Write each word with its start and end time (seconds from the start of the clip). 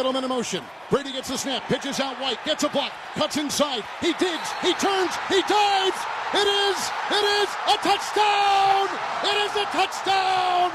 Edelman 0.00 0.22
in 0.22 0.28
motion. 0.30 0.64
Brady 0.88 1.12
gets 1.12 1.28
a 1.28 1.36
snap, 1.36 1.62
pitches 1.68 2.00
out 2.00 2.16
White, 2.20 2.42
gets 2.46 2.64
a 2.64 2.70
block, 2.70 2.90
cuts 3.14 3.36
inside. 3.36 3.84
He 4.00 4.14
digs, 4.14 4.48
he 4.62 4.72
turns, 4.74 5.12
he 5.28 5.42
dives. 5.42 6.00
It 6.32 6.48
is, 6.48 6.78
it 7.10 7.24
is 7.42 7.50
a 7.68 7.76
touchdown! 7.84 8.88
It 9.28 9.36
is 9.44 9.56
a 9.56 9.64
touchdown! 9.76 10.72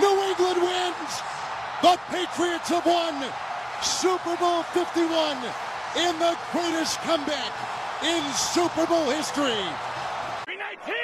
New 0.00 0.22
England 0.24 0.62
wins. 0.62 1.12
The 1.82 1.98
Patriots 2.08 2.68
have 2.70 2.86
won 2.86 3.28
Super 3.82 4.36
Bowl 4.36 4.62
51 4.62 5.36
in 5.98 6.18
the 6.18 6.38
greatest 6.52 6.98
comeback 7.00 7.52
in 8.02 8.22
Super 8.32 8.86
Bowl 8.86 9.10
history. 9.10 9.60
19! 10.48 10.94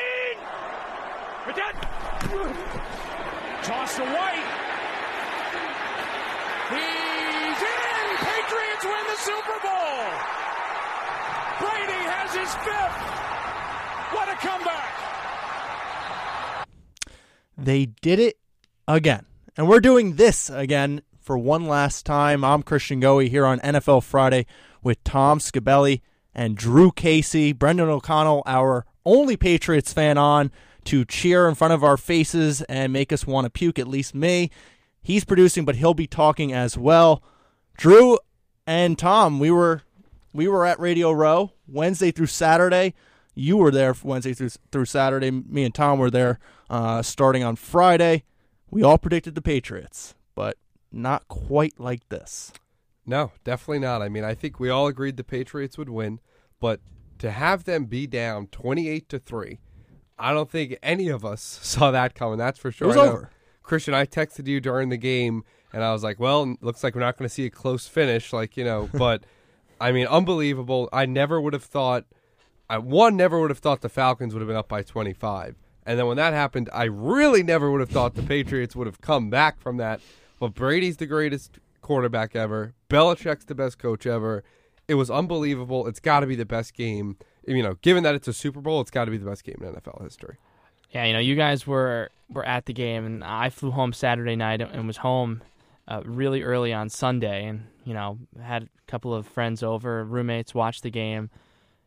Toss 3.62 3.96
to 3.96 4.04
White. 4.04 4.68
He's 6.70 7.62
in! 7.62 8.16
Patriots 8.20 8.84
win 8.84 9.04
the 9.08 9.17
Super 9.28 9.60
Bowl! 9.62 10.08
Brady 11.60 12.00
has 12.08 12.32
his 12.34 12.48
fifth! 12.64 12.98
What 14.14 14.26
a 14.26 14.36
comeback! 14.36 14.88
They 17.58 17.84
did 18.00 18.18
it 18.20 18.38
again. 18.86 19.26
And 19.58 19.68
we're 19.68 19.80
doing 19.80 20.14
this 20.14 20.48
again 20.48 21.02
for 21.20 21.36
one 21.36 21.66
last 21.66 22.06
time. 22.06 22.42
I'm 22.42 22.62
Christian 22.62 23.02
Goey 23.02 23.28
here 23.28 23.44
on 23.44 23.60
NFL 23.60 24.02
Friday 24.02 24.46
with 24.82 25.04
Tom 25.04 25.40
Scabelli 25.40 26.00
and 26.34 26.56
Drew 26.56 26.90
Casey. 26.90 27.52
Brendan 27.52 27.90
O'Connell, 27.90 28.42
our 28.46 28.86
only 29.04 29.36
Patriots 29.36 29.92
fan 29.92 30.16
on 30.16 30.50
to 30.84 31.04
cheer 31.04 31.46
in 31.46 31.54
front 31.54 31.74
of 31.74 31.84
our 31.84 31.98
faces 31.98 32.62
and 32.62 32.94
make 32.94 33.12
us 33.12 33.26
want 33.26 33.44
to 33.44 33.50
puke, 33.50 33.78
at 33.78 33.88
least 33.88 34.14
me. 34.14 34.50
He's 35.02 35.26
producing, 35.26 35.66
but 35.66 35.76
he'll 35.76 35.92
be 35.92 36.06
talking 36.06 36.54
as 36.54 36.78
well. 36.78 37.22
Drew 37.76 38.18
and 38.68 38.98
Tom, 38.98 39.38
we 39.40 39.50
were 39.50 39.80
we 40.34 40.46
were 40.46 40.66
at 40.66 40.78
Radio 40.78 41.10
Row 41.10 41.52
Wednesday 41.66 42.10
through 42.10 42.26
Saturday. 42.26 42.92
You 43.34 43.56
were 43.56 43.70
there 43.70 43.94
Wednesday 44.02 44.34
through 44.34 44.50
through 44.70 44.84
Saturday. 44.84 45.30
Me 45.30 45.64
and 45.64 45.74
Tom 45.74 45.98
were 45.98 46.10
there 46.10 46.38
uh, 46.68 47.00
starting 47.00 47.42
on 47.42 47.56
Friday. 47.56 48.24
We 48.70 48.82
all 48.82 48.98
predicted 48.98 49.34
the 49.34 49.40
Patriots, 49.40 50.14
but 50.34 50.58
not 50.92 51.26
quite 51.28 51.80
like 51.80 52.06
this. 52.10 52.52
No, 53.06 53.32
definitely 53.42 53.78
not. 53.78 54.02
I 54.02 54.10
mean, 54.10 54.22
I 54.22 54.34
think 54.34 54.60
we 54.60 54.68
all 54.68 54.86
agreed 54.86 55.16
the 55.16 55.24
Patriots 55.24 55.78
would 55.78 55.88
win, 55.88 56.20
but 56.60 56.80
to 57.20 57.30
have 57.30 57.64
them 57.64 57.86
be 57.86 58.06
down 58.06 58.48
28 58.48 59.08
to 59.08 59.18
3, 59.18 59.60
I 60.18 60.34
don't 60.34 60.50
think 60.50 60.76
any 60.82 61.08
of 61.08 61.24
us 61.24 61.40
saw 61.62 61.90
that 61.90 62.14
coming. 62.14 62.36
That's 62.36 62.58
for 62.58 62.70
sure. 62.70 62.84
It 62.84 62.88
was 62.88 62.96
over. 62.98 63.30
Christian, 63.62 63.94
I 63.94 64.04
texted 64.04 64.46
you 64.46 64.60
during 64.60 64.90
the 64.90 64.98
game, 64.98 65.42
and 65.72 65.84
I 65.84 65.92
was 65.92 66.02
like, 66.02 66.18
well, 66.18 66.56
looks 66.60 66.82
like 66.82 66.94
we're 66.94 67.00
not 67.00 67.16
going 67.16 67.28
to 67.28 67.34
see 67.34 67.46
a 67.46 67.50
close 67.50 67.86
finish, 67.86 68.32
like, 68.32 68.56
you 68.56 68.64
know, 68.64 68.88
but 68.94 69.22
I 69.80 69.92
mean, 69.92 70.06
unbelievable. 70.06 70.88
I 70.92 71.06
never 71.06 71.40
would 71.40 71.52
have 71.52 71.64
thought, 71.64 72.04
I 72.68 72.78
one, 72.78 73.16
never 73.16 73.40
would 73.40 73.50
have 73.50 73.58
thought 73.58 73.80
the 73.80 73.88
Falcons 73.88 74.34
would 74.34 74.40
have 74.40 74.48
been 74.48 74.56
up 74.56 74.68
by 74.68 74.82
25. 74.82 75.56
And 75.86 75.98
then 75.98 76.06
when 76.06 76.18
that 76.18 76.34
happened, 76.34 76.68
I 76.72 76.84
really 76.84 77.42
never 77.42 77.70
would 77.70 77.80
have 77.80 77.88
thought 77.88 78.14
the 78.14 78.22
Patriots 78.22 78.76
would 78.76 78.86
have 78.86 79.00
come 79.00 79.30
back 79.30 79.58
from 79.58 79.78
that. 79.78 80.00
But 80.38 80.54
Brady's 80.54 80.98
the 80.98 81.06
greatest 81.06 81.58
quarterback 81.80 82.36
ever. 82.36 82.74
Belichick's 82.90 83.46
the 83.46 83.54
best 83.54 83.78
coach 83.78 84.06
ever. 84.06 84.44
It 84.86 84.94
was 84.94 85.10
unbelievable. 85.10 85.86
It's 85.86 86.00
got 86.00 86.20
to 86.20 86.26
be 86.26 86.36
the 86.36 86.44
best 86.44 86.74
game. 86.74 87.16
You 87.46 87.62
know, 87.62 87.74
given 87.80 88.02
that 88.04 88.14
it's 88.14 88.28
a 88.28 88.34
Super 88.34 88.60
Bowl, 88.60 88.82
it's 88.82 88.90
got 88.90 89.06
to 89.06 89.10
be 89.10 89.16
the 89.16 89.24
best 89.24 89.44
game 89.44 89.56
in 89.62 89.72
NFL 89.72 90.02
history. 90.02 90.36
Yeah, 90.90 91.04
you 91.04 91.12
know, 91.14 91.18
you 91.18 91.34
guys 91.34 91.66
were 91.66 92.10
were 92.30 92.44
at 92.44 92.66
the 92.66 92.74
game, 92.74 93.06
and 93.06 93.24
I 93.24 93.48
flew 93.48 93.70
home 93.70 93.94
Saturday 93.94 94.36
night 94.36 94.60
and 94.60 94.86
was 94.86 94.98
home 94.98 95.42
uh, 95.88 96.02
really 96.04 96.42
early 96.42 96.72
on 96.72 96.88
Sunday, 96.90 97.46
and 97.46 97.64
you 97.84 97.94
know, 97.94 98.18
had 98.40 98.64
a 98.64 98.68
couple 98.86 99.12
of 99.14 99.26
friends 99.26 99.62
over, 99.62 100.04
roommates, 100.04 100.54
watched 100.54 100.82
the 100.82 100.90
game. 100.90 101.30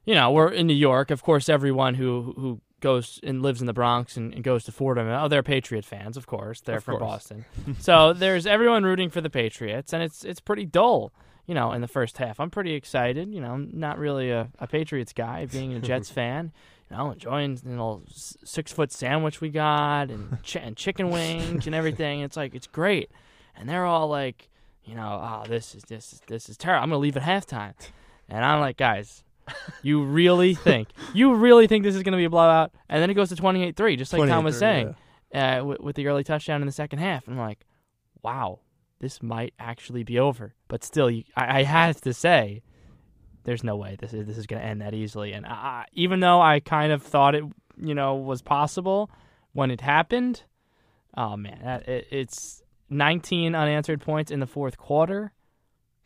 You 0.04 0.16
know, 0.16 0.32
we're 0.32 0.50
in 0.50 0.66
New 0.68 0.74
York. 0.74 1.12
Of 1.12 1.22
course, 1.24 1.48
everyone 1.48 1.94
who 1.96 2.34
who 2.36 2.62
goes 2.80 3.20
and 3.22 3.44
lives 3.44 3.62
in 3.62 3.68
the 3.68 3.74
Bronx 3.74 4.18
and, 4.18 4.34
and 4.34 4.44
goes 4.44 4.64
to 4.64 4.72
Fordham, 4.72 5.08
oh, 5.08 5.28
they're 5.28 5.44
Patriot 5.44 5.86
fans, 5.86 6.18
of 6.18 6.26
course. 6.26 6.62
They're 6.62 6.78
Of 6.78 6.84
from 6.84 6.98
course. 6.98 7.10
Boston, 7.12 7.46
so 7.80 8.12
there's 8.24 8.48
everyone 8.48 8.84
rooting 8.84 9.12
for 9.12 9.22
the 9.22 9.30
Patriots, 9.30 9.94
and 9.94 10.02
it's 10.02 10.24
it's 10.26 10.40
pretty 10.40 10.66
dull. 10.66 11.14
You 11.46 11.54
know, 11.56 11.72
in 11.74 11.82
the 11.82 11.88
first 11.88 12.18
half, 12.18 12.40
I'm 12.40 12.50
pretty 12.50 12.74
excited. 12.74 13.34
You 13.34 13.42
know, 13.42 13.52
I'm 13.54 13.70
not 13.74 13.98
really 14.00 14.32
a, 14.32 14.50
a 14.60 14.68
Patriots 14.68 15.12
guy, 15.14 15.46
being 15.46 15.74
a 15.74 15.80
Jets 15.90 16.10
fan 16.10 16.52
you 16.90 16.98
know, 16.98 17.12
enjoying 17.12 17.56
the 17.56 17.70
little 17.70 18.04
s- 18.10 18.36
six 18.44 18.72
foot 18.74 18.92
sandwich 18.92 19.40
we 19.42 19.50
got 19.50 20.10
and, 20.10 20.38
ch- 20.44 20.58
and 20.58 20.76
chicken 20.76 21.10
wings 21.10 21.66
and 21.66 21.74
everything. 21.76 22.20
It's 22.22 22.36
like 22.38 22.54
it's 22.56 22.68
great, 22.68 23.10
and 23.56 23.68
they're 23.68 23.86
all 23.86 24.08
like, 24.08 24.50
you 24.84 24.96
know, 24.96 25.20
oh, 25.22 25.48
this 25.48 25.76
is 25.76 25.84
this 25.84 26.14
is 26.14 26.22
this 26.28 26.50
is 26.50 26.58
terrible. 26.58 26.84
I'm 26.84 26.90
gonna 26.90 27.00
leave 27.00 27.18
at 27.18 27.24
halftime, 27.24 27.74
and 28.30 28.44
I'm 28.44 28.60
like, 28.60 28.78
guys, 28.78 29.24
you 29.82 30.04
really 30.04 30.54
think 30.54 30.90
you 31.14 31.34
really 31.36 31.68
think 31.68 31.84
this 31.84 31.96
is 31.96 32.04
gonna 32.04 32.18
be 32.18 32.26
a 32.26 32.30
blowout? 32.30 32.72
And 32.90 33.02
then 33.02 33.10
it 33.10 33.14
goes 33.14 33.30
to 33.30 33.36
28-3, 33.36 33.98
just 33.98 34.14
like 34.14 34.28
Tom 34.28 34.44
was 34.44 34.56
28-3, 34.56 34.60
saying, 34.60 34.96
uh, 35.34 35.64
with, 35.66 35.80
with 35.80 35.96
the 35.96 36.08
early 36.08 36.24
touchdown 36.24 36.62
in 36.62 36.66
the 36.66 36.72
second 36.72 37.00
half. 37.00 37.28
And 37.28 37.40
I'm 37.40 37.46
like, 37.46 37.66
wow, 38.22 38.60
this 39.00 39.22
might 39.22 39.54
actually 39.60 40.04
be 40.04 40.20
over. 40.20 40.54
But 40.68 40.84
still, 40.84 41.10
you, 41.10 41.24
I, 41.36 41.60
I 41.60 41.64
have 41.64 42.02
to 42.02 42.14
say, 42.14 42.62
there's 43.44 43.64
no 43.64 43.76
way 43.76 43.98
this 44.00 44.14
is 44.14 44.28
this 44.28 44.38
is 44.38 44.46
going 44.46 44.62
to 44.62 44.68
end 44.68 44.82
that 44.82 44.94
easily. 44.94 45.34
And 45.34 45.46
I, 45.46 45.86
even 45.94 46.20
though 46.20 46.42
I 46.42 46.60
kind 46.60 46.92
of 46.92 47.02
thought 47.02 47.36
it, 47.36 47.44
you 47.78 47.96
know, 47.96 48.16
was 48.16 48.42
possible 48.42 49.10
when 49.54 49.72
it 49.72 49.82
happened, 49.82 50.44
oh 51.18 51.36
man, 51.36 51.60
that, 51.64 51.88
it, 51.88 52.08
it's 52.12 52.62
19 52.92 53.56
unanswered 53.56 54.02
points 54.02 54.30
in 54.32 54.40
the 54.40 54.48
fourth 54.48 54.78
quarter, 54.78 55.32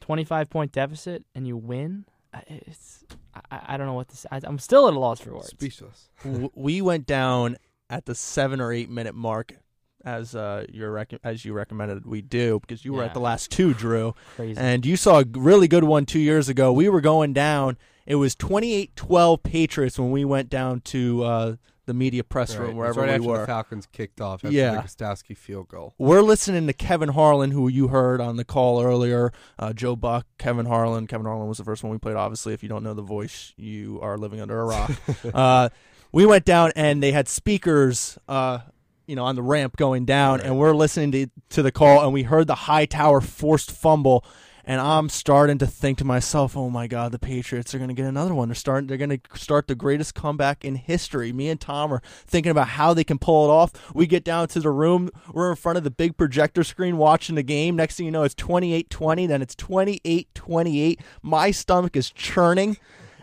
25 0.01 0.49
point 0.49 0.71
deficit, 0.71 1.25
and 1.33 1.47
you 1.47 1.57
win. 1.57 2.05
I- 2.33 2.43
It's 2.47 3.03
I, 3.51 3.61
I 3.69 3.77
don't 3.77 3.87
know 3.87 3.93
what 3.93 4.07
to 4.09 4.17
say. 4.17 4.29
I, 4.31 4.39
I'm 4.43 4.59
still 4.59 4.87
at 4.87 4.93
a 4.93 4.99
loss 4.99 5.19
for 5.19 5.33
words. 5.33 5.47
Speechless. 5.47 6.09
We 6.53 6.81
went 6.81 7.05
down 7.05 7.57
at 7.89 8.05
the 8.05 8.15
seven 8.15 8.61
or 8.61 8.71
eight 8.71 8.89
minute 8.89 9.15
mark, 9.15 9.55
as 10.03 10.35
uh, 10.35 10.65
your 10.71 10.91
rec- 10.91 11.19
as 11.23 11.43
you 11.43 11.53
recommended 11.53 12.05
we 12.05 12.21
do, 12.21 12.59
because 12.61 12.85
you 12.85 12.93
were 12.93 13.01
Yeah. 13.01 13.07
at 13.07 13.13
the 13.13 13.19
last 13.19 13.51
two, 13.51 13.73
Drew, 13.73 14.13
Crazy. 14.35 14.57
and 14.59 14.85
you 14.85 14.95
saw 14.95 15.19
a 15.21 15.25
really 15.33 15.67
good 15.67 15.83
one 15.83 16.05
two 16.05 16.19
years 16.19 16.47
ago. 16.49 16.71
We 16.71 16.87
were 16.89 17.01
going 17.01 17.33
down. 17.33 17.77
It 18.05 18.15
was 18.15 18.35
28-12 18.35 19.41
Patriots 19.43 19.97
when 19.97 20.11
we 20.11 20.23
went 20.23 20.47
down 20.49 20.81
to 20.81 21.23
uh, 21.23 21.55
the 21.85 21.93
media 21.93 22.23
press 22.23 22.55
room 22.55 22.67
Right. 22.69 22.75
wherever 22.75 23.01
right 23.01 23.19
we 23.21 23.27
were. 23.27 23.39
the 23.39 23.45
Falcons 23.45 23.87
kicked 23.91 24.19
off 24.21 24.43
after 24.43 24.51
Yeah. 24.55 24.71
the 24.75 24.77
Gostkowski 24.87 25.37
field 25.37 25.67
goal. 25.67 25.93
We're 25.97 26.21
listening 26.21 26.67
to 26.67 26.73
Kevin 26.73 27.09
Harlan, 27.09 27.51
who 27.51 27.67
you 27.67 27.89
heard 27.89 28.19
on 28.21 28.37
the 28.37 28.45
call 28.45 28.81
earlier. 28.81 29.31
Uh, 29.59 29.73
Joe 29.73 29.95
Buck, 29.95 30.25
Kevin 30.37 30.65
Harlan. 30.65 31.07
Kevin 31.07 31.25
Harlan 31.25 31.47
was 31.47 31.57
the 31.57 31.63
first 31.63 31.83
one 31.83 31.91
we 31.91 31.97
played. 31.97 32.15
Obviously, 32.15 32.53
if 32.53 32.63
you 32.63 32.69
don't 32.69 32.83
know 32.83 32.93
the 32.93 33.01
voice, 33.01 33.53
you 33.57 33.99
are 34.01 34.17
living 34.17 34.41
under 34.41 34.59
a 34.59 34.65
rock. 34.65 34.91
uh, 35.33 35.69
we 36.11 36.25
went 36.25 36.45
down 36.45 36.71
and 36.75 37.03
they 37.03 37.11
had 37.11 37.27
speakers, 37.27 38.17
uh, 38.27 38.59
you 39.07 39.15
know, 39.15 39.25
on 39.25 39.35
the 39.35 39.43
ramp 39.43 39.77
going 39.77 40.05
down, 40.05 40.41
and 40.41 40.57
we're 40.57 40.73
listening 40.73 41.11
to, 41.11 41.27
to 41.49 41.61
the 41.61 41.71
call, 41.71 42.03
and 42.03 42.11
we 42.11 42.23
heard 42.23 42.47
the 42.47 42.55
Hightower 42.55 43.21
forced 43.21 43.71
fumble. 43.71 44.25
And 44.67 44.81
I'm 44.81 45.09
starting 45.09 45.59
to 45.59 45.67
think 45.67 45.99
to 45.99 46.05
myself, 46.05 46.57
"Oh 46.57 46.71
my 46.71 46.87
God, 46.87 47.11
the 47.11 47.19
Patriots 47.19 47.75
are 47.75 47.77
going 47.77 47.89
to 47.89 47.93
get 47.93 48.07
another 48.07 48.33
one. 48.33 48.49
They're 48.49 48.55
starting. 48.55 48.87
They're 48.87 48.97
going 48.97 49.11
to 49.11 49.37
start 49.37 49.67
the 49.67 49.75
greatest 49.75 50.15
comeback 50.15 50.65
in 50.65 50.75
history." 50.75 51.31
Me 51.31 51.49
and 51.49 51.61
Tom 51.61 51.93
are 51.93 52.01
thinking 52.25 52.49
about 52.49 52.69
how 52.69 52.91
they 52.93 53.03
can 53.03 53.19
pull 53.19 53.45
it 53.45 53.53
off. 53.53 53.71
We 53.93 54.07
get 54.07 54.23
down 54.23 54.47
to 54.47 54.59
the 54.59 54.71
room. 54.71 55.11
We're 55.31 55.51
in 55.51 55.55
front 55.55 55.77
of 55.77 55.83
the 55.83 55.91
big 55.91 56.17
projector 56.17 56.63
screen 56.63 56.97
watching 56.97 57.35
the 57.35 57.43
game. 57.43 57.75
Next 57.75 57.97
thing 57.97 58.07
you 58.07 58.11
know, 58.11 58.23
it's 58.23 58.33
28-20. 58.33 59.27
Then 59.27 59.43
it's 59.43 59.55
28-28. 59.55 60.99
My 61.21 61.51
stomach 61.51 61.95
is 61.95 62.09
churning, 62.09 62.77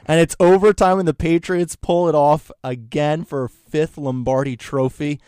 and 0.07 0.21
it's 0.21 0.37
overtime, 0.39 1.01
and 1.01 1.09
the 1.09 1.13
Patriots 1.13 1.75
pull 1.75 2.09
it 2.09 2.15
off 2.15 2.53
again 2.63 3.25
for 3.25 3.43
a 3.43 3.49
fifth 3.49 3.99
Lombardi 3.99 4.57
Trophy. 4.57 5.21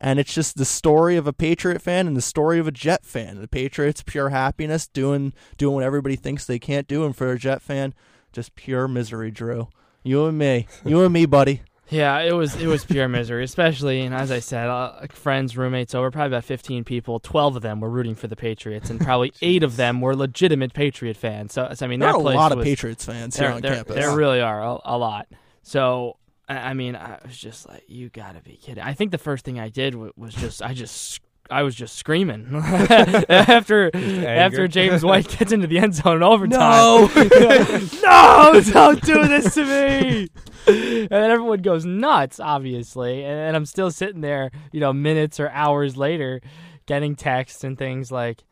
And 0.00 0.18
it's 0.18 0.34
just 0.34 0.56
the 0.56 0.64
story 0.64 1.16
of 1.16 1.26
a 1.26 1.32
Patriot 1.32 1.80
fan 1.80 2.06
and 2.06 2.16
the 2.16 2.22
story 2.22 2.58
of 2.58 2.66
a 2.66 2.72
Jet 2.72 3.04
fan. 3.04 3.40
The 3.40 3.48
Patriots, 3.48 4.02
pure 4.04 4.28
happiness, 4.30 4.86
doing 4.86 5.32
doing 5.56 5.74
what 5.76 5.84
everybody 5.84 6.16
thinks 6.16 6.44
they 6.44 6.58
can't 6.58 6.86
do, 6.86 7.04
and 7.04 7.16
for 7.16 7.32
a 7.32 7.38
Jet 7.38 7.62
fan, 7.62 7.94
just 8.32 8.54
pure 8.54 8.86
misery. 8.88 9.30
Drew, 9.30 9.68
you 10.02 10.26
and 10.26 10.36
me, 10.36 10.66
you 10.84 11.02
and 11.02 11.12
me, 11.12 11.26
buddy. 11.38 11.62
Yeah, 11.90 12.18
it 12.20 12.32
was 12.32 12.56
it 12.56 12.66
was 12.66 12.84
pure 12.84 13.08
misery, 13.08 13.44
especially 13.44 14.00
and 14.00 14.14
as 14.14 14.30
I 14.30 14.38
said, 14.40 14.68
uh, 14.68 15.06
friends, 15.10 15.56
roommates 15.56 15.94
over, 15.94 16.10
probably 16.10 16.28
about 16.28 16.44
15 16.44 16.82
people. 16.82 17.20
12 17.20 17.56
of 17.56 17.62
them 17.62 17.78
were 17.80 17.90
rooting 17.90 18.14
for 18.14 18.26
the 18.26 18.36
Patriots, 18.36 18.88
and 18.88 18.98
probably 18.98 19.32
eight 19.42 19.62
of 19.62 19.76
them 19.76 20.00
were 20.00 20.16
legitimate 20.16 20.72
Patriot 20.72 21.16
fans. 21.16 21.52
So, 21.52 21.70
so 21.74 21.84
I 21.84 21.88
mean, 21.88 22.00
There 22.00 22.08
that 22.10 22.16
are 22.16 22.20
a 22.20 22.22
lot 22.22 22.52
of 22.52 22.62
Patriots 22.64 23.04
fans 23.04 23.36
here 23.36 23.50
on 23.50 23.60
there, 23.60 23.76
campus. 23.76 23.96
there 23.96 24.16
really 24.16 24.40
are 24.40 24.62
a, 24.62 24.78
a 24.84 24.98
lot. 24.98 25.28
So 25.62 26.16
I 26.48 26.74
mean, 26.74 26.94
I 26.94 27.18
was 27.24 27.36
just 27.36 27.68
like, 27.68 27.84
you 27.88 28.10
gotta 28.10 28.40
be 28.40 28.56
kidding. 28.56 28.82
I 28.82 28.92
think 28.92 29.10
the 29.12 29.18
first 29.18 29.44
thing 29.44 29.58
I 29.58 29.68
did 29.68 29.94
was 29.94 30.34
just 30.34 30.62
I 30.62 30.74
just. 30.74 31.20
I 31.50 31.62
was 31.62 31.74
just 31.74 31.96
screaming 31.96 32.48
after 32.54 33.94
after 33.94 34.66
James 34.66 35.04
White 35.04 35.28
gets 35.28 35.52
into 35.52 35.66
the 35.66 35.78
end 35.78 35.94
zone 35.94 36.16
in 36.16 36.22
overtime. 36.22 36.60
no, 36.60 37.10
no, 38.02 38.60
don't 38.62 39.02
do 39.02 39.28
this 39.28 39.52
to 39.52 39.64
me. 39.66 40.28
And 40.66 41.08
then 41.10 41.30
everyone 41.30 41.60
goes 41.60 41.84
nuts, 41.84 42.40
obviously. 42.40 43.24
And, 43.24 43.38
and 43.38 43.56
I'm 43.56 43.66
still 43.66 43.90
sitting 43.90 44.22
there, 44.22 44.52
you 44.72 44.80
know, 44.80 44.94
minutes 44.94 45.38
or 45.38 45.50
hours 45.50 45.98
later, 45.98 46.40
getting 46.86 47.14
texts 47.14 47.62
and 47.62 47.76
things 47.76 48.10
like, 48.10 48.42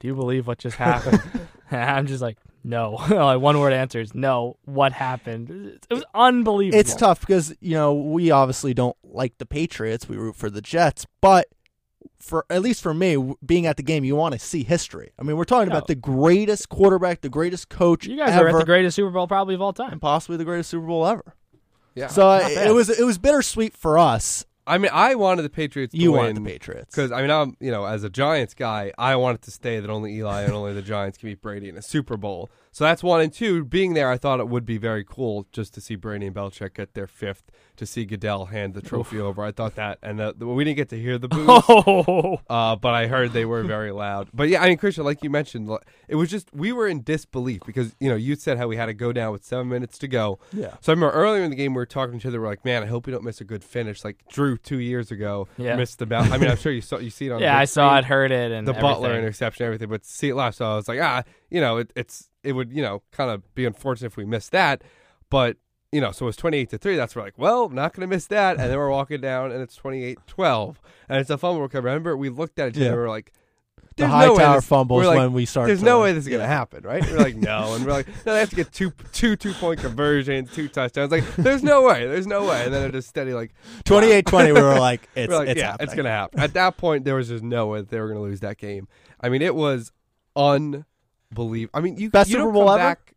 do 0.00 0.08
you 0.08 0.14
believe 0.14 0.46
what 0.46 0.58
just 0.58 0.76
happened? 0.76 1.22
I'm 1.70 2.06
just 2.06 2.20
like, 2.20 2.36
no. 2.64 2.92
like 3.10 3.40
one 3.40 3.58
word 3.60 3.72
answers, 3.72 4.14
no. 4.14 4.56
What 4.64 4.92
happened? 4.92 5.50
It 5.88 5.94
was 5.94 6.04
unbelievable. 6.14 6.80
It's 6.80 6.94
tough 6.94 7.20
because 7.20 7.54
you 7.60 7.74
know 7.74 7.94
we 7.94 8.30
obviously 8.30 8.74
don't 8.74 8.96
like 9.04 9.38
the 9.38 9.46
Patriots. 9.46 10.08
We 10.08 10.16
root 10.16 10.34
for 10.36 10.50
the 10.50 10.60
Jets, 10.62 11.06
but 11.20 11.46
for 12.18 12.44
at 12.50 12.62
least 12.62 12.82
for 12.82 12.94
me, 12.94 13.34
being 13.44 13.66
at 13.66 13.76
the 13.76 13.82
game, 13.82 14.02
you 14.04 14.16
want 14.16 14.32
to 14.32 14.38
see 14.38 14.62
history. 14.64 15.12
I 15.18 15.22
mean, 15.22 15.36
we're 15.36 15.44
talking 15.44 15.68
No. 15.68 15.76
about 15.76 15.86
the 15.88 15.94
greatest 15.94 16.68
quarterback, 16.70 17.20
the 17.20 17.28
greatest 17.28 17.68
coach 17.68 18.06
You 18.06 18.16
guys 18.16 18.30
ever, 18.30 18.46
are 18.46 18.48
at 18.50 18.56
the 18.58 18.64
greatest 18.64 18.96
Super 18.96 19.10
Bowl 19.10 19.26
probably 19.28 19.54
of 19.54 19.62
all 19.62 19.72
time. 19.72 19.92
and 19.92 20.00
possibly 20.00 20.36
the 20.38 20.44
greatest 20.44 20.70
Super 20.70 20.86
Bowl 20.86 21.06
ever. 21.06 21.34
Yeah. 21.94 22.08
So 22.08 22.26
uh, 22.28 22.48
it 22.48 22.72
was 22.74 22.88
it 22.90 23.04
was 23.04 23.18
bittersweet 23.18 23.76
for 23.76 23.98
us. 23.98 24.44
I 24.66 24.78
mean, 24.78 24.90
I 24.94 25.14
wanted 25.14 25.42
the 25.42 25.50
Patriots 25.50 25.92
to 25.92 25.98
You 25.98 26.12
win. 26.12 26.20
wanted 26.20 26.36
the 26.36 26.40
Patriots 26.50 26.94
Because 26.94 27.12
I 27.12 27.20
mean, 27.20 27.30
I'm 27.30 27.56
you 27.60 27.70
know, 27.70 27.84
as 27.84 28.02
a 28.04 28.10
Giants 28.10 28.54
guy, 28.54 28.92
I 28.98 29.16
wanted 29.16 29.42
to 29.42 29.50
stay 29.50 29.78
that 29.80 29.90
only 29.90 30.14
Eli 30.16 30.42
and 30.42 30.52
only 30.52 30.72
the 30.72 30.82
Giants 30.82 31.18
can 31.18 31.28
beat 31.28 31.42
Brady 31.42 31.68
in 31.68 31.76
a 31.76 31.82
Super 31.82 32.16
Bowl. 32.16 32.50
So 32.74 32.82
that's 32.82 33.04
one 33.04 33.20
and 33.20 33.32
two. 33.32 33.64
Being 33.64 33.94
there, 33.94 34.10
I 34.10 34.16
thought 34.18 34.40
it 34.40 34.48
would 34.48 34.66
be 34.66 34.78
very 34.78 35.04
cool 35.04 35.46
just 35.52 35.74
to 35.74 35.80
see 35.80 35.94
Brady 35.94 36.26
and 36.26 36.34
Belichick 36.34 36.74
get 36.74 36.94
their 36.94 37.06
fifth. 37.06 37.44
To 37.78 37.86
see 37.86 38.04
Goodell 38.04 38.46
hand 38.46 38.74
the 38.74 38.80
trophy 38.80 39.18
over, 39.18 39.42
I 39.42 39.50
thought 39.50 39.74
that, 39.74 39.98
and 40.00 40.20
the, 40.20 40.32
the, 40.36 40.46
we 40.46 40.62
didn't 40.62 40.76
get 40.76 40.90
to 40.90 40.96
hear 41.00 41.18
the 41.18 41.26
boos, 41.26 41.44
Oh, 41.68 42.38
uh, 42.48 42.76
but 42.76 42.94
I 42.94 43.08
heard 43.08 43.32
they 43.32 43.44
were 43.44 43.64
very 43.64 43.90
loud. 43.90 44.28
But 44.32 44.48
yeah, 44.48 44.62
I 44.62 44.68
mean, 44.68 44.78
Christian, 44.78 45.02
like 45.02 45.24
you 45.24 45.30
mentioned, 45.30 45.68
it 46.06 46.14
was 46.14 46.30
just 46.30 46.54
we 46.54 46.70
were 46.70 46.86
in 46.86 47.02
disbelief 47.02 47.62
because 47.66 47.96
you 47.98 48.08
know 48.08 48.14
you 48.14 48.36
said 48.36 48.58
how 48.58 48.68
we 48.68 48.76
had 48.76 48.86
to 48.86 48.94
go 48.94 49.12
down 49.12 49.32
with 49.32 49.44
seven 49.44 49.68
minutes 49.68 49.98
to 49.98 50.08
go. 50.08 50.38
Yeah. 50.52 50.74
So 50.82 50.92
I 50.92 50.94
remember 50.94 51.14
earlier 51.16 51.42
in 51.42 51.50
the 51.50 51.56
game 51.56 51.74
we 51.74 51.78
were 51.78 51.86
talking 51.86 52.12
to 52.12 52.18
each 52.18 52.26
other. 52.26 52.40
We're 52.40 52.46
like, 52.46 52.64
man, 52.64 52.84
I 52.84 52.86
hope 52.86 53.06
we 53.06 53.12
don't 53.12 53.24
miss 53.24 53.40
a 53.40 53.44
good 53.44 53.64
finish. 53.64 54.04
Like 54.04 54.22
Drew 54.28 54.56
two 54.56 54.78
years 54.78 55.10
ago 55.10 55.48
Yeah. 55.56 55.74
missed 55.74 55.98
the 55.98 56.06
bell. 56.06 56.32
I 56.32 56.38
mean, 56.38 56.50
I'm 56.50 56.56
sure 56.56 56.70
you 56.70 56.80
saw 56.80 56.98
you 56.98 57.10
see 57.10 57.26
it 57.26 57.32
on 57.32 57.40
yeah, 57.40 57.58
I 57.58 57.64
saw 57.64 57.88
screen 57.90 57.98
it, 57.98 58.04
heard 58.04 58.30
it, 58.30 58.52
and 58.52 58.68
the 58.68 58.74
Butler 58.74 59.18
interception, 59.18 59.66
everything, 59.66 59.88
but 59.88 60.04
see 60.04 60.28
it 60.28 60.36
live. 60.36 60.54
So 60.54 60.64
I 60.64 60.76
was 60.76 60.86
like, 60.86 61.00
ah, 61.00 61.24
you 61.50 61.60
know, 61.60 61.78
it, 61.78 61.92
it's 61.96 62.30
it 62.44 62.52
would 62.52 62.72
you 62.72 62.82
know 62.82 63.02
kind 63.12 63.30
of 63.30 63.54
be 63.54 63.64
unfortunate 63.64 64.06
if 64.08 64.16
we 64.16 64.24
missed 64.24 64.52
that, 64.52 64.82
but 65.30 65.56
you 65.92 66.00
know, 66.00 66.10
so 66.12 66.26
it's 66.28 66.36
twenty 66.36 66.58
eight 66.58 66.70
to 66.70 66.78
three. 66.78 66.96
That's 66.96 67.14
we're 67.14 67.22
like, 67.22 67.38
well, 67.38 67.68
not 67.68 67.92
going 67.94 68.08
to 68.08 68.12
miss 68.14 68.26
that, 68.26 68.56
and 68.58 68.68
then 68.70 68.76
we're 68.76 68.90
walking 68.90 69.20
down, 69.20 69.52
and 69.52 69.62
it's 69.62 69.78
28-12. 69.78 70.74
and 71.08 71.20
it's 71.20 71.30
a 71.30 71.38
fumble 71.38 71.62
recovery. 71.62 71.90
Remember, 71.92 72.16
we 72.16 72.30
looked 72.30 72.58
at 72.58 72.70
other, 72.70 72.80
Yeah. 72.80 72.86
and 72.88 72.96
we 72.96 73.00
were 73.02 73.08
like, 73.08 73.32
The 73.80 73.84
there's 73.98 74.10
high 74.10 74.26
no 74.26 74.32
way 74.34 74.38
tower 74.42 74.56
this- 74.56 74.66
fumbles 74.66 75.06
like, 75.06 75.16
when 75.16 75.32
we 75.32 75.44
start. 75.46 75.68
There's 75.68 75.84
no 75.84 76.00
way 76.00 76.12
this 76.12 76.24
is 76.24 76.28
going 76.28 76.40
to 76.40 76.48
happen, 76.48 76.82
right? 76.82 77.00
We're 77.08 77.18
like, 77.18 77.36
no, 77.36 77.74
and 77.74 77.86
we're 77.86 77.92
like, 77.92 78.08
no, 78.26 78.32
they 78.34 78.40
have 78.40 78.50
to 78.50 78.56
get 78.56 78.72
two 78.72 78.92
two 79.12 79.36
two 79.36 79.52
point 79.52 79.78
conversions, 79.78 80.52
two 80.52 80.66
touchdowns. 80.66 81.12
Like, 81.12 81.24
there's 81.36 81.62
no 81.62 81.82
way, 81.84 82.08
there's 82.08 82.26
no 82.26 82.44
way, 82.44 82.64
and 82.64 82.74
then 82.74 82.88
it 82.88 82.90
just 82.90 83.08
steady 83.08 83.32
like 83.32 83.54
28-20, 83.84 84.46
we 84.46 84.60
were 84.62 84.80
like, 84.80 85.08
it's, 85.14 85.28
we're 85.30 85.36
like, 85.38 85.48
it's 85.50 85.60
yeah, 85.60 85.70
happening. 85.70 85.84
it's 85.86 85.94
gonna 85.94 86.08
happen. 86.08 86.40
At 86.40 86.54
that 86.54 86.76
point, 86.76 87.04
there 87.04 87.14
was 87.14 87.28
just 87.28 87.44
no 87.44 87.68
way 87.68 87.78
that 87.82 87.90
they 87.90 88.00
were 88.00 88.08
gonna 88.08 88.20
lose 88.20 88.40
that 88.40 88.58
game. 88.58 88.88
I 89.20 89.28
mean, 89.28 89.42
it 89.42 89.54
was 89.54 89.92
unbelievable. 91.38 91.78
I 91.78 91.82
mean, 91.82 91.96
you 91.96 92.10
Best 92.10 92.30
you 92.30 92.36
don't 92.36 92.46
Super 92.48 92.52
Bowl 92.54 92.66
come 92.68 92.80
ever? 92.80 92.88
back. 92.90 93.14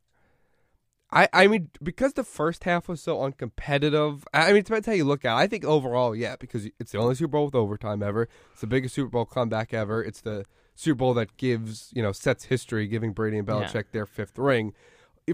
I 1.12 1.30
I 1.32 1.48
mean, 1.48 1.70
because 1.82 2.14
the 2.14 2.24
first 2.24 2.66
half 2.66 2.90
was 2.90 3.02
so 3.02 3.18
uncompetitive. 3.18 4.24
I 4.34 4.48
mean, 4.48 4.58
it 4.58 4.66
depends 4.66 4.88
how 4.88 4.94
you 4.94 5.06
look 5.06 5.24
at. 5.26 5.34
it. 5.36 5.40
I 5.40 5.48
think 5.48 5.64
overall, 5.64 6.16
yeah, 6.16 6.36
because 6.38 6.68
it's 6.80 6.92
the 6.92 6.98
only 6.98 7.16
Super 7.16 7.32
Bowl 7.32 7.46
with 7.46 7.56
overtime 7.56 8.04
ever. 8.04 8.28
It's 8.52 8.62
the 8.62 8.68
biggest 8.68 8.96
Super 8.96 9.10
Bowl 9.10 9.26
comeback 9.26 9.74
ever. 9.74 10.04
It's 10.04 10.22
the 10.22 10.46
Super 10.76 10.98
Bowl 10.98 11.14
that 11.14 11.38
gives 11.38 11.92
you 11.96 12.02
know 12.04 12.12
sets 12.12 12.46
history, 12.46 12.88
giving 12.88 13.14
Brady 13.14 13.38
and 13.38 13.48
Yeah. 13.48 13.54
Belichick 13.56 13.86
their 13.92 14.06
fifth 14.06 14.38
ring. 14.38 14.74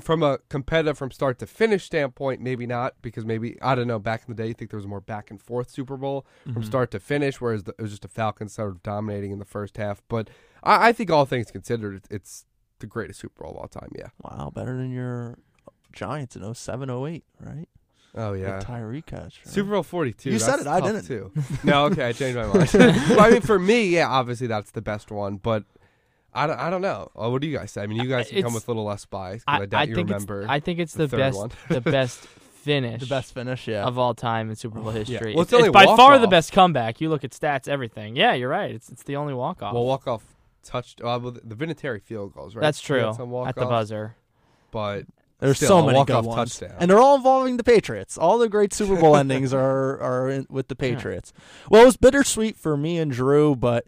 From 0.02 0.24
a 0.24 0.40
competitive 0.50 0.98
from 0.98 1.12
start 1.12 1.38
to 1.38 1.46
finish 1.46 1.86
standpoint, 1.86 2.42
maybe 2.42 2.66
not 2.66 2.96
because 3.04 3.26
maybe 3.26 3.60
I 3.62 3.76
don't 3.76 3.88
know. 3.88 4.00
Back 4.00 4.24
in 4.28 4.36
the 4.36 4.42
day, 4.42 4.48
you 4.48 4.54
think 4.56 4.72
there 4.72 4.78
was 4.80 4.88
more 4.88 5.02
back 5.02 5.30
and 5.32 5.40
forth 5.42 5.70
Super 5.70 5.98
Bowl 5.98 6.26
Mm-hmm. 6.44 6.54
from 6.54 6.64
start 6.64 6.92
to 6.92 7.00
finish, 7.00 7.40
whereas 7.42 7.64
the, 7.64 7.72
it 7.78 7.82
was 7.82 7.92
just 7.92 8.02
the 8.04 8.08
Falcons 8.08 8.54
sort 8.54 8.70
of 8.70 8.82
dominating 8.84 9.32
in 9.32 9.38
the 9.40 9.46
first 9.46 9.78
half. 9.78 10.02
But 10.08 10.30
I, 10.64 10.90
I 10.90 10.94
think 10.94 11.12
all 11.12 11.26
things 11.26 11.52
considered, 11.52 12.04
it's 12.10 12.46
the 12.84 12.88
greatest 12.88 13.22
Super 13.22 13.44
Bowl 13.44 13.52
of 13.52 13.58
all 13.58 13.68
time. 13.68 13.90
Yeah. 13.98 14.08
Wow, 14.22 14.52
better 14.54 14.76
than 14.76 14.92
your 14.92 15.40
Giants 15.94 16.36
in 16.36 16.54
07, 16.54 16.90
08, 16.90 17.24
right? 17.40 17.70
Oh 18.16 18.34
yeah. 18.34 18.58
With 18.58 18.66
Tyree 18.66 19.02
catch. 19.02 19.42
right? 19.44 19.48
Super 19.48 19.72
Bowl 19.72 19.82
forty 19.82 20.14
two. 20.14 20.30
You 20.30 20.38
said 20.38 20.60
it, 20.60 20.68
I 20.68 20.82
didn't. 20.82 21.06
Too. 21.08 21.32
No, 21.64 21.86
okay, 21.86 22.10
I 22.10 22.12
changed 22.12 22.38
my 22.38 22.46
mind. 22.46 22.70
well, 22.74 23.20
I 23.22 23.32
mean, 23.32 23.42
for 23.42 23.58
me, 23.58 23.86
yeah, 23.88 24.08
obviously 24.08 24.46
that's 24.46 24.70
the 24.70 24.84
best 24.84 25.10
one, 25.10 25.38
but 25.38 25.64
I 26.32 26.46
don't, 26.46 26.60
I 26.60 26.70
don't 26.70 26.84
know. 26.84 27.10
Oh, 27.16 27.32
what 27.32 27.42
do 27.42 27.48
you 27.48 27.58
guys 27.58 27.72
say? 27.72 27.82
I 27.82 27.88
mean, 27.88 28.00
you 28.04 28.08
guys 28.10 28.30
can 28.30 28.44
come 28.44 28.54
with 28.54 28.68
a 28.68 28.70
little 28.70 28.84
less 28.84 29.06
bias. 29.06 29.44
'cause 29.44 29.60
I, 29.60 29.64
I, 29.64 29.66
doubt 29.66 29.80
I 29.80 29.84
you 29.86 29.96
think 29.96 30.10
remember. 30.10 30.42
it's 30.42 30.50
I 30.52 30.60
think 30.60 30.80
it's 30.80 30.94
the 30.94 31.08
the, 31.08 31.18
best 31.18 31.48
the 31.70 31.82
best 31.98 32.20
finish 32.20 33.02
the 33.02 33.08
best 33.08 33.34
finish, 33.34 33.68
yeah. 33.68 33.84
of 33.84 33.98
all 33.98 34.14
time 34.14 34.52
in 34.52 34.58
Super 34.58 34.80
Bowl 34.80 34.92
history. 34.92 35.34
Well, 35.34 35.42
it's 35.42 35.52
it's, 35.52 35.58
only 35.58 35.72
by 35.72 35.86
far 35.86 36.20
the 36.20 36.28
best 36.28 36.52
comeback. 36.52 37.02
You 37.02 37.10
look 37.10 37.24
at 37.24 37.32
stats, 37.32 37.68
everything. 37.68 38.16
Yeah, 38.16 38.34
you're 38.34 38.50
right. 38.50 38.76
It's 38.76 38.90
it's 38.90 39.04
the 39.04 39.16
only 39.16 39.34
walk 39.34 39.64
off. 39.64 39.74
well, 39.74 39.86
walk 39.86 40.08
off 40.08 40.24
touched. 40.64 41.02
Uh, 41.02 41.20
well, 41.22 41.32
the 41.32 41.56
Vinatieri 41.56 42.02
field 42.02 42.34
goals, 42.34 42.56
right? 42.56 42.62
That's 42.62 42.82
true. 42.82 43.00
had 43.06 43.16
some 43.16 43.34
At 43.36 43.56
the 43.56 43.66
buzzer. 43.66 44.16
but 44.72 45.06
There's 45.40 45.58
still, 45.58 45.68
so 45.70 45.80
a 45.80 45.86
many 45.86 45.98
walk-off 45.98 46.24
good 46.24 46.30
ones, 46.30 46.58
touchdown. 46.60 46.78
and 46.80 46.90
they're 46.90 47.00
all 47.00 47.16
involving 47.16 47.58
the 47.58 47.64
Patriots. 47.64 48.18
All 48.18 48.38
the 48.38 48.50
great 48.50 48.74
Super 48.74 48.96
Bowl 49.00 49.16
endings 49.18 49.54
are 49.54 50.00
are 50.02 50.30
in, 50.30 50.48
with 50.50 50.68
the 50.68 50.76
Patriots. 50.76 51.34
Well, 51.70 51.84
it 51.84 51.86
was 51.86 51.98
bittersweet 51.98 52.58
for 52.58 52.76
me 52.78 52.98
and 52.98 53.12
Drew, 53.12 53.56
but 53.56 53.86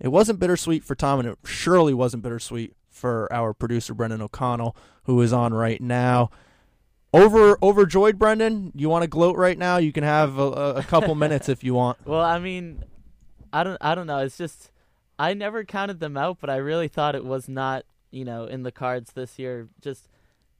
it 0.00 0.08
wasn't 0.08 0.38
bittersweet 0.40 0.84
for 0.84 0.94
Tom, 0.94 1.20
and 1.20 1.28
it 1.28 1.38
surely 1.44 1.94
wasn't 1.94 2.22
bittersweet 2.22 2.74
for 2.90 3.32
our 3.32 3.54
producer 3.54 3.94
Brendan 3.94 4.20
O'Connell, 4.22 4.76
who 5.04 5.20
is 5.22 5.32
on 5.32 5.54
right 5.54 5.80
now. 5.80 6.30
Over 7.14 7.58
overjoyed, 7.62 8.18
Brendan. 8.18 8.72
You 8.74 8.88
want 8.88 9.02
to 9.02 9.08
gloat 9.08 9.36
right 9.36 9.58
now? 9.58 9.76
You 9.76 9.92
can 9.92 10.02
have 10.02 10.38
a, 10.38 10.42
a 10.42 10.74
a 10.76 10.82
couple 10.82 11.14
minutes 11.14 11.48
if 11.48 11.62
you 11.62 11.74
want. 11.74 11.98
Well, 12.06 12.20
I 12.22 12.38
mean, 12.38 12.82
I 13.52 13.64
don't, 13.64 13.76
I 13.82 13.94
don't 13.94 14.06
know. 14.06 14.18
It's 14.18 14.38
just 14.38 14.70
I 15.18 15.34
never 15.34 15.64
counted 15.64 16.00
them 16.00 16.16
out, 16.16 16.38
but 16.40 16.50
I 16.50 16.56
really 16.56 16.88
thought 16.88 17.14
it 17.14 17.24
was 17.24 17.48
not, 17.48 17.84
you 18.10 18.24
know, 18.24 18.44
in 18.44 18.62
the 18.62 18.72
cards 18.72 19.12
this 19.12 19.38
year. 19.38 19.68
Just 19.80 20.08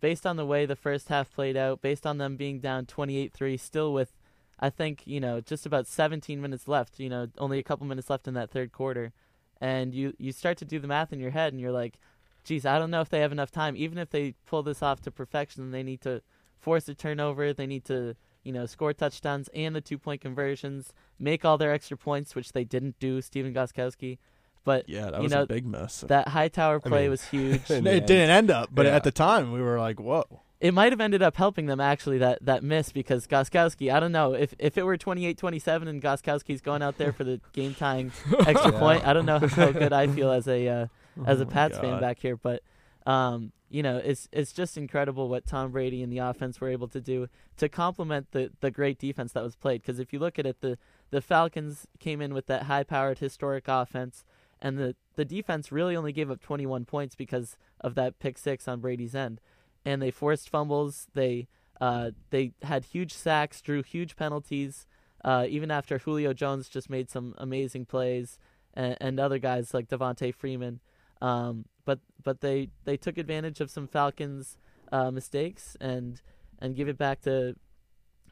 based 0.01 0.27
on 0.27 0.37
the 0.37 0.47
way 0.47 0.67
the 0.67 0.77
first 0.77 1.09
half 1.09 1.33
played 1.33 1.57
out, 1.57 1.83
based 1.83 2.07
on 2.07 2.19
them 2.19 2.37
being 2.37 2.61
down 2.61 2.87
28-3, 2.87 3.59
still 3.59 3.93
with, 3.93 4.13
I 4.61 4.71
think, 4.71 5.03
you 5.07 5.21
know, 5.21 5.41
just 5.41 5.67
about 5.67 5.87
17 5.87 6.41
minutes 6.41 6.69
left. 6.69 7.01
You 7.01 7.09
know, 7.09 7.29
only 7.39 7.59
a 7.59 7.63
couple 7.63 7.87
minutes 7.87 8.11
left 8.11 8.29
in 8.29 8.35
that 8.35 8.51
third 8.51 8.73
quarter, 8.73 9.13
and 9.61 9.95
you 9.95 10.15
you 10.19 10.33
start 10.33 10.59
to 10.59 10.65
do 10.65 10.79
the 10.79 10.89
math 10.89 11.13
in 11.13 11.21
your 11.21 11.31
head, 11.31 11.53
and 11.53 11.61
you're 11.61 11.73
like, 11.73 11.99
geez, 12.45 12.67
I 12.67 12.79
don't 12.79 12.91
know 12.91 13.01
if 13.01 13.09
they 13.09 13.21
have 13.21 13.33
enough 13.33 13.51
time. 13.51 13.77
Even 13.77 13.99
if 13.99 14.11
they 14.11 14.35
pull 14.47 14.63
this 14.63 14.83
off 14.83 15.01
to 15.03 15.11
perfection, 15.11 15.71
they 15.71 15.83
need 15.83 16.01
to 16.03 16.23
force 16.59 16.89
a 16.89 16.95
turnover. 16.95 17.53
They 17.53 17.67
need 17.67 17.85
to, 17.87 18.17
you 18.45 18.53
know, 18.53 18.67
score 18.67 18.93
touchdowns 18.93 19.49
and 19.55 19.75
the 19.75 19.81
two 19.81 19.99
point 19.99 20.21
conversions, 20.21 20.93
make 21.19 21.45
all 21.45 21.59
their 21.59 21.73
extra 21.73 21.97
points, 21.97 22.35
which 22.35 22.53
they 22.53 22.65
didn't 22.65 22.99
do. 22.99 23.21
Stephen 23.21 23.55
Gostkowski, 23.55 24.19
but 24.65 24.89
Yeah, 24.89 25.11
that 25.11 25.17
You 25.19 25.23
was 25.25 25.33
know, 25.33 25.43
a 25.43 25.47
big 25.47 25.67
miss. 25.67 26.01
that 26.03 26.29
Hightower 26.29 26.81
I 26.85 26.89
play 26.89 27.01
mean- 27.03 27.11
was 27.11 27.25
huge. 27.29 27.63
it 27.71 27.83
the 27.85 27.91
end. 27.91 28.07
didn't 28.07 28.31
end 28.31 28.51
up, 28.51 28.69
but 28.73 28.87
Yeah. 28.87 28.97
at 28.97 29.05
the 29.05 29.11
time 29.13 29.53
we 29.53 29.61
were 29.61 29.79
like, 29.79 29.99
"Whoa!" 30.01 30.25
it 30.61 30.73
might 30.73 30.93
have 30.93 31.01
ended 31.01 31.23
up 31.23 31.37
helping 31.37 31.67
them 31.67 31.81
actually 31.81 32.19
that 32.19 32.39
that 32.45 32.63
miss 32.63 32.93
because 32.93 33.27
Gostkowski. 33.27 33.93
I 33.93 33.99
don't 34.01 34.13
know 34.13 34.33
if 34.35 34.55
if 34.61 34.79
it 34.79 34.85
were 34.85 34.97
28-27 34.97 35.89
and 35.89 36.01
Gostkowski's 36.01 36.61
going 36.61 36.83
out 36.83 36.99
there 36.99 37.13
for 37.13 37.25
the 37.25 37.41
game 37.53 37.75
tying 37.75 38.13
extra 38.47 38.73
Yeah. 38.73 38.79
point. 38.79 39.07
I 39.07 39.13
don't 39.13 39.27
know 39.27 39.39
how 39.41 39.73
good 39.73 39.93
I 39.93 40.07
feel 40.07 40.31
as 40.31 40.47
a 40.47 40.69
uh, 40.69 40.87
as 41.27 41.41
Oh 41.41 41.43
a 41.43 41.47
my 41.47 41.53
Pats 41.53 41.79
fan 41.79 42.01
back 42.01 42.19
here, 42.21 42.37
but 42.37 42.63
um, 43.07 43.51
you 43.69 43.83
know, 43.83 43.97
it's 43.97 44.29
it's 44.33 44.53
just 44.53 44.77
incredible 44.77 45.29
what 45.29 45.47
Tom 45.47 45.73
Brady 45.73 46.03
and 46.03 46.13
the 46.13 46.19
offense 46.19 46.61
were 46.61 46.69
able 46.69 46.87
to 46.89 47.01
do 47.01 47.27
to 47.57 47.69
complement 47.69 48.31
the 48.31 48.51
the 48.61 48.71
great 48.71 48.99
defense 48.99 49.33
that 49.33 49.43
was 49.43 49.57
played. 49.57 49.83
Because 49.83 49.99
if 49.99 50.13
you 50.13 50.19
look 50.21 50.39
at 50.39 50.47
it, 50.47 50.61
the 50.61 50.79
the 51.11 51.21
Falcons 51.21 51.87
came 51.99 52.21
in 52.21 52.33
with 52.35 52.47
that 52.47 52.65
high 52.65 52.85
powered 52.85 53.19
historic 53.19 53.65
offense, 53.67 54.25
and 54.63 54.79
the 54.79 54.97
the 55.17 55.25
defense 55.27 55.71
really 55.71 55.95
only 55.95 56.13
gave 56.13 56.31
up 56.31 56.41
21 56.41 56.87
points 56.87 57.15
because 57.15 57.59
of 57.81 57.95
that 57.97 58.19
pick 58.19 58.39
six 58.39 58.67
on 58.67 58.81
Brady's 58.81 59.15
end, 59.15 59.41
and 59.85 60.01
they 60.01 60.11
forced 60.11 60.49
fumbles. 60.49 61.09
They 61.13 61.49
uh, 61.81 62.13
they 62.31 62.53
had 62.63 62.85
huge 62.85 63.13
sacks, 63.13 63.61
drew 63.61 63.83
huge 63.83 64.17
penalties. 64.17 64.87
Uh, 65.25 65.47
even 65.49 65.71
after 65.71 65.99
Julio 65.99 66.33
Jones 66.33 66.69
just 66.69 66.89
made 66.89 67.11
some 67.11 67.35
amazing 67.39 67.85
plays, 67.87 68.39
and, 68.75 68.97
and 69.01 69.21
other 69.21 69.39
guys 69.39 69.75
like 69.75 69.89
Devonta 69.89 70.35
Freeman. 70.35 70.81
Um, 71.21 71.67
but 71.85 71.99
but 72.23 72.41
they, 72.41 72.71
they 72.85 72.97
took 72.97 73.19
advantage 73.19 73.61
of 73.61 73.71
some 73.71 73.89
Falcons 73.89 74.57
uh, 74.93 75.11
mistakes 75.11 75.77
and 75.81 76.21
and 76.61 76.77
give 76.77 76.89
it 76.89 76.99
back 76.99 77.21
to 77.23 77.57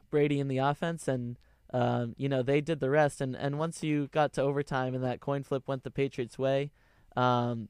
Brady 0.09 0.39
in 0.39 0.47
the 0.47 0.59
offense, 0.59 1.07
and 1.07 1.37
um, 1.73 2.15
you 2.17 2.29
know 2.29 2.43
they 2.43 2.61
did 2.61 2.79
the 2.79 2.89
rest. 2.89 3.21
And, 3.21 3.35
and 3.35 3.57
once 3.57 3.83
you 3.83 4.07
got 4.11 4.33
to 4.33 4.41
overtime 4.41 4.93
and 4.93 5.03
that 5.03 5.19
coin 5.19 5.43
flip 5.43 5.67
went 5.67 5.83
the 5.83 5.91
Patriots' 5.91 6.37
way, 6.37 6.71
um, 7.15 7.69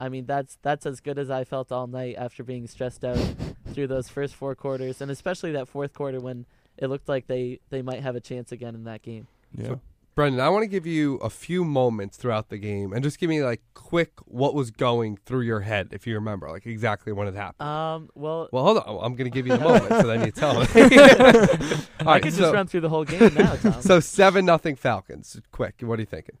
I 0.00 0.08
mean 0.08 0.26
that's 0.26 0.58
that's 0.62 0.86
as 0.86 1.00
good 1.00 1.18
as 1.18 1.30
I 1.30 1.44
felt 1.44 1.72
all 1.72 1.86
night 1.86 2.16
after 2.18 2.42
being 2.42 2.66
stressed 2.66 3.04
out 3.04 3.18
through 3.72 3.86
those 3.88 4.08
first 4.08 4.34
four 4.34 4.54
quarters, 4.54 5.00
and 5.00 5.10
especially 5.10 5.52
that 5.52 5.68
fourth 5.68 5.92
quarter 5.92 6.20
when 6.20 6.46
it 6.78 6.88
looked 6.88 7.08
like 7.08 7.26
they, 7.26 7.60
they 7.70 7.82
might 7.82 8.02
have 8.02 8.16
a 8.16 8.20
chance 8.20 8.52
again 8.52 8.74
in 8.74 8.84
that 8.84 9.02
game. 9.02 9.26
Yeah. 9.56 9.76
Brendan, 10.14 10.40
I 10.40 10.50
want 10.50 10.62
to 10.62 10.66
give 10.66 10.86
you 10.86 11.16
a 11.16 11.30
few 11.30 11.64
moments 11.64 12.18
throughout 12.18 12.50
the 12.50 12.58
game 12.58 12.92
and 12.92 13.02
just 13.02 13.18
give 13.18 13.30
me 13.30 13.42
like 13.42 13.62
quick 13.72 14.12
what 14.26 14.54
was 14.54 14.70
going 14.70 15.16
through 15.16 15.40
your 15.40 15.60
head 15.60 15.88
if 15.92 16.06
you 16.06 16.14
remember, 16.14 16.50
like 16.50 16.66
exactly 16.66 17.12
when 17.14 17.28
it 17.28 17.34
happened. 17.34 17.66
Um, 17.66 18.10
well, 18.14 18.48
well, 18.52 18.62
hold 18.62 18.78
on. 18.78 19.04
I'm 19.04 19.14
going 19.14 19.30
to 19.30 19.34
give 19.34 19.46
you 19.46 19.56
the 19.56 19.64
moment, 19.64 19.88
so 19.88 20.02
then 20.02 20.24
you 20.24 20.30
tell 20.30 20.60
me. 20.60 20.66
All 20.74 22.08
I 22.08 22.14
right, 22.14 22.22
could 22.22 22.34
so, 22.34 22.40
just 22.40 22.52
run 22.52 22.66
through 22.66 22.82
the 22.82 22.90
whole 22.90 23.04
game 23.04 23.32
now, 23.34 23.54
Tom. 23.56 23.80
so 23.80 24.00
seven 24.00 24.44
nothing 24.44 24.76
Falcons. 24.76 25.40
Quick, 25.50 25.76
what 25.80 25.98
are 25.98 26.02
you 26.02 26.06
thinking? 26.06 26.36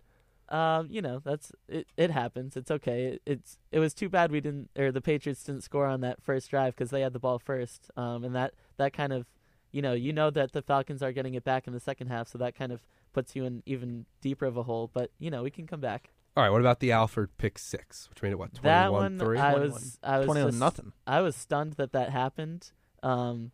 Um, 0.50 0.88
you 0.90 1.00
know, 1.00 1.22
that's 1.24 1.50
it. 1.66 1.86
It 1.96 2.10
happens. 2.10 2.58
It's 2.58 2.70
okay. 2.70 3.04
It, 3.06 3.22
it's 3.24 3.58
it 3.70 3.78
was 3.78 3.94
too 3.94 4.10
bad 4.10 4.30
we 4.30 4.42
didn't, 4.42 4.68
or 4.78 4.92
the 4.92 5.00
Patriots 5.00 5.42
didn't 5.44 5.62
score 5.62 5.86
on 5.86 6.02
that 6.02 6.22
first 6.22 6.50
drive 6.50 6.74
because 6.74 6.90
they 6.90 7.00
had 7.00 7.14
the 7.14 7.18
ball 7.18 7.38
first. 7.38 7.90
Um, 7.96 8.22
and 8.22 8.34
that 8.36 8.52
that 8.76 8.92
kind 8.92 9.14
of, 9.14 9.24
you 9.70 9.80
know, 9.80 9.94
you 9.94 10.12
know 10.12 10.28
that 10.28 10.52
the 10.52 10.60
Falcons 10.60 11.02
are 11.02 11.10
getting 11.10 11.32
it 11.32 11.42
back 11.42 11.66
in 11.66 11.72
the 11.72 11.80
second 11.80 12.08
half, 12.08 12.28
so 12.28 12.36
that 12.36 12.54
kind 12.54 12.70
of 12.70 12.82
puts 13.12 13.36
you 13.36 13.44
in 13.44 13.62
even 13.66 14.06
deeper 14.20 14.46
of 14.46 14.56
a 14.56 14.62
hole. 14.62 14.90
But 14.92 15.10
you 15.18 15.30
know, 15.30 15.42
we 15.42 15.50
can 15.50 15.66
come 15.66 15.80
back. 15.80 16.10
All 16.36 16.42
right, 16.42 16.50
what 16.50 16.60
about 16.60 16.80
the 16.80 16.92
Alford 16.92 17.30
pick 17.36 17.58
six, 17.58 18.08
which 18.08 18.22
made 18.22 18.32
it 18.32 18.38
what 18.38 18.54
that 18.54 18.60
twenty-one 18.60 19.02
one, 19.02 19.18
three? 19.18 19.38
I 19.38 19.52
21. 19.52 19.70
was, 19.70 19.98
I 20.02 20.18
was 20.18 20.26
20 20.26 20.42
just, 20.44 20.58
nothing. 20.58 20.92
I 21.06 21.20
was 21.20 21.36
stunned 21.36 21.74
that 21.74 21.92
that 21.92 22.10
happened. 22.10 22.72
Um, 23.02 23.50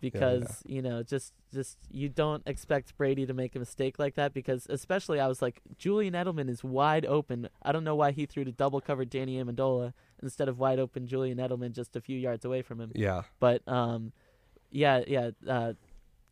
because 0.00 0.62
you 0.66 0.82
know, 0.82 1.02
just 1.02 1.32
just 1.52 1.78
you 1.90 2.08
don't 2.08 2.42
expect 2.46 2.96
Brady 2.96 3.26
to 3.26 3.34
make 3.34 3.54
a 3.54 3.58
mistake 3.58 3.98
like 3.98 4.14
that. 4.14 4.32
Because 4.32 4.66
especially, 4.68 5.20
I 5.20 5.28
was 5.28 5.42
like, 5.42 5.60
Julian 5.78 6.14
Edelman 6.14 6.48
is 6.48 6.64
wide 6.64 7.06
open. 7.06 7.48
I 7.62 7.72
don't 7.72 7.84
know 7.84 7.94
why 7.94 8.10
he 8.12 8.26
threw 8.26 8.44
to 8.44 8.52
double 8.52 8.80
cover 8.80 9.04
Danny 9.04 9.42
Amendola 9.42 9.92
instead 10.22 10.48
of 10.48 10.58
wide 10.58 10.78
open 10.78 11.06
Julian 11.06 11.38
Edelman 11.38 11.72
just 11.72 11.96
a 11.96 12.00
few 12.00 12.18
yards 12.18 12.44
away 12.44 12.62
from 12.62 12.80
him. 12.80 12.92
Yeah, 12.94 13.22
But 13.38 13.66
um, 13.68 14.12
yeah, 14.70 15.02
yeah. 15.06 15.30
Uh, 15.46 15.74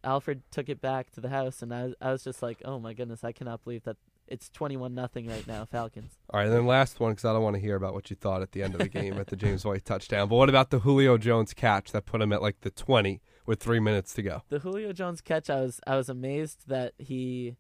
Alford 0.05 0.43
took 0.51 0.69
it 0.69 0.81
back 0.81 1.11
to 1.13 1.21
the 1.21 1.29
house, 1.29 1.63
and 1.63 1.75
I 1.75 1.85
was, 1.85 1.95
I 2.01 2.13
was 2.13 2.25
just 2.25 2.43
like, 2.43 2.63
oh 2.65 2.79
my 2.79 2.95
goodness, 2.95 3.25
I 3.25 3.33
cannot 3.33 3.65
believe 3.65 3.85
that 3.85 3.97
it's 4.27 4.51
twenty-one 4.51 4.95
nothing 4.95 5.27
right 5.27 5.47
now, 5.47 5.65
Falcons. 5.65 6.13
All 6.31 6.39
right, 6.39 6.47
and 6.47 6.55
then 6.55 6.67
last 6.67 7.01
one 7.01 7.13
because 7.13 7.25
I 7.25 7.33
don't 7.33 7.43
want 7.43 7.57
to 7.57 7.61
hear 7.61 7.77
about 7.77 7.95
what 7.95 8.11
you 8.11 8.17
thought 8.17 8.43
at 8.43 8.53
the 8.53 8.63
end 8.63 8.75
of 8.75 8.81
the 8.81 8.89
game 8.89 9.19
at 9.19 9.29
the 9.29 9.37
James 9.37 9.65
White 9.65 9.85
touchdown. 9.85 10.29
But 10.29 10.37
what 10.37 10.49
about 10.51 10.71
the 10.71 10.81
Julio 10.81 11.17
Jones 11.17 11.55
catch 11.55 11.93
that 11.93 12.05
put 12.05 12.21
him 12.21 12.33
at 12.33 12.43
like 12.43 12.61
the 12.61 12.71
twenty 12.71 13.23
with 13.47 13.61
three 13.61 13.81
minutes 13.81 14.13
to 14.15 14.23
go? 14.23 14.43
the 14.51 14.59
Julio 14.59 14.93
Jones 14.93 15.21
catch, 15.23 15.49
I 15.49 15.63
was 15.63 15.81
I 15.87 15.97
was 15.97 16.11
amazed 16.11 16.65
that 16.69 16.93
he, 16.99 17.57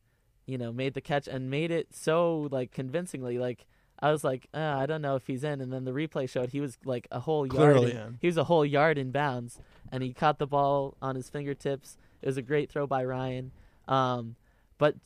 you 0.46 0.58
know, 0.58 0.70
made 0.70 0.92
the 0.92 1.00
catch 1.00 1.26
and 1.26 1.48
made 1.50 1.70
it 1.70 1.88
so 1.94 2.48
like 2.50 2.70
convincingly. 2.70 3.38
Like 3.38 3.66
I 4.00 4.12
was 4.12 4.22
like, 4.22 4.46
uh, 4.52 4.58
I 4.58 4.84
don't 4.84 5.02
know 5.02 5.16
if 5.16 5.26
he's 5.26 5.42
in, 5.42 5.62
and 5.62 5.72
then 5.72 5.84
the 5.84 5.92
replay 5.92 6.28
showed 6.28 6.50
he 6.50 6.60
was 6.60 6.76
like 6.84 7.08
a 7.10 7.20
whole 7.20 7.46
yard. 7.46 7.56
Clearly 7.56 7.92
in, 7.92 7.96
in. 7.96 8.18
He 8.20 8.26
was 8.26 8.36
a 8.36 8.44
whole 8.44 8.64
yard 8.64 8.98
in 8.98 9.10
bounds, 9.10 9.58
and 9.90 10.02
he 10.02 10.12
caught 10.12 10.38
the 10.38 10.46
ball 10.46 10.98
on 11.00 11.16
his 11.16 11.30
fingertips. 11.30 11.96
It 12.22 12.26
was 12.26 12.36
a 12.36 12.42
great 12.42 12.70
throw 12.70 12.86
by 12.86 13.04
Ryan. 13.04 13.52
Um, 13.86 14.36
but 14.78 14.96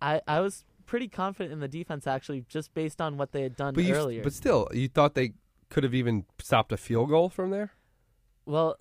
I 0.00 0.20
I 0.26 0.40
was 0.40 0.64
pretty 0.86 1.08
confident 1.08 1.52
in 1.52 1.60
the 1.60 1.68
defense 1.68 2.06
actually, 2.06 2.44
just 2.48 2.72
based 2.74 3.00
on 3.00 3.16
what 3.16 3.32
they 3.32 3.42
had 3.42 3.56
done 3.56 3.74
But 3.74 3.84
you, 3.84 3.94
earlier. 3.94 4.22
but 4.22 4.32
still, 4.32 4.68
you 4.72 4.88
thought 4.88 5.14
they 5.14 5.32
could 5.68 5.84
have 5.84 5.94
even 5.94 6.24
stopped 6.38 6.72
a 6.72 6.76
field 6.76 7.10
goal 7.10 7.28
from 7.28 7.50
there. 7.50 7.72
well. 8.46 8.76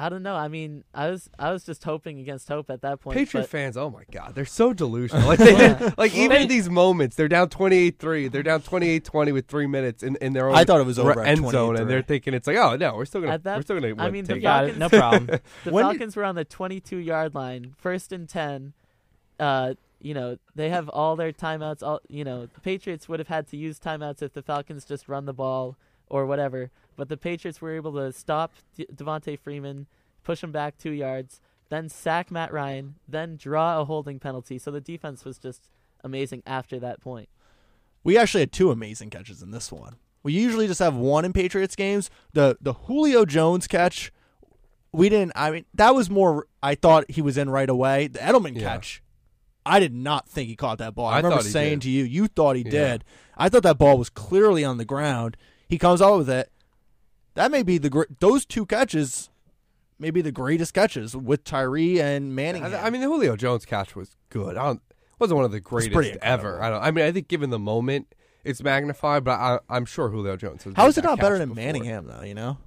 I 0.00 0.08
don't 0.08 0.22
know. 0.22 0.36
I 0.36 0.46
mean, 0.46 0.84
I 0.94 1.10
was 1.10 1.28
I 1.40 1.50
was 1.50 1.64
just 1.64 1.82
hoping 1.82 2.20
against 2.20 2.48
hope 2.48 2.70
at 2.70 2.82
that 2.82 3.00
point. 3.00 3.16
Patriot 3.18 3.42
but- 3.42 3.50
fans, 3.50 3.76
oh 3.76 3.90
my 3.90 4.04
god, 4.12 4.36
they're 4.36 4.44
so 4.46 4.72
delusional. 4.72 5.26
Like 5.26 5.40
they 5.40 5.56
did, 5.56 5.94
like 5.98 6.14
even 6.14 6.42
in 6.42 6.48
these 6.48 6.70
moments, 6.70 7.16
they're 7.16 7.26
down 7.26 7.48
28-3, 7.48 8.30
they're 8.30 8.44
down 8.44 8.62
28-20 8.62 9.32
with 9.32 9.48
3 9.48 9.66
minutes 9.66 10.04
in, 10.04 10.14
in 10.20 10.34
their 10.34 10.48
own 10.48 10.54
I 10.54 10.62
thought 10.62 10.80
it 10.80 10.86
was 10.86 11.00
over 11.00 11.14
re- 11.14 11.22
at 11.22 11.26
end 11.26 11.50
zone 11.50 11.76
and 11.76 11.90
they're 11.90 12.02
thinking 12.02 12.32
it's 12.32 12.46
like, 12.46 12.56
"Oh, 12.56 12.76
no, 12.76 12.94
we're 12.94 13.06
still 13.06 13.22
going 13.22 13.32
At 13.32 13.38
to 13.38 13.42
that- 13.44 13.56
we're 13.56 13.62
still 13.62 13.80
going 13.80 13.96
to 13.96 14.00
I 14.00 14.10
mean, 14.10 14.24
the 14.24 14.34
take 14.34 14.42
it." 14.42 14.42
Got 14.42 14.64
it. 14.68 14.78
No 14.78 14.88
problem. 14.88 15.26
The 15.64 15.72
When 15.72 15.84
you- 15.84 15.90
Falcons 15.90 16.14
were 16.14 16.24
on 16.24 16.36
the 16.36 16.44
22 16.44 16.96
yard 16.98 17.34
line, 17.34 17.74
first 17.76 18.12
and 18.12 18.28
10. 18.28 18.74
Uh, 19.40 19.74
you 20.00 20.14
know, 20.14 20.38
they 20.54 20.68
have 20.70 20.88
all 20.88 21.16
their 21.16 21.32
timeouts. 21.32 21.82
All 21.82 22.00
you 22.08 22.22
know, 22.22 22.46
the 22.46 22.60
Patriots 22.60 23.08
would 23.08 23.18
have 23.18 23.26
had 23.28 23.48
to 23.48 23.56
use 23.56 23.80
timeouts 23.80 24.22
if 24.22 24.32
the 24.32 24.42
Falcons 24.42 24.84
just 24.84 25.08
run 25.08 25.24
the 25.24 25.32
ball 25.32 25.76
or 26.08 26.24
whatever. 26.24 26.70
But 26.98 27.08
the 27.08 27.16
Patriots 27.16 27.60
were 27.62 27.74
able 27.74 27.92
to 27.94 28.12
stop 28.12 28.52
De- 28.76 28.84
Devonta 28.86 29.38
Freeman, 29.38 29.86
push 30.24 30.42
him 30.42 30.50
back 30.52 30.76
two 30.76 30.90
yards, 30.90 31.40
then 31.70 31.88
sack 31.88 32.30
Matt 32.30 32.52
Ryan, 32.52 32.96
then 33.06 33.36
draw 33.36 33.80
a 33.80 33.84
holding 33.84 34.18
penalty. 34.18 34.58
So 34.58 34.70
the 34.72 34.80
defense 34.80 35.24
was 35.24 35.38
just 35.38 35.68
amazing 36.02 36.42
after 36.44 36.78
that 36.80 37.00
point. 37.00 37.28
We 38.02 38.18
actually 38.18 38.40
had 38.40 38.52
two 38.52 38.70
amazing 38.72 39.10
catches 39.10 39.42
in 39.42 39.52
this 39.52 39.70
one. 39.70 39.96
We 40.24 40.32
usually 40.32 40.66
just 40.66 40.80
have 40.80 40.96
one 40.96 41.24
in 41.24 41.32
Patriots 41.32 41.76
games. 41.76 42.10
The 42.32 42.58
the 42.60 42.72
Julio 42.72 43.24
Jones 43.24 43.68
catch, 43.68 44.12
we 44.92 45.08
didn't. 45.08 45.32
I 45.36 45.52
mean, 45.52 45.66
that 45.74 45.94
was 45.94 46.10
more. 46.10 46.46
I 46.62 46.74
thought 46.74 47.08
he 47.08 47.22
was 47.22 47.38
in 47.38 47.48
right 47.48 47.70
away. 47.70 48.08
The 48.08 48.18
Edelman 48.18 48.56
Yeah. 48.56 48.62
catch, 48.70 49.02
I 49.64 49.78
did 49.78 49.94
not 49.94 50.28
think 50.28 50.48
he 50.48 50.56
caught 50.56 50.78
that 50.78 50.96
ball. 50.96 51.06
I, 51.06 51.14
I 51.14 51.16
remember 51.20 51.44
saying 51.44 51.74
did. 51.78 51.82
to 51.82 51.90
you, 51.90 52.02
you 52.04 52.26
thought 52.26 52.56
he 52.56 52.62
Yeah. 52.62 52.70
did. 52.70 53.04
I 53.36 53.48
thought 53.48 53.62
that 53.62 53.78
ball 53.78 53.96
was 53.98 54.10
clearly 54.10 54.64
on 54.64 54.78
the 54.78 54.84
ground. 54.84 55.36
He 55.68 55.78
comes 55.78 56.02
out 56.02 56.18
with 56.18 56.30
it. 56.30 56.50
That 57.38 57.52
may 57.52 57.62
be 57.62 57.78
the 57.78 57.88
gr- 57.88 58.02
those 58.18 58.44
two 58.44 58.66
catches, 58.66 59.30
may 59.98 60.10
be 60.10 60.22
the 60.22 60.32
greatest 60.32 60.74
catches 60.74 61.16
with 61.16 61.44
Tyree 61.44 62.00
and 62.00 62.34
Manning. 62.34 62.64
I, 62.64 62.86
I 62.86 62.90
mean, 62.90 63.00
the 63.00 63.06
Julio 63.06 63.36
Jones 63.36 63.64
catch 63.64 63.94
was 63.94 64.16
good. 64.28 64.56
I 64.56 64.64
don't, 64.64 64.82
wasn't 65.20 65.36
one 65.36 65.44
of 65.44 65.52
the 65.52 65.60
greatest 65.60 66.18
ever. 66.20 66.60
I 66.60 66.68
don't. 66.68 66.82
I 66.82 66.90
mean, 66.90 67.04
I 67.04 67.12
think 67.12 67.28
given 67.28 67.50
the 67.50 67.58
moment, 67.58 68.12
it's 68.42 68.60
magnified, 68.60 69.22
but 69.22 69.38
I, 69.38 69.58
I'm 69.70 69.84
sure 69.84 70.08
Julio 70.08 70.36
Jones. 70.36 70.64
Has 70.64 70.74
how 70.74 70.82
made 70.82 70.88
is 70.88 70.98
it 70.98 71.02
that 71.02 71.08
not 71.08 71.20
better 71.20 71.38
than 71.38 71.50
before. 71.50 71.64
Manningham 71.64 72.06
though? 72.08 72.22
You 72.22 72.34
know. 72.34 72.58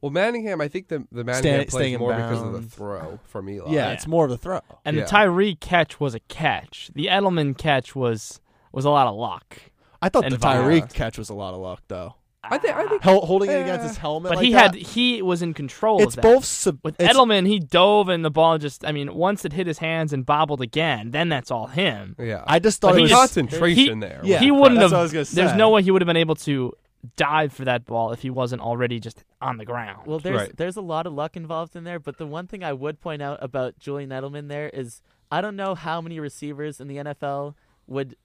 Well, 0.00 0.12
Manningham, 0.12 0.60
I 0.60 0.68
think 0.68 0.86
the 0.86 1.04
the 1.10 1.24
Manningham 1.24 1.62
Stay- 1.62 1.70
plays 1.70 1.72
staying 1.72 1.94
in 1.94 1.98
more 1.98 2.14
because 2.14 2.40
of 2.40 2.52
the 2.52 2.62
throw 2.62 3.18
from 3.24 3.48
Eli. 3.50 3.72
Yeah, 3.72 3.90
it's 3.90 4.06
more 4.06 4.24
of 4.26 4.30
a 4.30 4.36
throw. 4.36 4.60
And 4.84 4.96
Yeah. 4.96 5.02
the 5.02 5.08
Tyree 5.08 5.56
catch 5.56 5.98
was 5.98 6.14
a 6.14 6.20
catch. 6.20 6.92
The 6.94 7.06
Edelman 7.06 7.58
catch 7.58 7.96
was 7.96 8.40
was 8.70 8.84
a 8.84 8.90
lot 8.90 9.08
of 9.08 9.16
luck. 9.16 9.58
I 10.00 10.08
thought 10.08 10.22
And 10.24 10.32
the 10.32 10.38
Tyree 10.38 10.82
catch 10.82 11.18
was 11.18 11.30
a 11.30 11.34
lot 11.34 11.52
of 11.52 11.58
luck 11.60 11.82
though. 11.88 12.14
I 12.44 12.56
think. 12.58 12.74
I 12.76 12.86
think. 12.86 13.02
Hel- 13.02 13.20
holding 13.26 13.50
it 13.50 13.60
against 13.62 13.86
his 13.86 13.96
helmet, 13.96 14.30
But 14.30 14.36
like 14.36 14.44
he 14.46 14.52
that. 14.52 14.74
had 14.74 14.74
he 14.76 15.20
was 15.22 15.42
in 15.42 15.54
control 15.54 16.00
It's 16.02 16.16
of 16.16 16.22
that. 16.22 16.22
both. 16.22 16.44
Sub- 16.44 16.78
With 16.84 16.94
it's- 17.00 17.16
Edelman, 17.16 17.46
he 17.46 17.58
dove 17.58 18.08
and 18.08 18.24
the 18.24 18.30
ball 18.30 18.58
just 18.58 18.84
I 18.84 18.92
mean, 18.92 19.12
once 19.14 19.44
it 19.44 19.52
hit 19.52 19.66
his 19.66 19.78
hands 19.78 20.12
and 20.12 20.24
bobbled 20.24 20.60
again, 20.60 21.10
then 21.10 21.28
that's 21.28 21.50
all 21.50 21.66
him. 21.66 22.14
Yeah. 22.18 22.44
I 22.46 22.58
just 22.60 22.80
thought 22.80 22.92
But 22.92 22.98
it 22.98 23.02
was. 23.02 23.10
just- 23.10 23.20
concentration 23.34 24.00
he- 24.00 24.06
there. 24.06 24.20
Yeah, 24.22 24.38
he 24.38 24.50
wouldn't 24.50 24.80
that's 24.80 24.92
have 24.92 24.92
what 24.92 24.98
I 24.98 25.02
was 25.02 25.12
gonna 25.12 25.24
There's 25.48 25.56
no 25.58 25.70
way 25.70 25.82
he 25.82 25.90
would 25.90 26.00
have 26.00 26.06
been 26.06 26.16
able 26.16 26.36
to 26.36 26.72
dive 27.16 27.52
for 27.52 27.64
that 27.64 27.84
ball 27.84 28.12
if 28.12 28.22
he 28.22 28.30
wasn't 28.30 28.60
already 28.62 28.98
just 29.00 29.24
on 29.40 29.56
the 29.58 29.64
ground. 29.64 30.06
Well, 30.06 30.18
there's 30.18 30.36
Right. 30.40 30.56
there's 30.56 30.76
a 30.76 30.80
lot 30.80 31.06
of 31.06 31.12
luck 31.12 31.36
involved 31.36 31.74
in 31.76 31.84
there, 31.84 31.98
but 31.98 32.18
the 32.18 32.26
one 32.26 32.46
thing 32.46 32.62
I 32.64 32.72
would 32.72 33.00
point 33.00 33.20
out 33.22 33.38
about 33.42 33.78
Julian 33.78 34.10
Edelman 34.10 34.48
there 34.48 34.68
is 34.68 35.02
I 35.30 35.40
don't 35.40 35.56
know 35.56 35.74
how 35.74 36.00
many 36.00 36.18
receivers 36.20 36.80
in 36.80 36.88
the 36.88 36.96
NFL 36.98 37.54
would, 37.86 38.16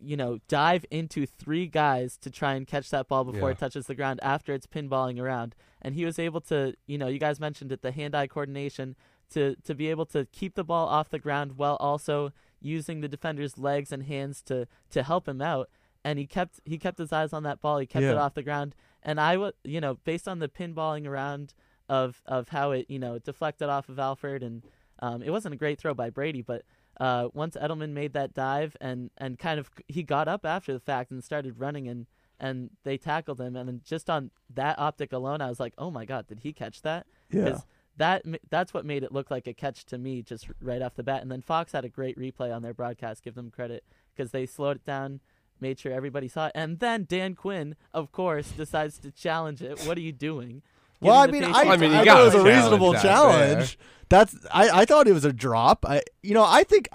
you 0.00 0.16
know, 0.16 0.38
dive 0.48 0.84
into 0.90 1.26
three 1.26 1.66
guys 1.66 2.16
to 2.18 2.30
try 2.30 2.54
and 2.54 2.66
catch 2.66 2.90
that 2.90 3.08
ball 3.08 3.24
before 3.24 3.48
Yeah. 3.48 3.52
it 3.52 3.58
touches 3.58 3.86
the 3.86 3.94
ground 3.94 4.20
after 4.22 4.52
it's 4.54 4.66
pinballing 4.66 5.20
around, 5.20 5.54
and 5.80 5.94
he 5.94 6.04
was 6.04 6.18
able 6.18 6.40
to, 6.42 6.74
you 6.86 6.98
know, 6.98 7.08
you 7.08 7.18
guys 7.18 7.40
mentioned 7.40 7.72
it, 7.72 7.82
the 7.82 7.92
hand-eye 7.92 8.26
coordination 8.28 8.96
to 9.30 9.56
to 9.64 9.74
be 9.74 9.88
able 9.88 10.04
to 10.06 10.26
keep 10.26 10.54
the 10.54 10.64
ball 10.64 10.86
off 10.88 11.08
the 11.08 11.18
ground 11.18 11.56
while 11.56 11.76
also 11.76 12.32
using 12.60 13.00
the 13.00 13.08
defender's 13.08 13.56
legs 13.58 13.90
and 13.90 14.02
hands 14.04 14.42
to 14.42 14.66
to 14.90 15.02
help 15.02 15.26
him 15.26 15.40
out 15.40 15.68
and 16.04 16.18
he 16.18 16.26
kept 16.26 16.60
he 16.64 16.78
kept 16.78 16.98
his 16.98 17.12
eyes 17.12 17.32
on 17.32 17.42
that 17.44 17.60
ball. 17.60 17.78
He 17.78 17.86
kept 17.86 18.02
it 18.12 18.18
off 18.18 18.34
the 18.34 18.42
ground, 18.42 18.74
and 19.02 19.20
I 19.20 19.36
was 19.36 19.52
you 19.64 19.80
know 19.80 19.94
based 20.04 20.28
on 20.28 20.38
the 20.40 20.48
pinballing 20.48 21.06
around 21.06 21.54
of 21.88 22.20
of 22.26 22.48
how 22.50 22.72
it 22.72 22.86
you 22.88 22.98
know 22.98 23.18
deflected 23.18 23.68
off 23.68 23.88
of 23.88 23.98
Alford, 23.98 24.42
and 24.42 24.62
um, 25.00 25.22
it 25.22 25.30
wasn't 25.30 25.54
a 25.54 25.58
great 25.58 25.78
throw 25.78 25.94
by 25.94 26.10
Brady, 26.10 26.42
but 26.42 26.62
uh, 27.00 27.28
once 27.32 27.56
Edelman 27.56 27.90
made 27.90 28.12
that 28.12 28.34
dive 28.34 28.76
and 28.80 29.10
and 29.18 29.38
kind 29.38 29.58
of 29.58 29.70
he 29.88 30.02
got 30.02 30.28
up 30.28 30.44
after 30.44 30.72
the 30.72 30.80
fact 30.80 31.10
and 31.10 31.22
started 31.22 31.58
running 31.58 31.88
and 31.88 32.06
and 32.38 32.70
they 32.82 32.98
tackled 32.98 33.40
him, 33.40 33.54
and 33.54 33.68
then 33.68 33.80
just 33.84 34.10
on 34.10 34.30
that 34.52 34.78
optic 34.78 35.12
alone, 35.12 35.40
I 35.40 35.48
was 35.48 35.60
like, 35.60 35.74
oh 35.78 35.90
my 35.90 36.04
god, 36.04 36.26
did 36.26 36.40
he 36.40 36.52
catch 36.52 36.82
that? 36.82 37.06
Yeah. 37.30 37.58
that 37.96 38.24
that's 38.50 38.74
what 38.74 38.84
made 38.84 39.04
it 39.04 39.12
look 39.12 39.30
like 39.30 39.46
a 39.46 39.54
catch 39.54 39.84
to 39.86 39.98
me 39.98 40.22
just 40.22 40.48
right 40.60 40.82
off 40.82 40.96
the 40.96 41.02
bat. 41.02 41.22
And 41.22 41.30
then 41.30 41.40
Fox 41.40 41.72
had 41.72 41.84
a 41.84 41.88
great 41.88 42.18
replay 42.18 42.54
on 42.54 42.62
their 42.62 42.74
broadcast. 42.74 43.22
Give 43.22 43.34
them 43.34 43.50
credit 43.50 43.84
because 44.14 44.32
they 44.32 44.44
slowed 44.44 44.76
it 44.76 44.84
down, 44.84 45.20
made 45.60 45.78
sure 45.78 45.92
everybody 45.92 46.28
saw 46.28 46.46
it, 46.46 46.52
and 46.54 46.80
then 46.80 47.06
Dan 47.08 47.34
Quinn, 47.34 47.76
of 47.94 48.10
course, 48.12 48.50
decides 48.50 48.98
to 48.98 49.10
challenge 49.12 49.62
it. 49.62 49.80
What 49.86 49.96
are 49.96 50.02
you 50.02 50.12
doing? 50.12 50.62
Well, 51.02 51.16
I 51.16 51.26
mean, 51.26 51.44
I, 51.44 51.50
I 51.50 51.76
mean, 51.76 51.92
I 51.92 52.04
thought 52.04 52.20
it 52.20 52.24
was 52.24 52.34
a 52.34 52.42
reasonable 52.44 52.92
that 52.92 53.02
challenge. 53.02 53.78
That's 54.08 54.36
I, 54.52 54.82
I 54.82 54.84
thought 54.84 55.06
it 55.08 55.12
was 55.12 55.24
a 55.24 55.32
drop. 55.32 55.84
I 55.86 56.02
you 56.22 56.34
know 56.34 56.44
I 56.46 56.64
think 56.64 56.88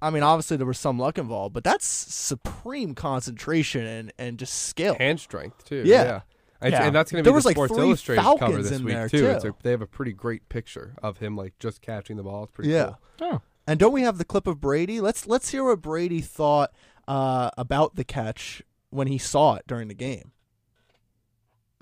I 0.00 0.10
mean 0.10 0.22
obviously 0.22 0.56
there 0.56 0.66
was 0.66 0.78
some 0.78 0.98
luck 0.98 1.18
involved, 1.18 1.52
but 1.54 1.64
that's 1.64 1.86
supreme 1.86 2.94
concentration 2.94 3.86
and 3.86 4.12
and 4.18 4.38
just 4.38 4.54
skill. 4.68 4.94
hand 4.98 5.20
strength 5.20 5.64
too. 5.64 5.82
Yeah. 5.84 6.04
yeah. 6.04 6.20
And, 6.60 6.72
Yeah. 6.72 6.86
and 6.86 6.94
that's 6.94 7.10
going 7.10 7.24
to 7.24 7.28
There 7.28 7.32
be 7.32 7.34
was, 7.34 7.44
the 7.44 7.48
like, 7.48 7.56
Sports 7.56 7.72
three 7.74 7.82
Illustrated 7.82 8.22
cover 8.22 8.62
this 8.62 8.70
in 8.70 8.84
week 8.84 8.94
there, 8.94 9.08
too. 9.08 9.26
It's 9.26 9.42
too. 9.42 9.50
a, 9.50 9.54
they 9.64 9.70
have 9.72 9.82
a 9.82 9.86
pretty 9.86 10.12
great 10.12 10.48
picture 10.48 10.94
of 11.02 11.18
him 11.18 11.36
like 11.36 11.58
just 11.58 11.82
catching 11.82 12.16
the 12.16 12.22
ball. 12.22 12.44
It's 12.44 12.52
pretty 12.52 12.70
Yeah. 12.70 12.92
cool. 13.18 13.28
Oh. 13.32 13.40
And 13.66 13.78
don't 13.80 13.92
we 13.92 14.02
have 14.02 14.16
the 14.18 14.24
clip 14.24 14.46
of 14.46 14.60
Brady? 14.60 15.00
Let's 15.00 15.26
let's 15.26 15.50
hear 15.50 15.64
what 15.64 15.82
Brady 15.82 16.20
thought 16.20 16.70
uh, 17.08 17.50
about 17.58 17.96
the 17.96 18.04
catch 18.04 18.62
when 18.90 19.08
he 19.08 19.18
saw 19.18 19.54
it 19.56 19.64
during 19.66 19.88
the 19.88 19.94
game. 19.94 20.30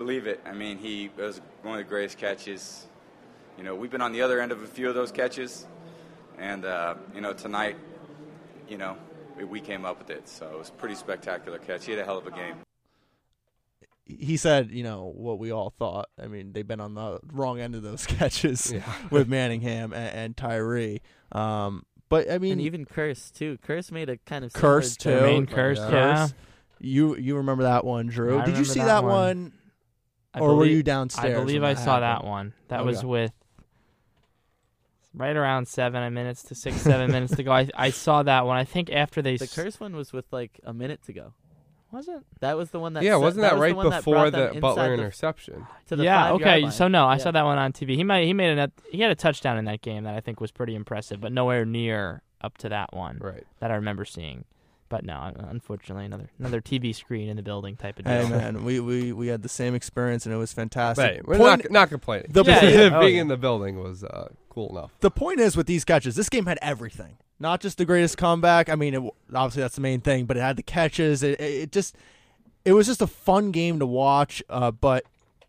Believe 0.01 0.25
it. 0.25 0.41
I 0.47 0.53
mean, 0.53 0.79
he 0.79 1.11
was 1.15 1.39
one 1.61 1.75
of 1.75 1.77
the 1.77 1.87
greatest 1.87 2.17
catches. 2.17 2.87
You 3.55 3.63
know, 3.63 3.75
we've 3.75 3.91
been 3.91 4.01
on 4.01 4.13
the 4.13 4.23
other 4.23 4.41
end 4.41 4.51
of 4.51 4.63
a 4.63 4.65
few 4.65 4.89
of 4.89 4.95
those 4.95 5.11
catches, 5.11 5.67
and 6.39 6.65
uh, 6.65 6.95
you 7.13 7.21
know, 7.21 7.33
tonight, 7.33 7.77
you 8.67 8.79
know, 8.79 8.97
we, 9.37 9.43
we 9.43 9.59
came 9.59 9.85
up 9.85 9.99
with 9.99 10.09
it. 10.09 10.27
So 10.27 10.49
it 10.53 10.57
was 10.57 10.69
a 10.69 10.71
pretty 10.71 10.95
spectacular 10.95 11.59
catch. 11.59 11.85
He 11.85 11.91
had 11.91 12.01
a 12.01 12.03
hell 12.03 12.17
of 12.17 12.25
a 12.25 12.31
game. 12.31 12.55
He 14.07 14.37
said, 14.37 14.71
you 14.71 14.81
know, 14.81 15.13
what 15.15 15.37
we 15.37 15.51
all 15.51 15.69
thought. 15.69 16.09
I 16.19 16.25
mean, 16.25 16.51
they've 16.53 16.67
been 16.67 16.81
on 16.81 16.95
the 16.95 17.19
wrong 17.31 17.59
end 17.59 17.75
of 17.75 17.83
those 17.83 18.03
catches 18.07 18.71
Yeah. 18.71 18.81
with 19.11 19.27
Manningham 19.29 19.93
and, 19.93 20.15
and 20.15 20.35
Tyree. 20.37 21.01
Um, 21.31 21.83
But 22.09 22.27
I 22.31 22.39
mean, 22.39 22.53
and 22.53 22.61
even 22.61 22.85
Kearse 22.87 23.31
too. 23.31 23.59
Kearse 23.63 23.91
made 23.91 24.09
a 24.09 24.17
kind 24.17 24.43
of 24.45 24.51
Kearse, 24.51 24.97
too. 24.97 25.11
jump, 25.11 25.47
Jermaine 25.49 25.55
Kearse, 25.55 25.75
Yeah. 25.77 25.91
yeah. 25.91 26.15
Kearse. 26.25 26.33
you 26.79 27.15
you 27.17 27.37
remember 27.37 27.63
that 27.65 27.85
one, 27.85 28.07
Drew? 28.07 28.39
I 28.39 28.45
Did 28.45 28.57
you 28.57 28.65
see 28.65 28.79
that 28.79 28.85
that 28.87 29.03
one. 29.03 29.11
one, 29.11 29.53
I 30.33 30.39
or 30.39 30.55
were 30.55 30.65
you 30.65 30.81
downstairs? 30.83 31.37
I 31.37 31.39
believe 31.39 31.63
I 31.63 31.73
saw 31.73 31.99
that 31.99 32.23
one. 32.23 32.53
That 32.69 32.81
Okay. 32.81 32.87
was 32.87 33.03
with 33.03 33.33
right 35.13 35.35
around 35.35 35.67
seven 35.67 36.13
minutes 36.13 36.43
to 36.43 36.55
six, 36.55 36.77
seven 36.77 37.11
minutes 37.15 37.35
to 37.35 37.43
go. 37.43 37.51
I 37.51 37.67
I 37.75 37.89
saw 37.89 38.23
that 38.23 38.45
one. 38.45 38.57
I 38.57 38.63
think 38.63 38.89
after 38.91 39.21
they 39.21 39.37
The 39.37 39.43
s- 39.45 39.55
Kearse 39.55 39.79
one 39.79 39.95
was 39.95 40.13
with 40.13 40.25
like 40.31 40.59
a 40.63 40.73
minute 40.73 41.01
to 41.07 41.13
go. 41.13 41.33
was 41.91 42.07
it. 42.07 42.21
That 42.39 42.55
was 42.55 42.71
the 42.71 42.79
one 42.79 42.93
that. 42.93 43.03
yeah, 43.03 43.11
set- 43.15 43.19
wasn't 43.21 43.41
that, 43.41 43.53
was 43.55 43.61
right 43.61 43.69
the 43.71 43.75
one 43.75 43.89
that 43.89 43.97
before 44.05 44.29
the 44.31 44.57
Butler 44.61 44.87
the- 44.95 45.03
interception? 45.03 45.67
to 45.87 45.97
the 45.97 46.03
yeah. 46.05 46.31
Okay. 46.33 46.69
So 46.69 46.87
no, 46.87 47.05
I 47.07 47.13
Yeah. 47.13 47.17
saw 47.17 47.31
that 47.31 47.43
one 47.43 47.57
on 47.57 47.73
TV. 47.73 47.95
He 47.97 48.03
might 48.05 48.25
he 48.25 48.33
made 48.33 48.57
a 48.57 48.71
he 48.89 49.01
had 49.01 49.11
a 49.11 49.15
touchdown 49.15 49.57
in 49.57 49.65
that 49.65 49.81
game 49.81 50.05
that 50.05 50.15
I 50.15 50.21
think 50.21 50.39
was 50.39 50.51
pretty 50.51 50.75
impressive, 50.75 51.19
but 51.19 51.33
nowhere 51.33 51.65
near 51.65 52.21
up 52.41 52.57
to 52.59 52.69
that 52.69 52.93
one 52.93 53.17
Right. 53.19 53.43
that 53.59 53.69
I 53.71 53.75
remember 53.75 54.05
seeing. 54.05 54.45
But 54.91 55.05
no, 55.05 55.31
unfortunately, 55.37 56.03
another 56.05 56.29
another 56.37 56.59
TV 56.59 56.93
screen 56.93 57.29
in 57.29 57.37
the 57.37 57.41
building 57.41 57.77
type 57.77 57.97
of 57.97 58.05
Hey 58.05 58.19
deal. 58.27 58.29
man, 58.29 58.65
we, 58.65 58.81
we 58.81 59.13
we 59.13 59.27
had 59.27 59.41
the 59.41 59.47
same 59.47 59.73
experience 59.73 60.25
and 60.25 60.35
it 60.35 60.37
was 60.37 60.51
fantastic. 60.51 61.03
Right. 61.05 61.25
We're 61.25 61.37
Point- 61.37 61.63
not 61.63 61.71
not 61.71 61.89
complaining. 61.89 62.27
The- 62.29 62.43
Yeah, 62.47 62.63
yeah. 62.65 62.89
Oh, 62.97 62.99
being 62.99 63.15
yeah. 63.15 63.21
in 63.21 63.27
the 63.29 63.37
building 63.37 63.81
was 63.81 64.03
uh, 64.03 64.27
cool 64.49 64.69
enough. 64.77 64.91
the 64.99 65.09
point 65.09 65.39
is 65.39 65.55
with 65.55 65.65
these 65.65 65.85
catches, 65.85 66.15
this 66.17 66.27
game 66.27 66.45
had 66.45 66.59
everything. 66.61 67.15
Not 67.39 67.61
just 67.61 67.77
the 67.77 67.85
greatest 67.85 68.17
comeback. 68.17 68.67
I 68.69 68.75
mean, 68.75 68.93
it, 68.93 69.01
obviously 69.33 69.61
that's 69.61 69.75
the 69.75 69.81
main 69.81 70.01
thing, 70.01 70.25
but 70.25 70.35
it 70.35 70.41
had 70.41 70.57
the 70.57 70.61
catches. 70.63 71.23
It, 71.23 71.39
it, 71.39 71.53
it 71.63 71.71
just, 71.71 71.95
it 72.65 72.73
was 72.73 72.85
just 72.85 73.01
a 73.01 73.07
fun 73.07 73.51
game 73.51 73.79
to 73.79 73.85
watch. 73.87 74.43
Uh, 74.49 74.71
but 74.71 75.05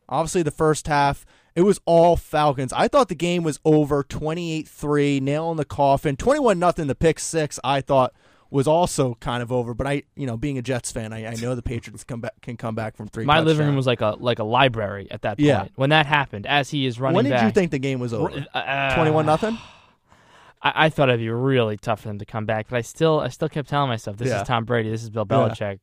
obviously 0.09 0.43
the 0.45 0.51
first 0.53 0.87
half, 0.87 1.27
it 1.57 1.63
was 1.63 1.81
all 1.85 2.17
Falcons. 2.17 2.73
I 2.73 2.87
thought 2.89 3.09
the 3.09 3.15
game 3.17 3.43
was 3.43 3.59
over 3.65 4.05
28-3, 4.05 5.21
nail 5.21 5.51
in 5.51 5.57
the 5.57 5.65
coffin. 5.65 6.17
21 6.17 6.59
nothing. 6.59 6.87
The 6.87 6.95
pick 6.95 7.19
six. 7.19 7.59
I 7.65 7.81
thought 7.83 8.15
was 8.53 8.69
also 8.69 9.15
kind 9.21 9.43
of 9.43 9.51
over. 9.51 9.75
But 9.75 9.87
I, 9.87 10.03
you 10.15 10.27
know, 10.27 10.37
being 10.37 10.59
a 10.59 10.63
Jets 10.63 10.93
fan, 10.93 11.13
I, 11.13 11.27
I 11.27 11.35
know 11.37 11.55
the 11.55 11.63
Patriots 11.63 12.05
come 12.05 12.21
back 12.21 12.41
can 12.43 12.57
come 12.57 12.75
back 12.75 12.97
from 12.97 13.09
three. 13.09 13.25
My 13.25 13.41
living 13.41 13.67
room 13.67 13.77
was 13.77 13.87
like 13.87 14.01
a 14.01 14.17
like 14.19 14.39
a 14.39 14.45
library 14.45 15.09
at 15.11 15.23
that 15.23 15.39
point. 15.39 15.47
Yeah. 15.47 15.69
When 15.75 15.91
that 15.91 16.07
happened, 16.07 16.47
as 16.47 16.71
he 16.71 16.87
is 16.87 17.01
running 17.01 17.17
When 17.17 17.25
did 17.25 17.31
back. 17.33 17.45
you 17.45 17.51
think 17.51 17.71
the 17.71 17.79
game 17.79 17.99
was 17.99 18.13
over? 18.13 18.47
Uh, 18.55 18.95
Twenty-one 18.95 19.27
nothing. 19.27 19.59
I, 20.63 20.87
I 20.87 20.89
thought 20.91 21.09
it'd 21.09 21.21
be 21.21 21.29
really 21.31 21.77
tough 21.77 22.03
for 22.03 22.09
them 22.09 22.19
to 22.19 22.25
come 22.27 22.47
back, 22.47 22.67
but 22.69 22.77
I 22.77 22.83
still 22.83 23.21
I 23.21 23.29
still 23.29 23.49
kept 23.49 23.69
telling 23.69 23.89
myself, 23.89 24.17
this 24.19 24.29
Yeah. 24.29 24.43
is 24.43 24.47
Tom 24.49 24.65
Brady, 24.65 24.91
this 24.91 25.03
is 25.03 25.11
Bill 25.11 25.27
Yeah. 25.29 25.37
Belichick. 25.49 25.79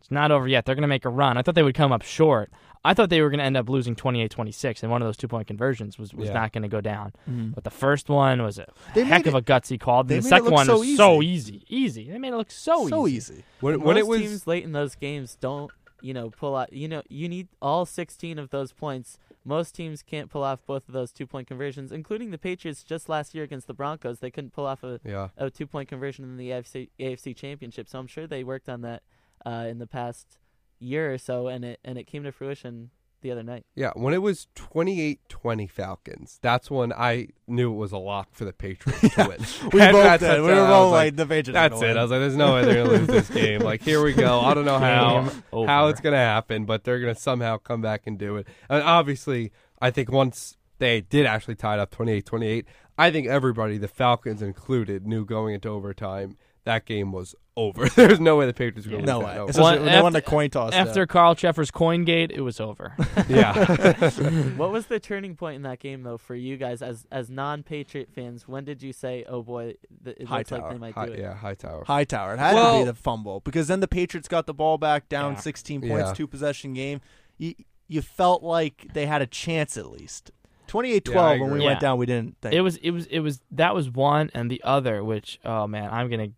It's 0.00 0.10
not 0.10 0.30
over 0.30 0.46
yet. 0.46 0.64
They're 0.64 0.76
going 0.76 0.82
to 0.82 0.88
make 0.88 1.04
a 1.04 1.08
run. 1.08 1.36
I 1.36 1.42
thought 1.42 1.54
they 1.56 1.62
would 1.64 1.74
come 1.74 1.90
up 1.92 2.02
short. 2.02 2.52
I 2.88 2.94
thought 2.94 3.10
they 3.10 3.20
were 3.20 3.28
going 3.28 3.38
to 3.40 3.44
end 3.44 3.56
up 3.56 3.68
losing 3.68 3.94
28-26, 3.94 4.82
and 4.82 4.90
one 4.90 5.02
of 5.02 5.08
those 5.08 5.16
two-point 5.18 5.46
conversions 5.46 5.98
was, 5.98 6.14
was 6.14 6.28
Yeah. 6.28 6.34
not 6.34 6.52
going 6.52 6.62
to 6.62 6.68
go 6.68 6.80
down. 6.80 7.12
But 7.26 7.64
the 7.64 7.70
first 7.70 8.08
one 8.08 8.42
was 8.42 8.58
a 8.58 8.66
They 8.94 9.04
heck 9.04 9.26
made 9.26 9.28
of 9.28 9.34
a 9.34 9.42
gutsy 9.42 9.78
call. 9.78 10.00
And 10.00 10.08
the 10.08 10.22
second 10.22 10.50
one 10.50 10.64
so 10.66 10.78
was 10.78 10.96
so 10.96 11.20
easy. 11.22 11.56
easy. 11.56 11.64
Easy. 11.68 12.10
They 12.10 12.18
made 12.18 12.32
it 12.32 12.36
look 12.36 12.50
so, 12.50 12.82
easy. 12.82 12.88
so 12.90 13.06
easy. 13.06 13.32
easy. 13.34 13.44
When, 13.60 13.74
Most 13.76 13.84
when 13.84 13.96
it 13.98 14.06
was 14.06 14.20
teams 14.20 14.46
late 14.46 14.64
in 14.64 14.72
those 14.72 14.94
games 14.94 15.36
don't, 15.38 15.70
you 16.00 16.14
know, 16.14 16.30
pull 16.30 16.56
out. 16.56 16.72
You 16.72 16.88
know, 16.88 17.02
you 17.08 17.28
need 17.28 17.48
all 17.60 17.84
16 17.84 18.38
of 18.38 18.48
those 18.50 18.72
points. 18.72 19.18
Most 19.44 19.74
teams 19.74 20.02
can't 20.02 20.30
pull 20.30 20.42
off 20.42 20.60
both 20.66 20.88
of 20.88 20.94
those 20.94 21.12
two-point 21.12 21.46
conversions, 21.48 21.92
including 21.92 22.30
the 22.30 22.38
Patriots 22.38 22.82
just 22.82 23.08
last 23.08 23.34
year 23.34 23.44
against 23.44 23.66
the 23.66 23.74
Broncos. 23.74 24.20
They 24.20 24.30
couldn't 24.30 24.52
pull 24.52 24.66
off 24.66 24.82
a, 24.82 25.00
yeah. 25.04 25.28
a 25.36 25.50
two-point 25.50 25.88
conversion 25.88 26.24
in 26.24 26.36
the 26.36 26.50
AFC, 26.50 26.88
AFC 26.98 27.34
Championship. 27.36 27.88
So 27.88 27.98
I'm 27.98 28.06
sure 28.06 28.26
they 28.26 28.44
worked 28.44 28.68
on 28.68 28.80
that 28.82 29.02
uh, 29.44 29.66
in 29.68 29.78
the 29.78 29.86
past 29.86 30.38
year 30.78 31.12
or 31.12 31.18
so, 31.18 31.48
and 31.48 31.64
it 31.64 31.80
and 31.84 31.98
it 31.98 32.04
came 32.04 32.24
to 32.24 32.32
fruition 32.32 32.90
the 33.20 33.30
other 33.32 33.42
night. 33.42 33.66
Yeah, 33.74 33.90
when 33.94 34.14
it 34.14 34.22
was 34.22 34.46
28-20 34.54 35.68
Falcons, 35.68 36.38
that's 36.40 36.70
when 36.70 36.92
I 36.92 37.28
knew 37.48 37.72
it 37.72 37.76
was 37.76 37.90
a 37.90 37.98
lock 37.98 38.28
for 38.32 38.44
the 38.44 38.52
Patriots 38.52 39.00
to 39.14 39.28
win. 39.28 39.70
We 39.72 39.80
At 39.80 39.92
both 39.92 40.04
that 40.04 40.20
did. 40.20 40.40
We 40.42 40.48
were 40.48 40.66
both 40.66 40.92
like, 40.92 41.16
the 41.16 41.26
Patriots. 41.26 41.54
That's 41.54 41.82
it. 41.82 41.86
win. 41.86 41.98
I 41.98 42.02
was 42.02 42.10
like, 42.10 42.20
"There's 42.20 42.36
no 42.36 42.54
way 42.54 42.64
they're 42.64 42.84
gonna 42.84 42.96
lose 42.98 43.06
this 43.06 43.30
game." 43.42 43.60
Like, 43.60 43.82
here 43.82 44.02
we 44.02 44.12
go. 44.12 44.40
I 44.40 44.54
don't 44.54 44.64
know 44.64 44.78
how 45.52 45.66
how 45.66 45.88
it's 45.88 46.00
gonna 46.00 46.16
happen, 46.16 46.64
but 46.64 46.84
they're 46.84 47.00
gonna 47.00 47.14
somehow 47.14 47.58
come 47.58 47.80
back 47.80 48.06
and 48.06 48.18
do 48.18 48.36
it. 48.36 48.46
And 48.68 48.82
obviously, 48.82 49.52
I 49.80 49.90
think 49.90 50.10
once 50.12 50.56
they 50.78 51.00
did 51.00 51.26
actually 51.26 51.56
tie 51.56 51.74
it 51.74 51.80
up 51.80 51.90
28-28, 51.90 52.64
I 52.96 53.10
think 53.10 53.26
everybody, 53.26 53.78
the 53.78 53.88
Falcons 53.88 54.42
included, 54.42 55.06
knew 55.08 55.24
going 55.24 55.54
into 55.54 55.68
overtime 55.68 56.36
that 56.68 56.84
game 56.84 57.12
was 57.12 57.34
over. 57.58 57.88
There's 57.96 58.20
no 58.20 58.36
way 58.36 58.46
the 58.46 58.54
Patriots 58.54 58.86
were 58.86 58.92
gonna 58.98 59.04
no 59.06 59.18
lose 59.18 59.26
way. 59.26 59.34
that. 59.34 59.48
Especially 59.50 59.62
Well, 59.62 59.76
when 59.84 59.84
they 59.92 60.02
won 60.02 60.16
after- 60.16 60.20
the 60.20 60.22
coin 60.30 60.50
toss. 60.50 60.72
After 60.72 60.94
though. 61.00 61.06
Carl 61.06 61.34
Cheffers' 61.34 61.70
coin 61.70 62.04
gate, 62.04 62.30
it 62.30 62.40
was 62.40 62.60
over. 62.60 62.94
yeah. 63.28 63.52
what 64.56 64.70
was 64.70 64.86
the 64.86 65.00
turning 65.00 65.34
point 65.36 65.56
in 65.56 65.62
that 65.62 65.80
game, 65.80 66.02
though, 66.02 66.18
for 66.18 66.34
you 66.34 66.56
guys 66.56 66.80
as 66.82 67.06
as 67.10 67.28
non-Patriot 67.28 68.08
fans? 68.14 68.46
When 68.46 68.64
did 68.64 68.82
you 68.82 68.92
say, 68.92 69.24
"Oh 69.28 69.42
boy, 69.42 69.74
th- 70.04 70.16
it 70.16 70.20
looks 70.30 70.30
like 70.30 70.48
Hightower. 70.50 70.72
they 70.72 70.78
might 70.78 70.94
High, 70.94 71.06
do 71.06 71.12
it"? 71.12 71.18
yeah, 71.20 71.34
Hightower. 71.34 71.84
Hightower. 71.84 72.34
It 72.34 72.38
had 72.38 72.50
to 72.50 72.54
Well- 72.56 72.78
be 72.80 72.84
the 72.84 72.94
fumble 72.94 73.40
because 73.40 73.68
then 73.68 73.80
the 73.80 73.88
Patriots 73.88 74.28
got 74.28 74.46
the 74.46 74.54
ball 74.54 74.78
back 74.78 75.08
down 75.08 75.32
Yeah. 75.34 75.40
16 75.40 75.80
points, 75.82 76.08
Yeah. 76.08 76.14
two 76.14 76.26
possession 76.26 76.72
game. 76.74 77.00
You 77.36 77.54
you 77.88 78.02
felt 78.02 78.42
like 78.42 78.88
they 78.92 79.06
had 79.06 79.22
a 79.22 79.26
chance 79.26 79.76
at 79.76 79.90
least. 79.90 80.30
28-12 80.66 81.14
Yeah, 81.14 81.20
I 81.22 81.30
when 81.30 81.38
we 81.40 81.46
agree. 81.46 81.64
went 81.64 81.76
Yeah. 81.76 81.80
down, 81.80 81.98
we 81.98 82.04
didn't 82.04 82.36
think. 82.42 82.54
It 82.54 82.60
was 82.60 82.76
it 82.76 82.90
was 82.90 83.06
it 83.06 83.20
was 83.20 83.40
that 83.50 83.74
was 83.74 83.90
one 83.90 84.30
and 84.34 84.50
the 84.50 84.60
other 84.62 85.02
which 85.02 85.40
oh 85.44 85.66
man 85.66 85.88
I'm 85.90 86.10
gonna 86.10 86.28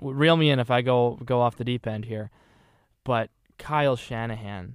reel 0.00 0.36
me 0.36 0.50
in 0.50 0.58
if 0.58 0.70
I 0.70 0.82
go 0.82 1.18
go 1.24 1.40
off 1.40 1.56
the 1.56 1.64
deep 1.64 1.86
end 1.86 2.04
here, 2.06 2.30
but 3.04 3.30
Kyle 3.58 3.96
Shanahan. 3.96 4.74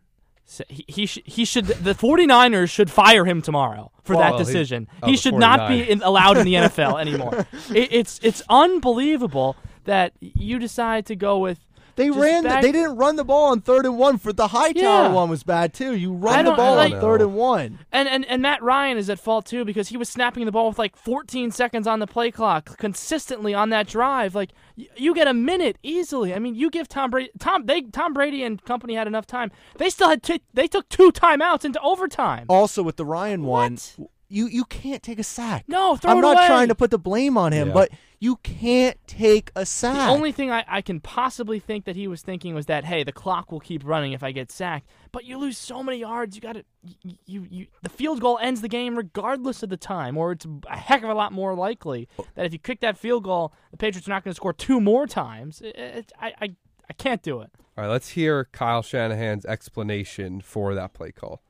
He 0.68 0.84
he, 0.90 1.06
sh- 1.06 1.20
he 1.24 1.46
should 1.46 1.66
the 1.68 1.96
49ers 1.96 2.70
should 2.70 2.92
fire 2.92 3.24
him 3.26 3.42
tomorrow 3.42 3.92
for 4.04 4.16
Well, 4.18 4.32
that 4.34 4.38
decision. 4.38 4.88
oh, 5.02 5.08
he 5.08 5.16
should 5.16 5.36
not 5.36 5.70
be 5.70 5.90
in, 5.90 6.02
allowed 6.04 6.38
in 6.38 6.46
the 6.46 6.54
NFL 6.66 7.00
anymore. 7.00 7.48
It, 7.74 7.88
it's 7.92 8.20
it's 8.22 8.44
unbelievable 8.50 9.56
that 9.86 10.14
you 10.20 10.60
decide 10.60 11.06
to 11.08 11.16
go 11.16 11.40
with 11.40 11.60
they 11.96 12.08
just 12.08 12.20
ran. 12.20 12.44
the- 12.44 12.50
back- 12.50 12.62
they 12.64 12.72
didn't 12.72 12.96
run 12.98 13.16
the 13.16 13.24
ball 13.24 13.52
on 13.52 13.62
third 13.62 13.86
and 13.86 13.98
one. 13.98 14.18
For 14.18 14.34
the 14.34 14.48
Hightower 14.50 14.82
Yeah. 15.04 15.12
one 15.12 15.30
was 15.30 15.44
bad 15.44 15.74
too. 15.74 15.96
You 15.96 16.14
I 16.14 16.18
run 16.18 16.46
the 16.46 16.52
don't- 16.52 16.58
ball 16.58 16.80
on 16.80 16.92
third 16.92 17.22
and 17.22 17.34
one. 17.36 17.80
And, 17.92 18.08
and 18.10 18.26
and 18.26 18.42
Matt 18.42 18.62
Ryan 18.64 18.98
is 18.98 19.10
at 19.10 19.20
fault 19.20 19.46
too 19.46 19.64
because 19.66 19.90
he 19.90 19.98
was 19.98 20.10
snapping 20.10 20.46
the 20.46 20.52
ball 20.52 20.70
with 20.70 20.80
like 20.80 20.96
14 20.96 21.52
seconds 21.52 21.88
on 21.88 22.00
the 22.00 22.08
play 22.08 22.32
clock 22.32 22.78
consistently 22.78 23.54
on 23.54 23.70
that 23.70 23.88
drive. 23.88 24.34
Like 24.36 24.52
y- 24.78 24.88
you 24.96 25.14
get 25.14 25.28
a 25.28 25.34
minute 25.34 25.78
easily. 25.84 26.34
I 26.34 26.40
mean, 26.40 26.56
you 26.56 26.70
give 26.70 26.88
Tom 26.88 27.12
Brady 27.12 27.32
Tom 27.40 27.66
they 27.66 27.82
Tom 27.82 28.14
Brady 28.14 28.44
and 28.44 28.64
company 28.66 28.96
had 28.96 29.08
enough 29.08 29.26
time. 29.28 29.52
They 29.78 29.90
still 29.90 30.10
had 30.10 30.24
t- 30.24 30.42
they 30.54 30.68
took 30.68 30.90
two 30.90 31.12
timeouts 31.12 31.66
into 31.66 31.80
overtime. 31.82 32.46
Also 32.50 32.82
with 32.84 32.96
the 32.98 33.06
Ryan 33.06 33.44
one, 33.44 33.74
What? 33.98 34.10
You 34.34 34.48
you 34.48 34.66
can't 34.66 35.04
take 35.04 35.20
a 35.20 35.24
sack. 35.24 35.66
No, 35.68 35.96
throw 35.96 36.10
it. 36.10 36.14
I'm 36.14 36.18
it 36.20 36.22
not 36.22 36.38
away. 36.38 36.48
trying 36.48 36.68
to 36.70 36.76
put 36.76 36.92
the 36.92 36.98
blame 36.98 37.38
on 37.38 37.52
him, 37.54 37.68
Yeah. 37.70 37.74
but 37.74 37.90
you 38.20 38.38
can't 38.38 38.98
take 39.06 39.52
a 39.56 39.66
sack. 39.66 39.96
The 39.96 40.14
only 40.14 40.32
thing 40.32 40.50
I, 40.50 40.64
I 40.68 40.82
can 40.82 41.00
possibly 41.02 41.60
think 41.60 41.86
that 41.86 41.96
he 41.96 42.08
was 42.08 42.22
thinking 42.22 42.56
was 42.56 42.66
that 42.68 42.86
hey, 42.86 43.04
the 43.04 43.12
clock 43.12 43.52
will 43.52 43.60
keep 43.60 43.84
running 43.86 44.14
if 44.14 44.24
I 44.24 44.32
get 44.32 44.52
sacked. 44.52 44.88
But 45.12 45.26
you 45.26 45.38
lose 45.38 45.58
so 45.58 45.84
many 45.84 46.00
yards, 46.00 46.36
you 46.36 46.42
got 46.42 46.54
to 46.54 46.66
you, 47.04 47.18
you 47.26 47.48
you 47.50 47.68
the 47.82 47.90
field 47.90 48.22
goal 48.22 48.40
ends 48.42 48.62
the 48.62 48.68
game 48.70 48.96
regardless 48.96 49.62
of 49.62 49.70
the 49.70 49.78
time, 49.78 50.18
or 50.18 50.32
it's 50.32 50.48
a 50.70 50.78
heck 50.78 51.04
of 51.04 51.10
a 51.10 51.14
lot 51.14 51.32
more 51.32 51.54
likely 51.54 52.08
that 52.36 52.46
if 52.46 52.54
you 52.54 52.60
kick 52.60 52.80
that 52.82 52.98
field 52.98 53.24
goal, 53.24 53.54
the 53.72 53.78
Patriots 53.78 54.08
are 54.08 54.12
not 54.12 54.24
going 54.24 54.32
to 54.32 54.36
score 54.36 54.54
two 54.54 54.82
more 54.82 55.06
times. 55.06 55.62
It, 55.62 55.76
it, 55.78 56.12
I, 56.20 56.34
I 56.42 56.56
I 56.90 56.94
can't 56.94 57.22
do 57.22 57.40
it. 57.42 57.50
All 57.78 57.84
right, 57.84 57.90
let's 57.92 58.10
hear 58.10 58.46
Kyle 58.46 58.82
Shanahan's 58.82 59.46
explanation 59.46 60.42
for 60.42 60.76
that 60.76 60.94
play 60.94 61.12
call. 61.12 61.42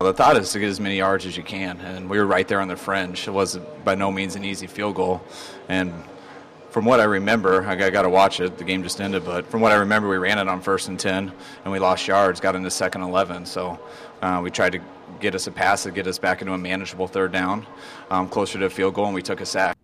Well, 0.00 0.12
the 0.12 0.16
thought 0.16 0.36
is 0.36 0.50
to 0.52 0.58
get 0.58 0.68
as 0.68 0.80
many 0.80 0.96
yards 0.96 1.24
as 1.24 1.36
you 1.36 1.44
can, 1.44 1.80
and 1.80 2.10
we 2.10 2.18
were 2.18 2.26
right 2.26 2.46
there 2.46 2.60
on 2.60 2.68
the 2.68 2.76
fringe. 2.76 3.28
It 3.28 3.30
was 3.30 3.56
by 3.84 3.94
no 3.94 4.10
means 4.10 4.34
an 4.34 4.44
easy 4.44 4.66
field 4.66 4.96
goal, 4.96 5.22
and 5.68 5.92
from 6.70 6.84
what 6.84 6.98
I 6.98 7.04
remember, 7.04 7.64
I 7.64 7.76
got 7.90 8.02
to 8.02 8.08
watch 8.08 8.40
it. 8.40 8.58
The 8.58 8.64
game 8.64 8.82
just 8.82 9.00
ended, 9.00 9.24
but 9.24 9.46
from 9.46 9.60
what 9.60 9.70
I 9.70 9.76
remember, 9.76 10.08
we 10.08 10.16
ran 10.16 10.38
it 10.38 10.48
on 10.48 10.60
first 10.60 10.88
and 10.88 10.98
ten, 10.98 11.32
and 11.62 11.72
we 11.72 11.78
lost 11.78 12.08
yards. 12.08 12.40
Got 12.40 12.56
into 12.56 12.70
second 12.70 13.02
and 13.02 13.10
eleven, 13.10 13.46
so 13.46 13.78
uh, 14.20 14.40
we 14.42 14.50
tried 14.50 14.72
to 14.72 14.80
get 15.20 15.36
us 15.36 15.46
a 15.46 15.52
pass 15.52 15.84
to 15.84 15.92
get 15.92 16.08
us 16.08 16.18
back 16.18 16.40
into 16.40 16.52
a 16.52 16.58
manageable 16.58 17.06
third 17.06 17.30
down, 17.30 17.64
um, 18.10 18.28
closer 18.28 18.58
to 18.58 18.64
a 18.64 18.70
field 18.70 18.94
goal, 18.94 19.06
and 19.06 19.14
we 19.14 19.22
took 19.22 19.40
a 19.40 19.46
sack. 19.46 19.76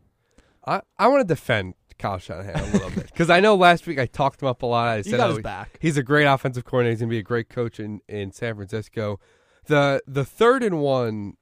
I, 0.67 0.83
I 0.99 1.07
want 1.07 1.21
to 1.21 1.33
defend 1.33 1.75
Kyle 2.01 2.19
Shanahan 2.19 2.59
a 2.59 2.73
little 2.73 2.91
bit 2.91 3.07
because 3.07 3.31
I 3.31 3.39
know 3.39 3.55
last 3.55 3.87
week 3.87 4.01
I 4.01 4.07
talked 4.07 4.43
him 4.43 4.49
up 4.49 4.63
a 4.63 4.67
lot. 4.67 4.89
I 4.89 5.03
said, 5.03 5.19
got 5.19 5.27
oh, 5.27 5.29
his 5.29 5.37
he- 5.37 5.43
back. 5.43 5.79
He's 5.81 5.97
a 5.97 6.03
great 6.03 6.25
offensive 6.25 6.65
coordinator. 6.65 6.95
He's 6.95 7.01
going 7.01 7.11
to 7.11 7.15
be 7.15 7.19
a 7.19 7.23
great 7.23 7.49
coach 7.49 7.79
in, 7.79 8.01
in 8.09 8.33
San 8.33 8.57
Francisco. 8.57 9.21
The 9.67 10.03
the 10.07 10.25
third 10.25 10.63
and 10.63 10.81
one 10.81 11.35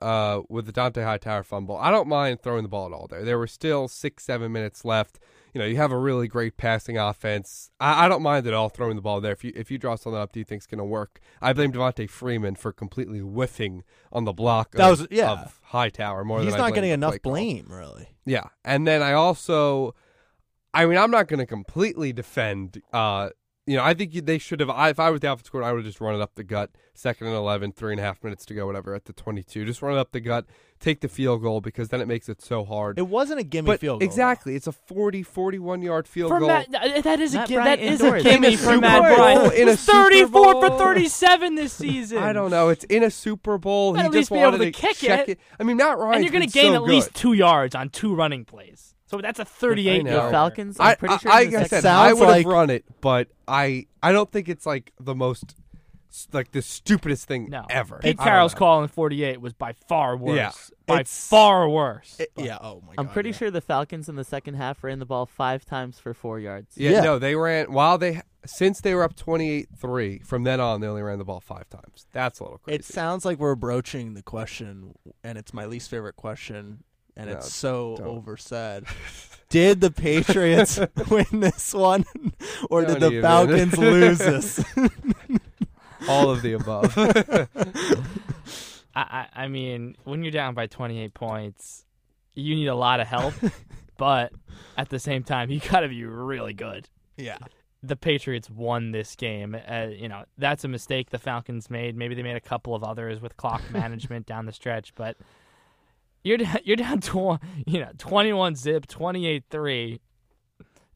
uh, 0.00 0.42
with 0.48 0.66
the 0.66 0.72
Dont'a 0.72 1.04
Hightower 1.04 1.42
fumble, 1.44 1.76
I 1.76 1.90
don't 1.90 2.08
mind 2.08 2.42
throwing 2.42 2.62
the 2.64 2.68
ball 2.68 2.86
at 2.86 2.92
all 2.92 3.06
there. 3.08 3.24
There 3.24 3.38
were 3.38 3.46
still 3.46 3.88
six, 3.88 4.24
seven 4.24 4.50
minutes 4.52 4.84
left. 4.84 5.18
You 5.54 5.58
know, 5.60 5.66
you 5.66 5.76
have 5.76 5.92
a 5.92 5.98
really 5.98 6.28
great 6.28 6.56
passing 6.56 6.96
offense. 6.96 7.70
I, 7.78 8.06
I 8.06 8.08
don't 8.08 8.22
mind 8.22 8.46
at 8.46 8.54
all 8.54 8.68
throwing 8.70 8.96
the 8.96 9.02
ball 9.02 9.20
there. 9.20 9.32
If 9.32 9.44
you 9.44 9.52
if 9.54 9.70
you 9.70 9.78
draw 9.78 9.96
something 9.96 10.18
up, 10.18 10.32
do 10.32 10.40
you 10.40 10.44
think 10.44 10.60
it's 10.60 10.66
going 10.66 10.78
to 10.78 10.84
work? 10.84 11.20
I 11.42 11.52
blame 11.52 11.72
Devonta 11.72 12.08
Freeman 12.08 12.54
for 12.56 12.72
completely 12.72 13.20
whiffing 13.20 13.84
on 14.10 14.24
the 14.24 14.32
block. 14.32 14.72
That 14.72 14.90
of, 14.92 15.00
was- 15.00 15.08
yeah. 15.10 15.30
of 15.30 15.60
Hightower 15.64 16.24
more 16.24 16.38
He's 16.38 16.46
than 16.46 16.54
he's 16.54 16.58
not 16.58 16.64
blame 16.70 16.74
getting 16.74 16.90
enough 16.90 17.10
play 17.10 17.18
call. 17.18 17.32
blame, 17.32 17.66
really. 17.68 18.08
Yeah, 18.24 18.44
and 18.64 18.86
then 18.86 19.02
I 19.02 19.12
also, 19.12 19.94
I 20.72 20.86
mean, 20.86 20.96
I'm 20.96 21.10
not 21.10 21.28
going 21.28 21.40
to 21.40 21.46
completely 21.46 22.12
defend 22.12 22.80
uh, 22.92 23.30
you 23.66 23.76
know, 23.76 23.84
I 23.84 23.94
think 23.94 24.12
they 24.26 24.38
should 24.38 24.58
have. 24.60 24.70
I, 24.70 24.88
if 24.90 24.98
I 24.98 25.10
was 25.10 25.20
the 25.20 25.30
offense 25.32 25.48
coordinator, 25.48 25.70
I 25.70 25.72
would 25.74 25.84
have 25.84 25.86
just 25.92 26.00
run 26.00 26.14
it 26.14 26.20
up 26.20 26.34
the 26.34 26.42
gut. 26.44 26.70
Second 26.94 27.28
and 27.28 27.36
11, 27.36 27.72
three 27.72 27.92
and 27.92 28.00
a 28.00 28.02
half 28.02 28.22
minutes 28.22 28.44
to 28.46 28.54
go, 28.54 28.66
whatever, 28.66 28.94
at 28.94 29.06
the 29.06 29.12
22. 29.14 29.64
Just 29.64 29.80
run 29.80 29.94
it 29.96 29.98
up 29.98 30.12
the 30.12 30.20
gut, 30.20 30.44
take 30.78 31.00
the 31.00 31.08
field 31.08 31.40
goal 31.40 31.60
because 31.62 31.88
then 31.88 32.00
it 32.02 32.06
makes 32.08 32.28
it 32.28 32.42
so 32.42 32.64
hard. 32.64 32.98
It 32.98 33.06
wasn't 33.08 33.40
a 33.40 33.44
gimme 33.44 33.66
but 33.66 33.80
field 33.80 34.00
goal. 34.00 34.06
exactly, 34.06 34.56
it's 34.56 34.66
a 34.66 34.72
40, 34.72 35.22
41 35.22 35.80
yard 35.80 36.06
field 36.06 36.28
For 36.30 36.38
goal. 36.40 36.48
Matt, 36.48 36.74
uh, 36.74 37.00
that 37.00 37.18
is 37.20 37.34
a 37.34 37.38
Matt 37.38 37.48
gi- 37.48 37.54
Bryant 37.54 37.80
that 37.80 37.86
is 37.86 38.00
a 38.02 38.04
indoors. 38.04 38.22
gimme 38.24 38.46
In 38.48 38.52
a 38.52 38.56
for 38.56 38.62
Super 38.64 38.80
Matt 38.80 39.02
Bowl, 39.02 39.16
Bryant. 39.16 39.54
in 39.54 39.68
a 39.68 39.70
He's 39.70 39.84
34 39.86 40.52
Super 40.52 40.68
for 40.68 40.78
37 40.78 41.54
this 41.54 41.72
season. 41.72 42.18
I 42.18 42.32
don't 42.34 42.50
know. 42.50 42.68
It's 42.68 42.84
in 42.84 43.02
a 43.04 43.10
Super 43.10 43.56
Bowl. 43.58 43.94
He 43.94 44.00
at 44.00 44.04
just 44.06 44.14
least 44.14 44.30
be 44.32 44.38
able 44.38 44.50
wanted 44.52 44.64
to 44.66 44.72
kick 44.72 44.96
check 44.98 45.28
it. 45.30 45.32
it. 45.32 45.40
I 45.58 45.62
mean, 45.62 45.78
Matt 45.78 45.96
Ryan. 45.96 46.16
and 46.16 46.24
you're 46.24 46.32
going 46.32 46.46
to 46.46 46.52
gain 46.52 46.72
so 46.72 46.76
at 46.76 46.82
least 46.82 47.08
good. 47.14 47.18
two 47.20 47.32
yards 47.32 47.74
on 47.74 47.88
two 47.88 48.14
running 48.14 48.44
plays. 48.44 48.94
So 49.12 49.18
that's 49.20 49.38
a 49.38 49.44
38 49.44 50.06
I. 50.06 50.10
The. 50.10 50.30
Falcons. 50.30 50.76
I'm 50.80 50.96
pretty 50.96 51.14
I, 51.14 51.18
sure. 51.18 51.30
I, 51.32 51.40
in 51.42 51.48
I 51.48 51.50
second 51.52 51.68
said, 51.68 51.82
Sounds 51.82 52.10
I 52.10 52.12
would 52.14 52.28
like- 52.28 52.44
have 52.46 52.52
run 52.52 52.70
it, 52.70 52.84
but 53.02 53.28
I 53.46 53.86
I 54.02 54.10
don't 54.12 54.30
think 54.32 54.48
it's 54.48 54.64
like 54.64 54.92
the 54.98 55.14
most 55.14 55.54
like 56.32 56.52
the 56.52 56.60
stupidest 56.62 57.26
thing 57.28 57.48
No. 57.50 57.64
ever. 57.70 57.98
Pete 58.02 58.18
uh, 58.20 58.24
Carroll's 58.24 58.54
call 58.54 58.82
in 58.82 58.88
48 58.88 59.40
was 59.40 59.52
by 59.54 59.72
far 59.72 60.16
worse. 60.16 60.36
Yeah. 60.36 60.50
By 60.86 60.94
It's- 61.00 61.28
far 61.28 61.68
worse. 61.68 62.16
It- 62.18 62.30
yeah. 62.36 62.56
Oh 62.60 62.82
my 62.86 62.94
god. 62.94 63.02
I'm 63.02 63.08
pretty 63.08 63.30
yeah. 63.30 63.36
sure 63.36 63.50
the 63.50 63.60
Falcons 63.60 64.08
in 64.08 64.16
the 64.16 64.24
second 64.24 64.54
half 64.54 64.82
ran 64.82 64.98
the 64.98 65.06
ball 65.06 65.26
five 65.26 65.64
times 65.66 65.98
for 65.98 66.12
four 66.14 66.38
yards. 66.40 66.76
Yeah, 66.76 66.90
Yeah. 66.92 67.00
no, 67.02 67.18
they 67.18 67.34
ran 67.34 67.70
while 67.72 67.98
they 67.98 68.22
since 68.46 68.80
they 68.80 68.94
were 68.94 69.04
up 69.04 69.14
28-3. 69.14 70.26
From 70.26 70.42
then 70.44 70.58
on, 70.58 70.80
they 70.80 70.86
only 70.86 71.02
ran 71.02 71.18
the 71.18 71.24
ball 71.24 71.40
five 71.40 71.68
times. 71.70 72.06
That's 72.12 72.40
a 72.40 72.44
little 72.44 72.58
crazy. 72.58 72.76
It 72.80 72.84
sounds 72.84 73.24
like 73.24 73.38
we're 73.38 73.54
broaching 73.54 74.14
the 74.14 74.22
question, 74.22 74.94
and 75.22 75.38
it's 75.38 75.54
my 75.54 75.64
least 75.64 75.88
favorite 75.90 76.16
question, 76.16 76.82
and 77.16 77.28
No, 77.30 77.36
it's 77.36 77.52
so 77.52 77.96
don't. 77.98 78.06
oversaid. 78.08 78.84
did 79.48 79.80
the 79.80 79.90
Patriots 79.90 80.78
win 81.10 81.26
this 81.40 81.74
one, 81.74 82.04
or 82.70 82.82
did 82.84 82.98
Don't 82.98 83.00
the 83.00 83.06
even. 83.18 83.22
Falcons 83.22 83.78
lose 83.78 84.18
this? 84.18 84.64
all 86.08 86.30
of 86.30 86.42
the 86.42 86.54
above. 86.54 86.94
I, 86.96 87.46
I, 88.94 89.26
I 89.44 89.48
mean, 89.48 89.96
when 90.04 90.22
you're 90.22 90.32
down 90.32 90.54
by 90.54 90.66
28 90.66 91.14
points, 91.14 91.84
you 92.34 92.54
need 92.54 92.66
a 92.66 92.74
lot 92.74 93.00
of 93.00 93.06
help. 93.06 93.34
but 93.96 94.32
at 94.76 94.88
the 94.88 94.98
same 94.98 95.22
time, 95.22 95.50
you 95.50 95.60
got 95.60 95.80
to 95.80 95.88
be 95.88 96.04
really 96.04 96.52
good. 96.54 96.88
yeah. 97.16 97.38
the 97.82 97.96
Patriots 97.96 98.48
won 98.50 98.90
this 98.92 99.16
game. 99.16 99.54
Uh, 99.68 99.86
you 99.90 100.08
know, 100.08 100.24
that's 100.38 100.64
a 100.64 100.68
mistake 100.68 101.10
the 101.10 101.18
Falcons 101.18 101.70
made. 101.70 101.96
Maybe 101.96 102.14
they 102.14 102.22
made 102.22 102.36
a 102.36 102.40
couple 102.40 102.74
of 102.74 102.84
others 102.84 103.20
with 103.20 103.36
clock 103.36 103.62
management 103.70 104.26
down 104.26 104.46
the 104.46 104.52
stretch, 104.52 104.94
but 104.94 105.16
you're 106.24 106.38
down, 106.38 106.58
you're 106.64 106.76
down 106.76 107.00
tw- 107.00 107.40
you 107.66 107.80
know, 107.80 107.90
21 107.98 108.54
zip, 108.56 108.86
28-3 108.86 110.00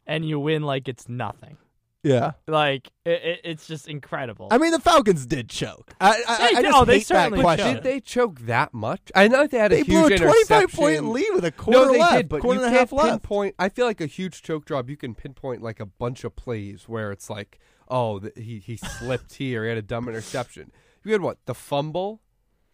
and 0.06 0.28
you 0.28 0.38
win 0.38 0.62
like 0.62 0.88
it's 0.88 1.08
nothing. 1.08 1.56
Yeah. 2.02 2.32
Like 2.46 2.92
it, 3.04 3.10
it, 3.24 3.40
it's 3.42 3.66
just 3.66 3.88
incredible. 3.88 4.46
I 4.52 4.58
mean, 4.58 4.70
the 4.70 4.78
Falcons 4.78 5.26
did 5.26 5.48
choke. 5.48 5.92
I, 6.00 6.10
I, 6.10 6.38
They 6.38 6.44
I 6.44 6.48
did- 6.60 6.62
just 6.62 6.76
oh, 6.78 6.84
they 6.84 6.92
hate 6.98 6.98
that 7.08 7.22
certainly 7.24 7.40
question. 7.42 7.74
Did 7.74 7.82
they 7.82 8.00
choke 8.00 8.40
that 8.42 8.72
much? 8.72 9.10
I 9.16 9.26
know 9.26 9.44
they 9.48 9.58
had 9.58 9.72
a 9.72 9.76
They 9.76 9.82
huge 9.82 10.06
blew 10.06 10.14
a 10.14 10.18
twenty-five 10.18 10.72
point 10.72 11.08
lead 11.08 11.30
with 11.34 11.44
a 11.44 11.50
quarter 11.50 11.78
no, 11.86 11.92
they 11.92 11.98
left, 11.98 12.16
did, 12.16 12.28
but 12.28 12.40
quarter 12.42 12.60
you 12.60 12.64
and 12.66 12.72
a 12.74 12.78
half 12.78 12.90
can't 12.90 13.02
left. 13.02 13.10
pinpoint. 13.24 13.54
I 13.58 13.68
feel 13.70 13.86
like 13.86 14.00
a 14.00 14.06
huge 14.06 14.42
choke 14.42 14.66
job. 14.66 14.88
You 14.88 14.96
can 14.96 15.16
pinpoint 15.16 15.62
like 15.62 15.80
a 15.80 15.86
bunch 15.86 16.22
of 16.22 16.36
plays 16.36 16.84
where 16.88 17.10
it's 17.10 17.28
like, 17.28 17.58
oh, 17.88 18.20
the, 18.20 18.32
he 18.36 18.60
he 18.60 18.76
slipped 18.76 19.34
here. 19.34 19.64
He 19.64 19.70
had 19.70 19.78
a 19.78 19.82
dumb 19.82 20.08
interception. 20.08 20.70
You 21.02 21.10
had 21.10 21.22
what? 21.22 21.38
The 21.46 21.54
fumble 21.54 22.20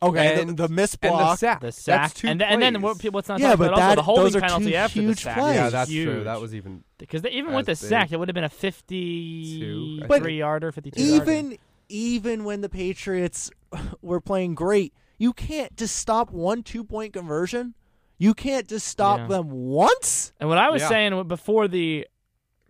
Okay, 0.02 0.40
and- 0.40 0.50
the, 0.56 0.66
the 0.66 0.74
miss 0.74 0.94
and 1.00 1.12
the 1.12 1.16
block. 1.16 1.38
sack. 1.38 1.60
the 1.60 1.72
sack 1.72 2.02
That's 2.02 2.14
two 2.20 2.28
and, 2.28 2.40
th- 2.40 2.50
and 2.52 2.60
then 2.62 2.74
plays. 2.74 2.82
what, 2.82 2.98
people- 2.98 3.18
what's 3.18 3.28
not 3.28 3.38
Yeah, 3.40 3.48
talked 3.48 3.58
but 3.60 3.68
about 3.68 3.78
also 3.78 3.88
that- 3.88 3.94
the 3.96 4.02
holding 4.02 4.24
those 4.24 4.36
are 4.36 4.40
penalty 4.40 4.70
two 4.70 4.74
after 4.76 5.00
the 5.00 5.06
huge 5.06 5.22
sack. 5.22 5.38
plays. 5.38 5.54
Yeah, 5.54 5.68
that's 5.70 5.90
huge. 5.90 6.04
true. 6.08 6.24
That 6.24 6.40
was 6.40 6.54
even. 6.54 6.84
because 6.98 7.24
even 7.26 7.54
with 7.54 7.66
the 7.66 7.72
big. 7.72 7.76
sack, 7.78 8.12
it 8.12 8.18
would 8.18 8.28
have 8.28 8.34
been 8.34 8.44
a 8.44 8.48
53 8.48 10.38
yarder, 10.38 10.72
52 10.72 11.02
yarder. 11.02 11.30
even 11.32 11.58
even 11.88 12.44
when 12.44 12.60
the 12.62 12.68
Patriots 12.68 13.50
were 14.02 14.20
playing 14.20 14.54
great, 14.54 14.94
you 15.18 15.32
can't 15.32 15.76
just 15.76 15.96
stop 15.96 16.30
one 16.30 16.62
two 16.62 16.84
point 16.84 17.12
conversion. 17.12 17.74
You 18.18 18.34
can't 18.34 18.68
just 18.68 18.86
stop 18.86 19.18
Yeah. 19.20 19.26
them 19.26 19.50
once. 19.50 20.32
And 20.40 20.48
what 20.48 20.56
I 20.58 20.70
was 20.70 20.82
Yeah. 20.82 20.88
saying 20.88 21.28
before 21.28 21.66
the, 21.66 22.06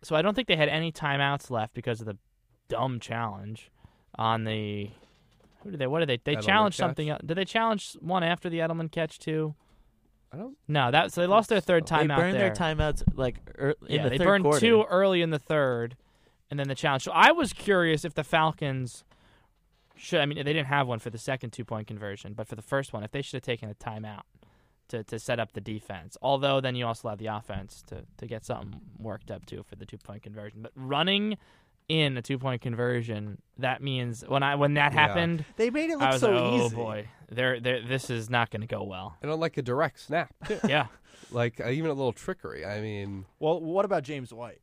so 0.02 0.16
I 0.16 0.22
don't 0.22 0.34
think 0.34 0.48
they 0.48 0.56
had 0.56 0.70
any 0.70 0.90
timeouts 0.90 1.50
left 1.50 1.74
because 1.74 2.00
of 2.00 2.06
the 2.06 2.16
dumb 2.68 3.00
challenge 3.00 3.70
on 4.16 4.44
the. 4.44 4.90
Who 5.62 5.70
did 5.70 5.80
they? 5.80 5.86
What 5.86 6.00
did 6.00 6.08
they? 6.08 6.18
They 6.24 6.36
Edelman 6.36 6.46
challenged 6.46 6.76
catch? 6.76 6.86
something. 6.86 7.10
el- 7.10 7.20
Did 7.24 7.36
they 7.36 7.44
challenge 7.44 7.94
one 8.00 8.22
after 8.22 8.48
the 8.48 8.58
Edelman 8.58 8.90
catch 8.90 9.18
too? 9.18 9.54
I 10.32 10.36
don't. 10.36 10.56
No, 10.66 10.90
that 10.90 11.12
so 11.12 11.20
they 11.20 11.26
lost 11.26 11.48
their 11.48 11.60
third 11.60 11.86
timeout. 11.86 12.16
They 12.16 12.22
burned 12.22 12.34
there. 12.34 12.54
their 12.54 12.54
timeouts 12.54 13.02
like 13.14 13.36
er, 13.58 13.74
in 13.86 13.96
yeah, 13.96 14.02
the 14.04 14.10
they 14.10 14.18
third 14.18 14.26
burned 14.26 14.44
quarter. 14.44 14.60
two 14.60 14.84
early 14.88 15.22
in 15.22 15.30
the 15.30 15.38
third, 15.38 15.96
and 16.50 16.58
then 16.58 16.68
the 16.68 16.74
challenge. 16.74 17.04
So 17.04 17.12
I 17.12 17.32
was 17.32 17.52
curious 17.52 18.04
if 18.04 18.14
the 18.14 18.24
Falcons 18.24 19.04
should. 19.94 20.20
I 20.20 20.26
mean, 20.26 20.38
they 20.38 20.52
didn't 20.52 20.66
have 20.68 20.88
one 20.88 20.98
for 20.98 21.10
the 21.10 21.18
second 21.18 21.50
two 21.50 21.64
point 21.64 21.86
conversion, 21.86 22.32
but 22.32 22.48
for 22.48 22.56
the 22.56 22.62
first 22.62 22.92
one, 22.92 23.02
if 23.02 23.10
they 23.10 23.22
should 23.22 23.34
have 23.34 23.42
taken 23.42 23.68
a 23.68 23.74
timeout 23.74 24.22
to, 24.88 25.02
to 25.04 25.18
set 25.18 25.40
up 25.40 25.52
the 25.52 25.60
defense. 25.60 26.16
Although 26.22 26.60
then 26.60 26.74
you 26.76 26.86
also 26.86 27.08
have 27.08 27.18
the 27.18 27.26
offense 27.26 27.82
to 27.88 28.04
to 28.18 28.26
get 28.26 28.44
something 28.44 28.80
worked 28.98 29.30
up 29.30 29.46
too 29.46 29.64
for 29.68 29.76
the 29.76 29.86
two 29.86 29.98
point 29.98 30.22
conversion. 30.22 30.62
But 30.62 30.72
running 30.74 31.36
in 31.88 32.16
a 32.16 32.22
two 32.22 32.38
point 32.38 32.62
conversion, 32.62 33.40
that 33.58 33.82
means 33.82 34.24
when 34.26 34.42
I 34.42 34.54
when 34.56 34.74
that 34.74 34.92
Yeah. 34.92 35.00
happened, 35.00 35.44
They 35.56 35.70
made 35.70 35.90
it 35.90 35.98
I 35.98 36.04
look 36.04 36.12
was 36.12 36.20
so 36.20 36.30
like, 36.30 36.42
oh 36.42 36.66
easy. 36.66 36.76
boy, 36.76 37.08
they're, 37.30 37.60
they're, 37.60 37.82
this 37.82 38.10
is 38.10 38.28
not 38.30 38.50
going 38.50 38.62
to 38.62 38.66
go 38.66 38.82
well. 38.82 39.16
And 39.22 39.32
like 39.36 39.56
a 39.56 39.62
direct 39.62 40.00
snap. 40.00 40.34
Yeah. 40.68 40.86
like 41.30 41.60
uh, 41.60 41.68
even 41.70 41.90
a 41.90 41.94
little 41.94 42.12
trickery. 42.12 42.64
I 42.64 42.80
mean, 42.80 43.26
Well, 43.38 43.60
what 43.60 43.84
about 43.84 44.02
James 44.04 44.32
White? 44.32 44.60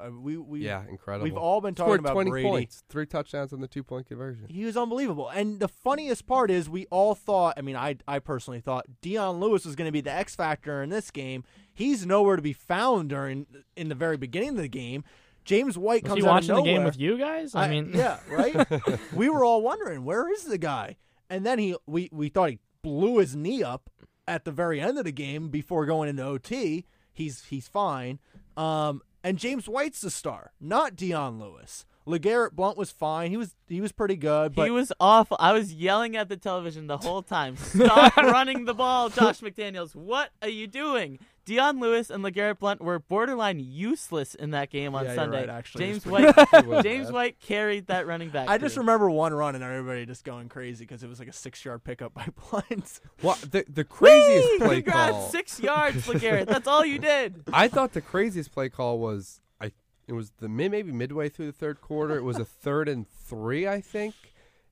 Uh, 0.00 0.10
we 0.10 0.36
we 0.36 0.58
yeah, 0.64 0.82
incredible. 0.90 1.22
we've 1.22 1.36
all 1.36 1.60
been 1.60 1.72
talking 1.72 1.86
Scored 1.90 2.00
about 2.00 2.12
20 2.14 2.30
Brady. 2.32 2.48
points, 2.48 2.82
three 2.88 3.06
touchdowns 3.06 3.52
on 3.52 3.60
the 3.60 3.68
two 3.68 3.84
point 3.84 4.08
conversion. 4.08 4.46
He 4.48 4.64
was 4.64 4.76
unbelievable. 4.76 5.28
And 5.28 5.60
the 5.60 5.68
funniest 5.68 6.26
part 6.26 6.50
is 6.50 6.68
we 6.68 6.86
all 6.86 7.14
thought, 7.14 7.54
I 7.56 7.60
mean, 7.62 7.76
I 7.76 7.94
I 8.08 8.18
personally 8.18 8.60
thought 8.60 8.86
Dion 9.02 9.38
Lewis 9.38 9.64
was 9.64 9.76
going 9.76 9.86
to 9.86 9.92
be 9.92 10.00
the 10.00 10.10
X 10.10 10.34
factor 10.34 10.82
in 10.82 10.90
this 10.90 11.12
game. 11.12 11.44
He's 11.72 12.04
nowhere 12.04 12.34
to 12.34 12.42
be 12.42 12.52
found 12.52 13.10
during 13.10 13.46
in 13.76 13.88
the 13.88 13.94
very 13.94 14.16
beginning 14.16 14.48
of 14.50 14.56
the 14.56 14.68
game. 14.68 15.04
James 15.48 15.78
White 15.78 16.02
Was 16.02 16.10
comes 16.10 16.22
he 16.22 16.28
out 16.28 16.32
watching 16.32 16.50
of 16.50 16.56
the 16.58 16.62
game 16.62 16.84
with 16.84 17.00
you 17.00 17.16
guys? 17.16 17.54
I, 17.54 17.68
mean, 17.68 17.92
yeah, 17.94 18.18
right? 18.30 18.66
we 19.14 19.30
were 19.30 19.44
all 19.44 19.62
wondering, 19.62 20.04
where 20.04 20.30
is 20.30 20.44
the 20.44 20.58
guy? 20.58 20.96
And 21.30 21.44
then 21.44 21.58
he 21.58 21.74
we 21.86 22.10
we 22.12 22.28
thought 22.28 22.50
he 22.50 22.58
blew 22.82 23.18
his 23.18 23.34
knee 23.34 23.62
up 23.62 23.88
at 24.26 24.44
the 24.44 24.52
very 24.52 24.78
end 24.78 24.98
of 24.98 25.04
the 25.04 25.12
game 25.12 25.48
before 25.48 25.86
going 25.86 26.10
into 26.10 26.22
OT. 26.22 26.84
He's 27.12 27.44
he's 27.46 27.66
fine. 27.66 28.18
Um 28.58 29.00
and 29.24 29.38
James 29.38 29.68
White's 29.68 30.02
the 30.02 30.10
star, 30.10 30.52
not 30.60 30.96
Dion 30.96 31.38
Lewis. 31.38 31.86
LeGarrette 32.06 32.52
Blunt 32.52 32.78
was 32.78 32.90
fine. 32.90 33.30
He 33.30 33.36
was 33.36 33.54
he 33.68 33.80
was 33.80 33.92
pretty 33.92 34.16
good, 34.16 34.54
but 34.54 34.64
he 34.64 34.70
was 34.70 34.92
awful. 34.98 35.36
I 35.38 35.52
was 35.52 35.72
yelling 35.72 36.16
at 36.16 36.28
the 36.28 36.36
television 36.36 36.86
the 36.86 36.96
whole 36.96 37.22
time. 37.22 37.56
Stop 37.58 38.16
running 38.16 38.64
the 38.64 38.74
ball, 38.74 39.10
Josh 39.10 39.40
McDaniels. 39.40 39.94
What 39.94 40.30
are 40.40 40.48
you 40.48 40.66
doing? 40.66 41.18
Dion 41.48 41.80
Lewis 41.80 42.10
and 42.10 42.22
LeGarrette 42.22 42.58
Blunt 42.58 42.80
were 42.82 42.98
borderline 42.98 43.58
useless 43.58 44.34
in 44.34 44.50
that 44.50 44.68
game 44.70 44.94
on 44.94 45.04
Yeah, 45.04 45.10
you're 45.12 45.16
Sunday. 45.16 45.40
right, 45.40 45.48
actually. 45.48 45.86
James 45.86 46.04
White 46.06 46.34
James 46.82 47.06
bad. 47.06 47.14
White 47.14 47.40
carried 47.40 47.86
that 47.86 48.06
running 48.06 48.28
back. 48.28 48.48
I 48.50 48.58
just 48.58 48.76
remember 48.76 49.10
one 49.10 49.32
run 49.32 49.54
and 49.54 49.64
everybody 49.64 50.04
just 50.04 50.24
going 50.24 50.48
crazy 50.50 50.84
because 50.84 51.02
it 51.02 51.08
was 51.08 51.18
like 51.18 51.28
a 51.28 51.32
six 51.32 51.64
yard 51.64 51.82
pickup 51.84 52.12
by 52.12 52.26
Blunt. 52.50 53.00
What 53.22 53.40
the 53.50 53.64
the 53.68 53.84
craziest 53.84 54.48
Whee! 54.52 54.58
play 54.58 54.76
you 54.76 54.82
grabbed 54.82 55.12
call? 55.12 55.28
six 55.30 55.58
yards, 55.58 56.06
LeGarrette. 56.06 56.46
That's 56.46 56.68
all 56.68 56.84
you 56.84 56.98
did. 56.98 57.44
I 57.52 57.66
thought 57.68 57.94
the 57.94 58.02
craziest 58.02 58.52
play 58.52 58.68
call 58.68 58.98
was 58.98 59.40
I. 59.60 59.72
It 60.06 60.12
was 60.12 60.32
the 60.38 60.48
mid, 60.50 60.70
maybe 60.70 60.92
midway 60.92 61.28
through 61.30 61.46
the 61.46 61.52
third 61.52 61.80
quarter. 61.80 62.16
It 62.16 62.22
was 62.24 62.36
a 62.38 62.44
third 62.44 62.88
and 62.88 63.06
three, 63.08 63.66
I 63.66 63.80
think, 63.80 64.14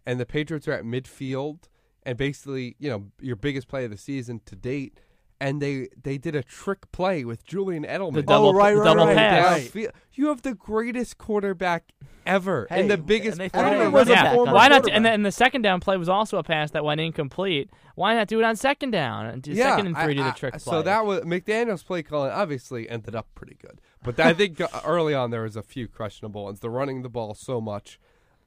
and 0.04 0.20
the 0.20 0.26
Patriots 0.26 0.68
are 0.68 0.72
at 0.72 0.84
midfield, 0.84 1.60
and 2.02 2.18
basically, 2.18 2.76
you 2.78 2.90
know, 2.90 3.06
your 3.20 3.36
biggest 3.36 3.66
play 3.66 3.84
of 3.86 3.90
the 3.90 3.96
season 3.96 4.40
to 4.44 4.54
date, 4.56 5.00
and 5.40 5.60
they 5.60 5.88
they 6.02 6.18
did 6.18 6.34
a 6.34 6.42
trick 6.42 6.90
play 6.92 7.24
with 7.24 7.44
Julian 7.44 7.84
Edelman. 7.84 8.14
The 8.14 8.22
double, 8.22 8.48
Oh, 8.48 8.52
right, 8.54 8.74
the 8.74 8.80
right, 8.80 8.84
double 8.84 9.06
right. 9.06 9.16
pass. 9.16 9.60
Downfield. 9.68 9.90
You 10.12 10.28
have 10.28 10.42
the 10.42 10.54
greatest 10.54 11.18
quarterback 11.18 11.92
ever, 12.24 12.66
Hey, 12.70 12.80
and 12.80 12.90
the 12.90 12.96
biggest 12.96 13.32
and 13.32 13.40
they 13.40 13.48
player. 13.50 13.68
threw 13.70 13.80
a 13.82 13.86
a 13.86 13.90
running 13.90 14.14
back 14.14 14.34
former 14.34 14.48
on 14.50 14.54
Why 14.54 14.68
not? 14.68 14.88
And 14.90 15.04
then 15.04 15.12
and 15.12 15.26
the 15.26 15.30
second 15.32 15.62
down 15.62 15.80
play 15.80 15.96
was 15.96 16.08
also 16.08 16.38
a 16.38 16.42
pass 16.42 16.70
that 16.72 16.84
went 16.84 17.00
incomplete. 17.00 17.70
Why 17.94 18.14
not 18.14 18.28
do 18.28 18.38
it 18.38 18.44
on 18.44 18.56
second 18.56 18.90
down 18.90 19.26
and 19.26 19.42
do 19.42 19.52
yeah, 19.52 19.70
second 19.76 19.86
and 19.88 19.96
three 19.96 20.12
I- 20.12 20.16
to 20.16 20.22
the 20.22 20.28
I- 20.28 20.32
trick 20.32 20.52
play? 20.54 20.58
So 20.60 20.82
that 20.82 21.04
was 21.06 21.20
McDaniels' 21.20 21.84
play 21.84 22.02
calling. 22.02 22.30
Obviously, 22.30 22.88
ended 22.88 23.14
up 23.14 23.26
pretty 23.34 23.56
good, 23.60 23.80
but 24.02 24.18
I 24.20 24.32
think 24.34 24.60
uh, 24.60 24.68
early 24.84 25.14
on 25.14 25.30
there 25.30 25.42
was 25.42 25.56
a 25.56 25.62
few 25.62 25.86
questionable 25.88 26.44
ones. 26.44 26.60
The 26.60 26.70
running 26.70 27.02
the 27.02 27.08
ball 27.08 27.34
so 27.34 27.60
much, 27.60 27.98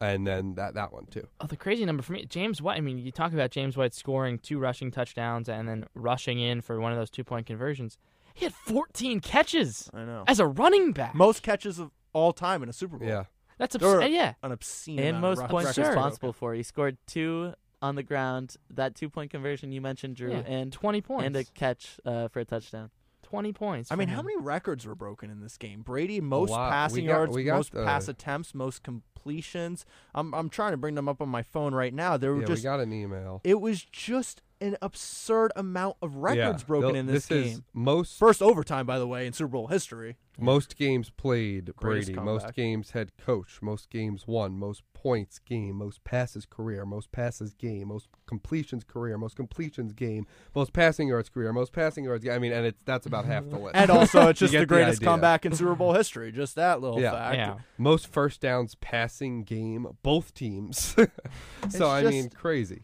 and 0.02 0.26
then 0.26 0.56
that 0.56 0.74
that 0.76 0.94
one 0.94 1.06
too. 1.08 1.28
Oh, 1.42 1.48
the 1.48 1.58
crazy 1.58 1.86
number 1.86 2.04
for 2.04 2.14
me, 2.14 2.26
James 2.26 2.62
White. 2.62 2.78
I 2.78 2.82
mean, 2.82 2.98
you 2.98 3.12
talk 3.12 3.34
about 3.34 3.52
James 3.52 3.76
White 3.78 3.94
scoring 3.94 4.40
two 4.40 4.60
rushing 4.60 4.92
touchdowns 4.92 5.50
and 5.50 5.68
then 5.68 5.86
rushing 5.96 6.40
in 6.40 6.62
for 6.62 6.80
one 6.80 6.92
of 6.92 6.98
those 6.98 7.10
two 7.10 7.24
point 7.24 7.46
conversions. 7.46 7.98
He 8.34 8.46
had 8.46 8.54
14 8.54 9.20
catches 9.20 9.90
I 9.94 10.04
know. 10.06 10.24
as 10.28 10.40
a 10.40 10.48
running 10.48 10.94
back. 10.94 11.14
Most 11.16 11.44
catches 11.44 11.80
of 11.80 11.92
all 12.14 12.32
time 12.32 12.64
in 12.64 12.70
a 12.70 12.74
Super 12.74 12.98
Bowl. 12.98 13.08
Yeah, 13.08 13.26
That's 13.58 13.76
There 13.76 13.88
were- 13.88 13.96
absurd. 13.98 14.12
Yeah, 14.12 14.34
An 14.44 14.52
obscene 14.54 15.00
and 15.00 15.10
amount 15.18 15.22
most 15.22 15.42
of 15.44 15.50
points 15.50 15.66
records 15.68 15.76
broken. 15.78 15.96
responsible 15.96 16.34
for. 16.34 16.54
He 16.54 16.64
scored 16.64 16.98
two 17.06 17.54
on 17.82 17.96
the 17.96 18.04
ground. 18.04 18.56
That 18.70 18.96
two 18.96 19.10
point 19.10 19.32
conversion 19.32 19.72
you 19.74 19.82
mentioned, 19.82 20.16
Drew, 20.16 20.32
Yeah, 20.32 20.44
and 20.46 20.72
20 20.72 21.02
points. 21.02 21.26
and 21.26 21.36
a 21.36 21.44
catch 21.44 22.00
uh, 22.06 22.30
for 22.30 22.40
a 22.40 22.46
touchdown. 22.46 22.92
20 23.30 23.54
points. 23.54 23.92
I 23.92 23.96
for 23.96 24.00
mean, 24.00 24.08
how 24.10 24.22
many 24.24 24.38
records 24.38 24.88
were 24.88 24.96
broken 24.96 25.30
in 25.30 25.40
this 25.40 25.56
game? 25.58 25.82
Brady, 25.84 26.20
most 26.20 26.50
lot. 26.50 26.72
passing 26.72 27.04
We 27.04 27.08
got- 27.08 27.14
yards, 27.14 27.36
we 27.36 27.44
got 27.44 27.56
most 27.58 27.72
the- 27.74 27.84
pass 27.86 28.08
attempts, 28.08 28.56
most 28.56 28.82
completions. 28.84 29.86
I'm 30.16 30.34
I'm 30.34 30.50
trying 30.50 30.72
to 30.72 30.78
bring 30.78 30.96
them 30.96 31.08
up 31.08 31.22
on 31.22 31.30
my 31.30 31.44
phone 31.44 31.74
right 31.76 31.94
now. 31.94 32.18
They 32.18 32.28
were 32.28 32.40
Yeah, 32.42 32.48
just 32.48 32.62
we 32.62 32.64
got 32.64 32.80
an 32.80 32.92
email. 32.92 33.42
it 33.44 33.62
was 33.62 33.84
just 33.84 34.42
an 34.62 34.78
absurd 34.82 35.52
amount 35.56 35.98
of 36.02 36.16
records 36.18 36.62
Yeah. 36.64 36.68
broken 36.68 36.90
Th- 36.92 37.00
in 37.00 37.06
this, 37.08 37.30
is 37.32 37.54
game. 37.56 37.64
most 37.74 38.18
First 38.20 38.42
overtime, 38.42 38.86
by 38.86 39.00
the 39.00 39.08
way, 39.08 39.26
in 39.26 39.34
Super 39.34 39.50
Bowl 39.50 39.68
history. 39.68 40.18
most 40.38 40.78
games 40.78 41.10
played. 41.10 41.74
Greatest 41.76 42.14
Brady. 42.14 42.22
Most 42.26 42.54
games 42.54 42.92
head 42.92 43.12
coach. 43.18 43.62
Most 43.62 43.90
games 43.90 44.26
won. 44.28 44.58
Most 44.58 44.84
points 44.94 45.40
game. 45.40 45.76
Most 45.76 46.04
passes 46.04 46.46
career. 46.46 46.86
Most 46.86 47.12
passes 47.12 47.54
game. 47.54 47.88
Most 47.90 48.08
completions 48.26 48.84
career. 48.84 49.18
Most 49.18 49.36
completions 49.36 49.92
game. 49.94 50.26
Most 50.56 50.72
passing 50.74 51.08
yards 51.10 51.30
career. 51.30 51.52
Most 51.54 51.72
passing 51.74 52.04
yards. 52.06 52.24
Game. 52.24 52.34
I 52.34 52.40
mean, 52.40 52.52
and 52.54 52.66
it's 52.66 52.80
that's 52.86 53.06
about 53.06 53.26
half 53.26 53.50
the 53.50 53.58
list. 53.60 53.76
And 53.76 53.90
also, 53.90 54.28
it's 54.30 54.40
just 54.42 54.54
the 54.54 54.66
greatest 54.66 55.00
idea. 55.00 55.08
comeback 55.10 55.46
in 55.46 55.54
Super 55.54 55.76
Bowl 55.76 55.94
history. 55.94 56.32
Just 56.32 56.56
that 56.56 56.80
little 56.82 57.00
Yeah. 57.02 57.12
fact. 57.12 57.36
Yeah. 57.38 57.58
Most 57.78 58.08
first 58.08 58.40
downs 58.42 58.76
passing 58.76 59.44
game. 59.44 59.88
Both 60.04 60.34
teams. 60.34 60.96
so 61.70 61.90
I 61.90 62.04
mean, 62.04 62.30
crazy. 62.30 62.84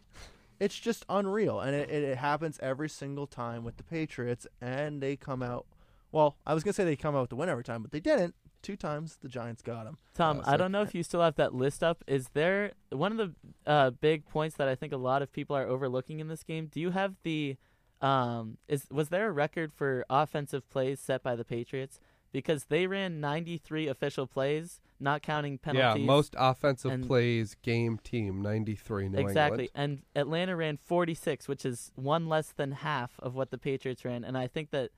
It's 0.60 0.78
just 0.80 1.06
unreal, 1.10 1.60
and 1.60 1.76
it, 1.76 1.90
it, 1.90 2.18
happens 2.18 2.60
every 2.62 2.90
single 2.90 3.28
time 3.28 3.64
with 3.64 3.78
the 3.78 3.84
Patriots, 3.84 4.48
and 4.62 5.02
they 5.02 5.16
come 5.16 5.44
out. 5.44 5.66
Well, 6.12 6.38
I 6.46 6.54
was 6.54 6.64
gonna 6.64 6.74
say 6.74 6.86
they 6.86 6.96
come 6.96 7.16
out 7.16 7.22
with 7.22 7.30
the 7.30 7.36
win 7.36 7.50
every 7.50 7.64
time, 7.64 7.82
but 7.82 7.92
they 7.92 8.00
didn't. 8.00 8.36
Two 8.62 8.76
times 8.76 9.18
the 9.22 9.28
Giants 9.28 9.62
got 9.62 9.84
them. 9.84 9.98
Tom, 10.16 10.40
Uh, 10.40 10.44
I 10.46 10.58
don't 10.58 10.72
know 10.72 10.82
if 10.82 10.96
you 10.96 11.04
still 11.04 11.22
have 11.22 11.36
that 11.36 11.54
list 11.54 11.84
up. 11.84 12.04
Is 12.08 12.30
there 12.30 12.72
one 12.90 13.12
of 13.12 13.18
the 13.18 13.70
uh, 13.70 13.90
big 13.92 14.26
points 14.28 14.56
that 14.56 14.68
I 14.68 14.76
think 14.76 14.92
a 14.92 14.98
lot 14.98 15.22
of 15.22 15.32
people 15.32 15.56
are 15.56 15.68
overlooking 15.68 16.20
in 16.20 16.30
this 16.30 16.42
game? 16.42 16.68
Do 16.68 16.80
you 16.80 16.92
have 16.92 17.16
the 17.24 17.58
um 18.02 18.58
is 18.68 18.88
was 18.92 19.10
there 19.10 19.28
a 19.28 19.32
record 19.32 19.72
for 19.74 20.06
offensive 20.10 20.68
plays 20.70 21.00
set 21.00 21.24
by 21.24 21.36
the 21.36 21.46
Patriots? 21.46 22.00
Because 22.36 22.66
they 22.66 22.86
ran 22.86 23.22
93 23.22 23.88
official 23.88 24.28
plays, 24.28 24.82
not 25.00 25.22
counting 25.22 25.58
penalties. 25.58 26.02
Yeah, 26.02 26.06
most 26.06 26.36
offensive 26.38 26.92
and- 26.92 27.08
plays 27.08 27.56
game 27.62 27.98
team 27.98 28.42
ninety 28.42 28.76
three. 28.76 29.08
New 29.08 29.18
exactly. 29.20 29.70
England. 29.74 30.02
And 30.16 30.22
Atlanta 30.22 30.54
ran 30.58 30.76
46, 30.76 31.48
which 31.48 31.66
is 31.66 31.94
one 31.96 32.28
less 32.28 32.50
than 32.50 32.74
half 32.74 33.14
of 33.20 33.36
what 33.36 33.52
the 33.52 33.58
Patriots 33.58 34.04
ran. 34.04 34.26
And 34.26 34.38
I 34.38 34.48
think 34.48 34.72
that 34.72 34.92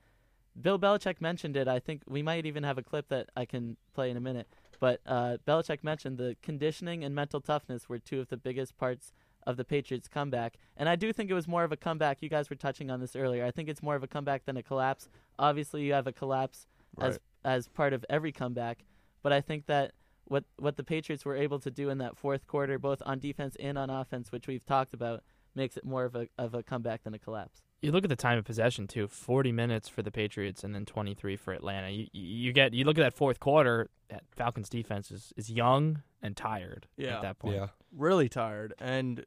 Bill 0.60 0.80
Belichick 0.80 1.20
mentioned 1.20 1.56
it. 1.56 1.68
I 1.68 1.78
think 1.78 2.02
we 2.08 2.22
might 2.22 2.44
even 2.44 2.64
have 2.64 2.76
a 2.76 2.82
clip 2.82 3.08
that 3.10 3.28
I 3.36 3.44
can 3.44 3.76
play 3.94 4.10
in 4.10 4.16
a 4.16 4.20
minute. 4.20 4.48
But 4.80 5.00
uh, 5.06 5.36
Belichick 5.46 5.84
mentioned 5.84 6.18
the 6.18 6.36
conditioning 6.42 7.04
and 7.04 7.14
mental 7.14 7.40
toughness 7.40 7.88
were 7.88 8.00
two 8.00 8.18
of 8.18 8.30
the 8.30 8.36
biggest 8.36 8.76
parts 8.78 9.12
of 9.46 9.56
the 9.56 9.64
Patriots' 9.64 10.08
comeback. 10.08 10.56
And 10.76 10.88
I 10.88 10.96
do 10.96 11.12
think 11.12 11.30
it 11.30 11.34
was 11.34 11.46
more 11.46 11.62
of 11.62 11.70
a 11.70 11.76
comeback. 11.76 12.18
You 12.20 12.28
guys 12.28 12.50
were 12.50 12.56
touching 12.56 12.90
on 12.90 12.98
this 12.98 13.14
earlier. 13.14 13.44
I 13.44 13.52
think 13.52 13.68
it's 13.68 13.82
more 13.82 13.94
of 13.94 14.02
a 14.02 14.08
comeback 14.08 14.44
than 14.44 14.56
a 14.56 14.62
collapse. 14.64 15.08
Obviously, 15.38 15.84
you 15.84 15.92
have 15.92 16.08
a 16.08 16.12
collapse 16.12 16.66
Right. 16.96 17.08
as 17.10 17.20
part 17.74 17.92
of 17.92 18.04
every 18.08 18.32
comeback. 18.32 18.84
But 19.22 19.32
I 19.32 19.40
think 19.40 19.66
that 19.66 19.92
what 20.24 20.44
what 20.58 20.76
the 20.76 20.84
Patriots 20.84 21.24
were 21.24 21.36
able 21.36 21.58
to 21.60 21.70
do 21.70 21.88
in 21.90 21.98
that 21.98 22.16
fourth 22.16 22.46
quarter, 22.46 22.78
both 22.78 23.02
on 23.06 23.18
defense 23.18 23.56
and 23.58 23.76
on 23.78 23.90
offense, 23.90 24.30
which 24.32 24.46
we've 24.46 24.64
talked 24.64 24.94
about, 24.94 25.22
makes 25.54 25.76
it 25.76 25.84
more 25.84 26.04
of 26.04 26.14
a 26.14 26.28
of 26.38 26.54
a 26.54 26.62
comeback 26.62 27.02
than 27.04 27.14
a 27.14 27.18
collapse. 27.18 27.60
You 27.80 27.92
look 27.92 28.04
at 28.04 28.10
the 28.10 28.16
time 28.16 28.38
of 28.38 28.44
possession 28.44 28.86
too. 28.88 29.06
Forty 29.08 29.52
minutes 29.52 29.88
for 29.88 30.02
the 30.02 30.10
Patriots, 30.10 30.64
and 30.64 30.74
then 30.74 30.84
twenty-three 30.84 31.36
for 31.36 31.52
Atlanta. 31.52 31.90
You 31.90 32.06
you 32.12 32.52
get 32.52 32.74
you 32.74 32.84
look 32.84 32.98
at 32.98 33.02
that 33.02 33.14
fourth 33.14 33.40
quarter. 33.40 33.88
That 34.08 34.22
Falcons 34.34 34.68
defense 34.70 35.10
is, 35.10 35.32
is 35.36 35.50
young 35.50 36.02
and 36.22 36.34
tired 36.36 36.86
Yeah. 36.96 37.16
at 37.16 37.22
that 37.22 37.38
point. 37.38 37.56
Yeah. 37.56 37.66
really 37.92 38.28
tired. 38.30 38.72
And 38.78 39.24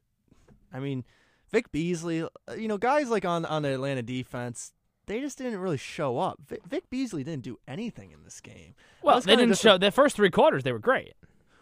I 0.72 0.80
mean, 0.80 1.04
Vic 1.52 1.70
Beasley, 1.70 2.22
uh, 2.24 2.28
you 2.56 2.66
know, 2.68 2.78
guys 2.78 3.08
like 3.08 3.24
on 3.24 3.44
on 3.44 3.62
the 3.62 3.72
Atlanta 3.72 4.02
defense, 4.02 4.72
they 5.06 5.20
just 5.20 5.38
didn't 5.38 5.58
really 5.58 5.76
show 5.76 6.18
up. 6.18 6.38
Vic, 6.46 6.60
Vic 6.68 6.90
Beasley 6.90 7.24
didn't 7.24 7.42
do 7.42 7.58
anything 7.66 8.12
in 8.12 8.24
this 8.24 8.40
game. 8.40 8.74
Well, 9.02 9.20
they 9.20 9.36
didn't 9.36 9.58
show 9.58 9.78
the 9.78 9.90
first 9.90 10.16
three 10.16 10.30
quarters. 10.30 10.62
They 10.64 10.72
were 10.72 10.78
great. 10.78 11.14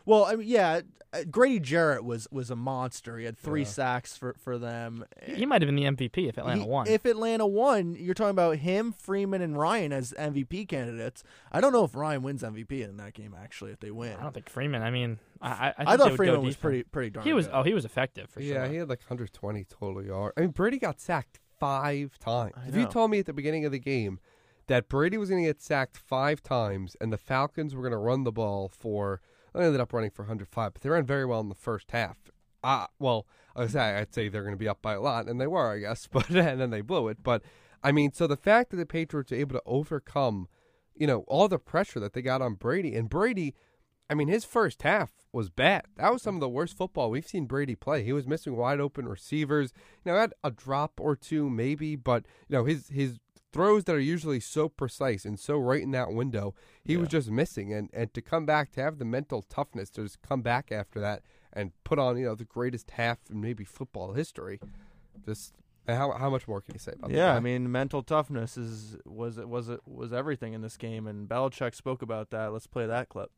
Well, 0.05 0.25
I 0.25 0.35
mean, 0.37 0.49
yeah, 0.49 0.81
uh, 1.13 1.25
Grady 1.31 1.59
Jarrett 1.61 2.05
was 2.05 2.29
was 2.31 2.51
a 2.51 2.57
monster. 2.57 3.19
He 3.19 3.25
had 3.25 3.37
three 3.37 3.63
Yeah. 3.63 3.67
sacks 3.69 4.17
for 4.17 4.35
for 4.35 4.59
them. 4.59 5.05
He 5.23 5.45
might 5.47 5.63
have 5.63 5.67
been 5.69 5.77
the 5.77 5.85
MVP 5.87 6.29
if 6.29 6.39
Atlanta 6.39 6.63
He- 6.63 6.69
won. 6.69 6.87
If 6.89 7.05
Atlanta 7.05 7.47
won, 7.47 7.95
you're 7.95 8.15
talking 8.15 8.31
about 8.31 8.57
him, 8.59 8.93
Freeman, 8.93 9.43
and 9.43 9.59
Ryan 9.59 9.93
as 9.93 10.15
MVP 10.17 10.67
candidates. 10.67 11.23
I 11.51 11.61
don't 11.61 11.73
know 11.73 11.85
if 11.85 11.95
Ryan 11.95 12.23
wins 12.23 12.43
MVP 12.43 12.83
in 12.83 12.97
that 12.99 13.15
game. 13.15 13.35
Actually, 13.39 13.73
if 13.73 13.81
they 13.81 13.91
win, 13.91 14.17
I 14.19 14.23
don't 14.23 14.33
think 14.33 14.49
Freeman. 14.49 14.83
I 14.83 14.91
mean, 14.91 15.19
I 15.41 15.49
I, 15.49 15.51
I, 15.51 15.73
think 15.73 15.89
I 15.89 15.97
thought 15.97 16.13
Freeman 16.17 16.43
was 16.43 16.57
pretty 16.57 16.85
pretty 16.85 17.11
darn. 17.11 17.27
He 17.27 17.33
was 17.33 17.47
good. 17.47 17.57
oh 17.57 17.63
he 17.63 17.75
was 17.75 17.85
effective 17.85 18.31
for 18.31 18.41
yeah, 18.41 18.55
sure. 18.55 18.65
Yeah, 18.65 18.71
he 18.71 18.77
had 18.77 18.89
like 18.89 19.01
120 19.01 19.65
total 19.65 20.05
yards. 20.05 20.35
I 20.37 20.43
mean, 20.43 20.51
Brady 20.51 20.79
got 20.79 21.01
sacked 21.01 21.41
five 21.61 22.19
times. 22.19 22.55
If 22.67 22.75
you 22.75 22.87
told 22.87 23.11
me 23.11 23.21
at 23.21 23.27
the 23.27 23.33
beginning 23.33 23.65
of 23.65 23.73
the 23.73 23.79
game 23.79 24.19
that 24.67 24.89
Brady 24.89 25.19
was 25.19 25.29
going 25.29 25.43
to 25.43 25.49
get 25.49 25.63
sacked 25.63 25.97
five 25.97 26.43
times 26.43 26.97
and 27.01 27.13
the 27.13 27.19
Falcons 27.19 27.75
were 27.75 27.83
going 27.83 27.93
to 27.93 27.99
run 27.99 28.25
the 28.25 28.33
ball 28.33 28.69
for, 28.69 29.21
they 29.55 29.65
ended 29.65 29.81
up 29.81 29.93
running 29.93 30.11
for 30.11 30.23
105, 30.23 30.73
but 30.73 30.83
they 30.83 30.89
ran 30.89 31.05
very 31.05 31.27
well 31.27 31.41
in 31.41 31.49
the 31.49 31.55
first 31.55 31.91
half. 31.91 32.19
Uh, 32.65 32.87
well, 32.99 33.27
I 33.55 33.63
was 33.63 33.73
say 33.73 33.97
I'd 33.97 34.15
say 34.15 34.29
they're 34.29 34.43
going 34.43 34.55
to 34.55 34.59
be 34.59 34.69
up 34.69 34.83
by 34.83 34.95
a 34.95 35.01
lot, 35.01 35.27
and 35.27 35.41
they 35.41 35.47
were, 35.47 35.73
I 35.73 35.79
guess, 35.79 36.07
but 36.13 36.31
and 36.31 36.61
then 36.61 36.71
they 36.71 36.81
blew 36.81 37.09
it. 37.09 37.23
But 37.23 37.43
I 37.83 37.93
mean, 37.93 38.13
so 38.13 38.27
the 38.27 38.37
fact 38.37 38.71
that 38.71 38.77
the 38.77 38.87
Patriots 38.87 39.33
are 39.33 39.37
able 39.37 39.55
to 39.55 39.63
overcome, 39.67 40.49
you 40.95 41.07
know, 41.07 41.25
all 41.27 41.49
the 41.49 41.59
pressure 41.59 42.01
that 42.01 42.13
they 42.13 42.23
got 42.23 42.43
on 42.43 42.55
Brady, 42.55 42.95
and 42.95 43.09
Brady, 43.09 43.55
I 44.11 44.15
mean, 44.15 44.27
his 44.27 44.45
first 44.45 44.83
half 44.83 45.13
was 45.33 45.51
bad. 45.51 45.85
That 45.97 46.13
was 46.13 46.21
some 46.21 46.35
of 46.35 46.41
the 46.41 46.49
worst 46.49 46.77
football 46.77 47.11
we've 47.11 47.27
seen 47.27 47.47
Brady 47.47 47.77
play. 47.77 48.03
He 48.03 48.13
was 48.13 48.27
missing 48.27 48.57
wide 48.57 48.81
open 48.81 49.07
receivers. 49.09 49.73
You 50.05 50.11
know, 50.11 50.19
had 50.19 50.35
a 50.43 50.51
drop 50.51 50.99
or 51.01 51.15
two 51.15 51.49
maybe, 51.49 51.95
but 51.95 52.27
you 52.49 52.57
know, 52.57 52.65
his 52.65 52.89
his 52.89 53.21
throws 53.53 53.85
that 53.85 53.95
are 53.95 54.01
usually 54.01 54.41
so 54.41 54.69
precise 54.69 55.25
and 55.25 55.39
so 55.39 55.59
right 55.59 55.83
in 55.83 55.93
that 55.93 56.13
window, 56.13 56.55
he 56.85 56.97
was 56.97 57.09
just 57.09 57.31
missing. 57.31 57.73
And 57.73 57.89
and 57.93 58.13
to 58.15 58.21
come 58.21 58.45
back 58.45 58.73
to 58.73 58.83
have 58.83 58.99
the 58.99 59.05
mental 59.05 59.43
toughness 59.43 59.91
to 59.91 60.03
just 60.03 60.21
come 60.23 60.43
back 60.43 60.73
after 60.73 60.99
that 61.01 61.23
and 61.53 61.71
put 61.85 62.01
on 62.01 62.19
you 62.19 62.27
know 62.27 62.35
the 62.35 62.45
greatest 62.45 62.91
half 62.91 63.19
in 63.31 63.41
maybe 63.41 63.65
football 63.65 64.15
history, 64.15 64.61
just. 65.25 65.55
How 65.89 66.13
how 66.13 66.31
much 66.31 66.47
more 66.47 66.61
can 66.61 66.75
you 66.75 66.79
say 66.79 66.93
about 66.93 67.11
that? 67.11 67.17
Yeah. 67.17 67.35
I 67.35 67.41
mean, 67.41 67.73
mental 67.73 68.03
toughness 68.03 68.57
is 68.57 68.97
was 69.05 69.39
was 69.39 69.69
it 69.69 69.81
was 69.87 70.13
everything 70.13 70.53
in 70.53 70.61
this 70.61 70.77
game, 70.77 71.07
and 71.09 71.29
Belichick 71.29 71.75
spoke 71.75 72.01
about 72.01 72.31
that. 72.31 72.53
Let's 72.53 72.69
play 72.69 72.87
that 72.87 73.09
clip. 73.09 73.33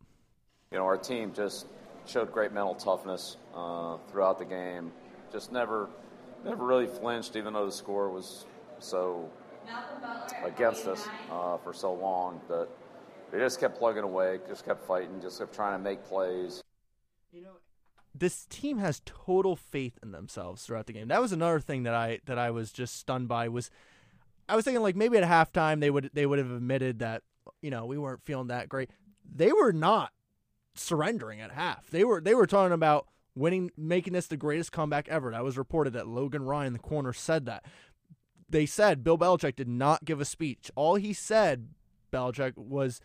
You 0.72 0.78
know, 0.78 0.86
our 0.86 0.96
team 0.96 1.34
just 1.34 1.66
showed 2.06 2.32
great 2.32 2.52
mental 2.52 2.74
toughness 2.74 3.36
uh, 3.54 3.98
throughout 4.10 4.38
the 4.38 4.46
game. 4.46 4.90
Just 5.30 5.52
never, 5.52 5.90
never 6.44 6.64
really 6.64 6.86
flinched, 6.86 7.36
even 7.36 7.52
though 7.52 7.66
the 7.66 7.72
score 7.72 8.08
was 8.08 8.46
so 8.78 9.28
against 10.42 10.86
us 10.86 11.08
uh, 11.30 11.58
for 11.58 11.74
so 11.74 11.92
long. 11.92 12.40
But 12.48 12.74
they 13.30 13.38
just 13.38 13.60
kept 13.60 13.78
plugging 13.78 14.02
away, 14.02 14.40
just 14.48 14.64
kept 14.64 14.86
fighting, 14.86 15.20
just 15.20 15.38
kept 15.38 15.54
trying 15.54 15.78
to 15.78 15.78
make 15.78 16.04
plays. 16.04 16.62
You 17.32 17.42
know, 17.42 17.56
this 18.14 18.46
team 18.46 18.78
has 18.78 19.02
total 19.04 19.56
faith 19.56 19.98
in 20.02 20.12
themselves 20.12 20.64
throughout 20.64 20.86
the 20.86 20.94
game. 20.94 21.08
That 21.08 21.20
was 21.20 21.32
another 21.32 21.60
thing 21.60 21.82
that 21.82 21.94
I 21.94 22.20
that 22.24 22.38
I 22.38 22.50
was 22.50 22.72
just 22.72 22.96
stunned 22.96 23.28
by 23.28 23.48
was 23.48 23.70
I 24.48 24.56
was 24.56 24.64
thinking 24.64 24.82
like 24.82 24.96
maybe 24.96 25.18
at 25.18 25.24
halftime 25.24 25.80
they 25.80 25.90
would 25.90 26.10
they 26.14 26.24
would 26.24 26.38
have 26.38 26.50
admitted 26.50 27.00
that 27.00 27.22
you 27.60 27.70
know 27.70 27.84
we 27.84 27.98
weren't 27.98 28.22
feeling 28.22 28.46
that 28.48 28.70
great. 28.70 28.90
They 29.34 29.52
were 29.52 29.72
not 29.72 30.12
surrendering 30.74 31.40
at 31.40 31.52
half. 31.52 31.90
They 31.90 32.04
were 32.04 32.20
they 32.20 32.34
were 32.34 32.46
talking 32.46 32.72
about 32.72 33.06
winning 33.34 33.70
making 33.76 34.12
this 34.12 34.26
the 34.26 34.36
greatest 34.36 34.72
comeback 34.72 35.08
ever. 35.08 35.30
That 35.30 35.44
was 35.44 35.58
reported 35.58 35.92
that 35.94 36.08
Logan 36.08 36.44
Ryan 36.44 36.72
the 36.72 36.78
corner 36.78 37.12
said 37.12 37.46
that. 37.46 37.64
They 38.48 38.66
said 38.66 39.04
Bill 39.04 39.18
Belichick 39.18 39.56
did 39.56 39.68
not 39.68 40.04
give 40.04 40.20
a 40.20 40.24
speech. 40.24 40.70
All 40.74 40.96
he 40.96 41.12
said 41.12 41.68
Belichick 42.12 42.56
was 42.56 43.00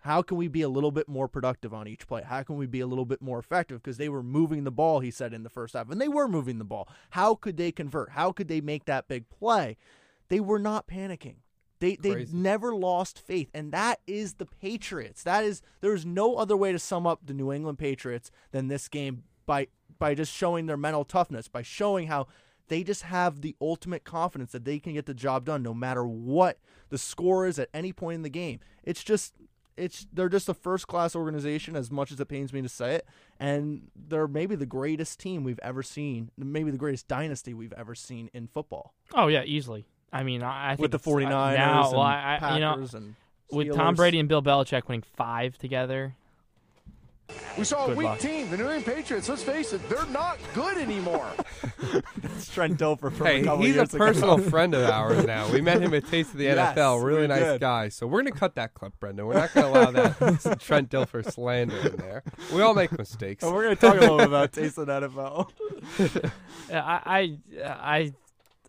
how 0.00 0.22
can 0.22 0.36
we 0.36 0.46
be 0.46 0.62
a 0.62 0.68
little 0.68 0.92
bit 0.92 1.08
more 1.08 1.26
productive 1.26 1.74
on 1.74 1.88
each 1.88 2.06
play? 2.06 2.22
How 2.22 2.44
can 2.44 2.56
we 2.56 2.66
be 2.66 2.78
a 2.78 2.86
little 2.86 3.04
bit 3.04 3.20
more 3.20 3.40
effective? 3.40 3.82
Because 3.82 3.96
they 3.96 4.08
were 4.08 4.22
moving 4.22 4.62
the 4.62 4.70
ball, 4.70 5.00
he 5.00 5.10
said 5.10 5.34
in 5.34 5.42
the 5.42 5.50
first 5.50 5.74
half, 5.74 5.90
and 5.90 6.00
they 6.00 6.06
were 6.06 6.28
moving 6.28 6.58
the 6.58 6.64
ball. 6.64 6.88
How 7.10 7.34
could 7.34 7.56
they 7.56 7.72
convert? 7.72 8.10
How 8.10 8.30
could 8.30 8.46
they 8.46 8.60
make 8.60 8.84
that 8.84 9.08
big 9.08 9.28
play? 9.28 9.76
They 10.28 10.38
were 10.38 10.60
not 10.60 10.86
panicking. 10.86 11.36
They 11.78 11.96
they 11.96 12.12
Crazy. 12.12 12.36
never 12.36 12.74
lost 12.74 13.18
faith, 13.18 13.50
and 13.52 13.72
that 13.72 14.00
is 14.06 14.34
the 14.34 14.46
Patriots. 14.46 15.22
That 15.22 15.44
is 15.44 15.62
there's 15.80 16.06
no 16.06 16.36
other 16.36 16.56
way 16.56 16.72
to 16.72 16.78
sum 16.78 17.06
up 17.06 17.20
the 17.24 17.34
New 17.34 17.52
England 17.52 17.78
Patriots 17.78 18.30
than 18.52 18.68
this 18.68 18.88
game 18.88 19.24
by 19.44 19.68
by 19.98 20.14
just 20.14 20.32
showing 20.32 20.66
their 20.66 20.76
mental 20.76 21.04
toughness, 21.04 21.48
by 21.48 21.62
showing 21.62 22.08
how 22.08 22.26
they 22.68 22.82
just 22.82 23.02
have 23.02 23.42
the 23.42 23.54
ultimate 23.60 24.04
confidence 24.04 24.52
that 24.52 24.64
they 24.64 24.78
can 24.78 24.94
get 24.94 25.06
the 25.06 25.14
job 25.14 25.44
done 25.44 25.62
no 25.62 25.74
matter 25.74 26.06
what 26.06 26.58
the 26.88 26.98
score 26.98 27.46
is 27.46 27.58
at 27.58 27.68
any 27.72 27.92
point 27.92 28.16
in 28.16 28.22
the 28.22 28.28
game. 28.28 28.60
It's 28.82 29.04
just 29.04 29.34
it's 29.76 30.06
they're 30.12 30.28
just 30.28 30.48
a 30.48 30.54
first 30.54 30.86
class 30.86 31.14
organization 31.14 31.76
as 31.76 31.90
much 31.90 32.10
as 32.10 32.18
it 32.18 32.28
pains 32.28 32.52
me 32.52 32.62
to 32.62 32.68
say 32.68 32.94
it 32.94 33.06
and 33.38 33.88
they're 33.94 34.26
maybe 34.26 34.56
the 34.56 34.64
greatest 34.64 35.20
team 35.20 35.44
we've 35.44 35.60
ever 35.62 35.82
seen 35.82 36.30
maybe 36.38 36.70
the 36.70 36.78
greatest 36.78 37.06
dynasty 37.08 37.52
we've 37.52 37.74
ever 37.74 37.94
seen 37.94 38.30
in 38.32 38.46
football 38.46 38.94
oh 39.14 39.26
yeah, 39.26 39.42
easily. 39.44 39.86
I 40.16 40.22
mean, 40.22 40.42
I, 40.42 40.72
I 40.72 40.76
think 40.76 40.80
with 40.82 40.90
the 40.92 40.96
it's- 40.98 41.14
49ers 41.14 41.26
uh, 41.26 41.54
now. 41.56 41.82
and 41.84 41.92
well, 41.92 42.00
I, 42.02 42.34
I- 42.34 42.38
Packers 42.38 42.54
you 42.54 42.60
know, 43.00 43.06
and 43.06 43.14
with 43.50 43.76
Tom 43.76 43.94
Brady 43.94 44.18
and 44.18 44.28
Bill 44.28 44.42
Belichick 44.42 44.88
winning 44.88 45.04
five 45.16 45.56
together, 45.58 46.14
We 47.58 47.64
saw 47.64 47.84
a 47.84 47.88
Good 47.88 47.96
weak 47.96 48.04
luck. 48.06 48.18
team. 48.20 48.50
The 48.50 48.56
New 48.56 48.64
England 48.64 48.84
Patriots, 48.86 49.28
let's 49.28 49.42
face 49.42 49.72
it, 49.72 49.88
they're 49.88 50.06
not 50.06 50.38
good 50.54 50.78
anymore. 50.78 51.28
That's 52.22 52.48
Trent 52.52 52.78
Dilfer 52.78 53.12
from 53.12 53.26
Hey, 53.26 53.40
a 53.40 53.44
couple 53.44 53.64
he's 53.64 53.74
a 53.74 53.78
years 53.78 53.94
ago. 53.94 53.98
personal 54.06 54.38
friend 54.50 54.74
of 54.74 54.88
ours 54.88 55.24
now. 55.24 55.50
We 55.52 55.60
met 55.60 55.80
him 55.82 55.92
at 55.94 56.06
Taste 56.06 56.32
of 56.32 56.38
the 56.38 56.44
Yes, 56.44 56.76
NFL. 56.76 57.02
Really 57.04 57.26
nice 57.26 57.42
did. 57.44 57.60
guy. 57.60 57.88
So 57.88 58.06
we're 58.06 58.22
gonna 58.22 58.32
cut 58.32 58.54
that 58.56 58.74
clip, 58.74 58.98
Brendan. 59.00 59.26
We're 59.26 59.34
not 59.34 59.52
gonna 59.54 59.68
allow 59.68 59.90
that 59.92 60.40
some 60.40 60.54
Trent 60.58 60.90
Dilfer 60.90 61.28
slander 61.32 61.76
in 61.78 61.96
there. 61.96 62.22
We 62.52 62.62
all 62.62 62.74
make 62.74 62.96
mistakes. 62.96 63.42
And 63.44 63.52
we're 63.54 63.62
going 63.64 63.76
to 63.76 63.80
talk 63.80 63.96
a 63.96 64.00
little 64.00 64.20
about 64.20 64.52
Taste 64.52 64.78
of 64.78 64.86
the 64.86 65.00
NFL. 65.08 66.30
Yeah, 66.68 66.82
I, 66.84 67.00
I, 67.06 67.38
I, 67.64 68.12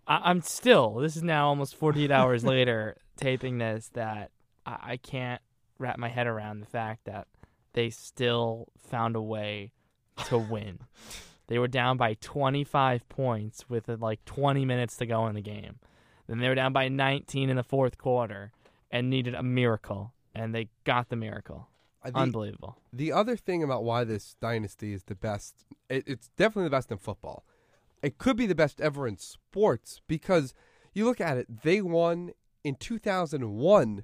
I- 0.07 0.21
I'm 0.29 0.41
still. 0.41 0.95
This 0.95 1.15
is 1.15 1.23
now 1.23 1.47
almost 1.49 1.75
48 1.75 2.11
hours 2.11 2.43
later, 2.43 2.97
taping 3.17 3.57
this. 3.57 3.89
That 3.93 4.31
I, 4.65 4.77
I 4.93 4.97
can't 4.97 5.41
wrap 5.79 5.97
my 5.97 6.09
head 6.09 6.27
around 6.27 6.59
the 6.61 6.65
fact 6.65 7.05
that 7.05 7.27
they 7.73 7.89
still 7.89 8.67
found 8.77 9.15
a 9.15 9.21
way 9.21 9.71
to 10.25 10.37
win. 10.51 10.79
they 11.47 11.59
were 11.59 11.67
down 11.67 11.95
by 11.97 12.15
25 12.15 13.07
points 13.09 13.69
with 13.69 13.87
uh, 13.89 13.97
like 13.99 14.23
20 14.25 14.65
minutes 14.65 14.97
to 14.97 15.05
go 15.05 15.27
in 15.27 15.35
the 15.35 15.41
game. 15.41 15.79
Then 16.27 16.39
they 16.39 16.49
were 16.49 16.55
down 16.55 16.73
by 16.73 16.87
19 16.89 17.49
in 17.49 17.55
the 17.55 17.63
fourth 17.63 17.97
quarter 17.97 18.51
and 18.91 19.09
needed 19.09 19.33
a 19.35 19.43
miracle, 19.43 20.13
and 20.33 20.53
they 20.55 20.69
got 20.83 21.09
the 21.09 21.15
miracle. 21.15 21.69
The- 22.03 22.15
Unbelievable. 22.17 22.77
The 22.93 23.11
other 23.11 23.35
thing 23.37 23.61
about 23.63 23.83
why 23.83 24.03
this 24.05 24.35
dynasty 24.41 24.93
is 24.93 25.03
the 25.03 25.15
best, 25.15 25.65
it, 25.89 26.03
it's 26.07 26.29
definitely 26.37 26.65
the 26.65 26.69
best 26.71 26.91
in 26.91 26.97
football. 26.97 27.45
It 28.01 28.17
could 28.17 28.37
be 28.37 28.45
the 28.45 28.55
best 28.55 28.79
ever 28.79 29.07
in 29.07 29.17
sports 29.17 30.01
because 30.07 30.53
you 30.93 31.05
look 31.05 31.21
at 31.21 31.37
it, 31.37 31.63
they 31.63 31.81
won 31.81 32.31
in 32.63 32.75
2001 32.75 34.03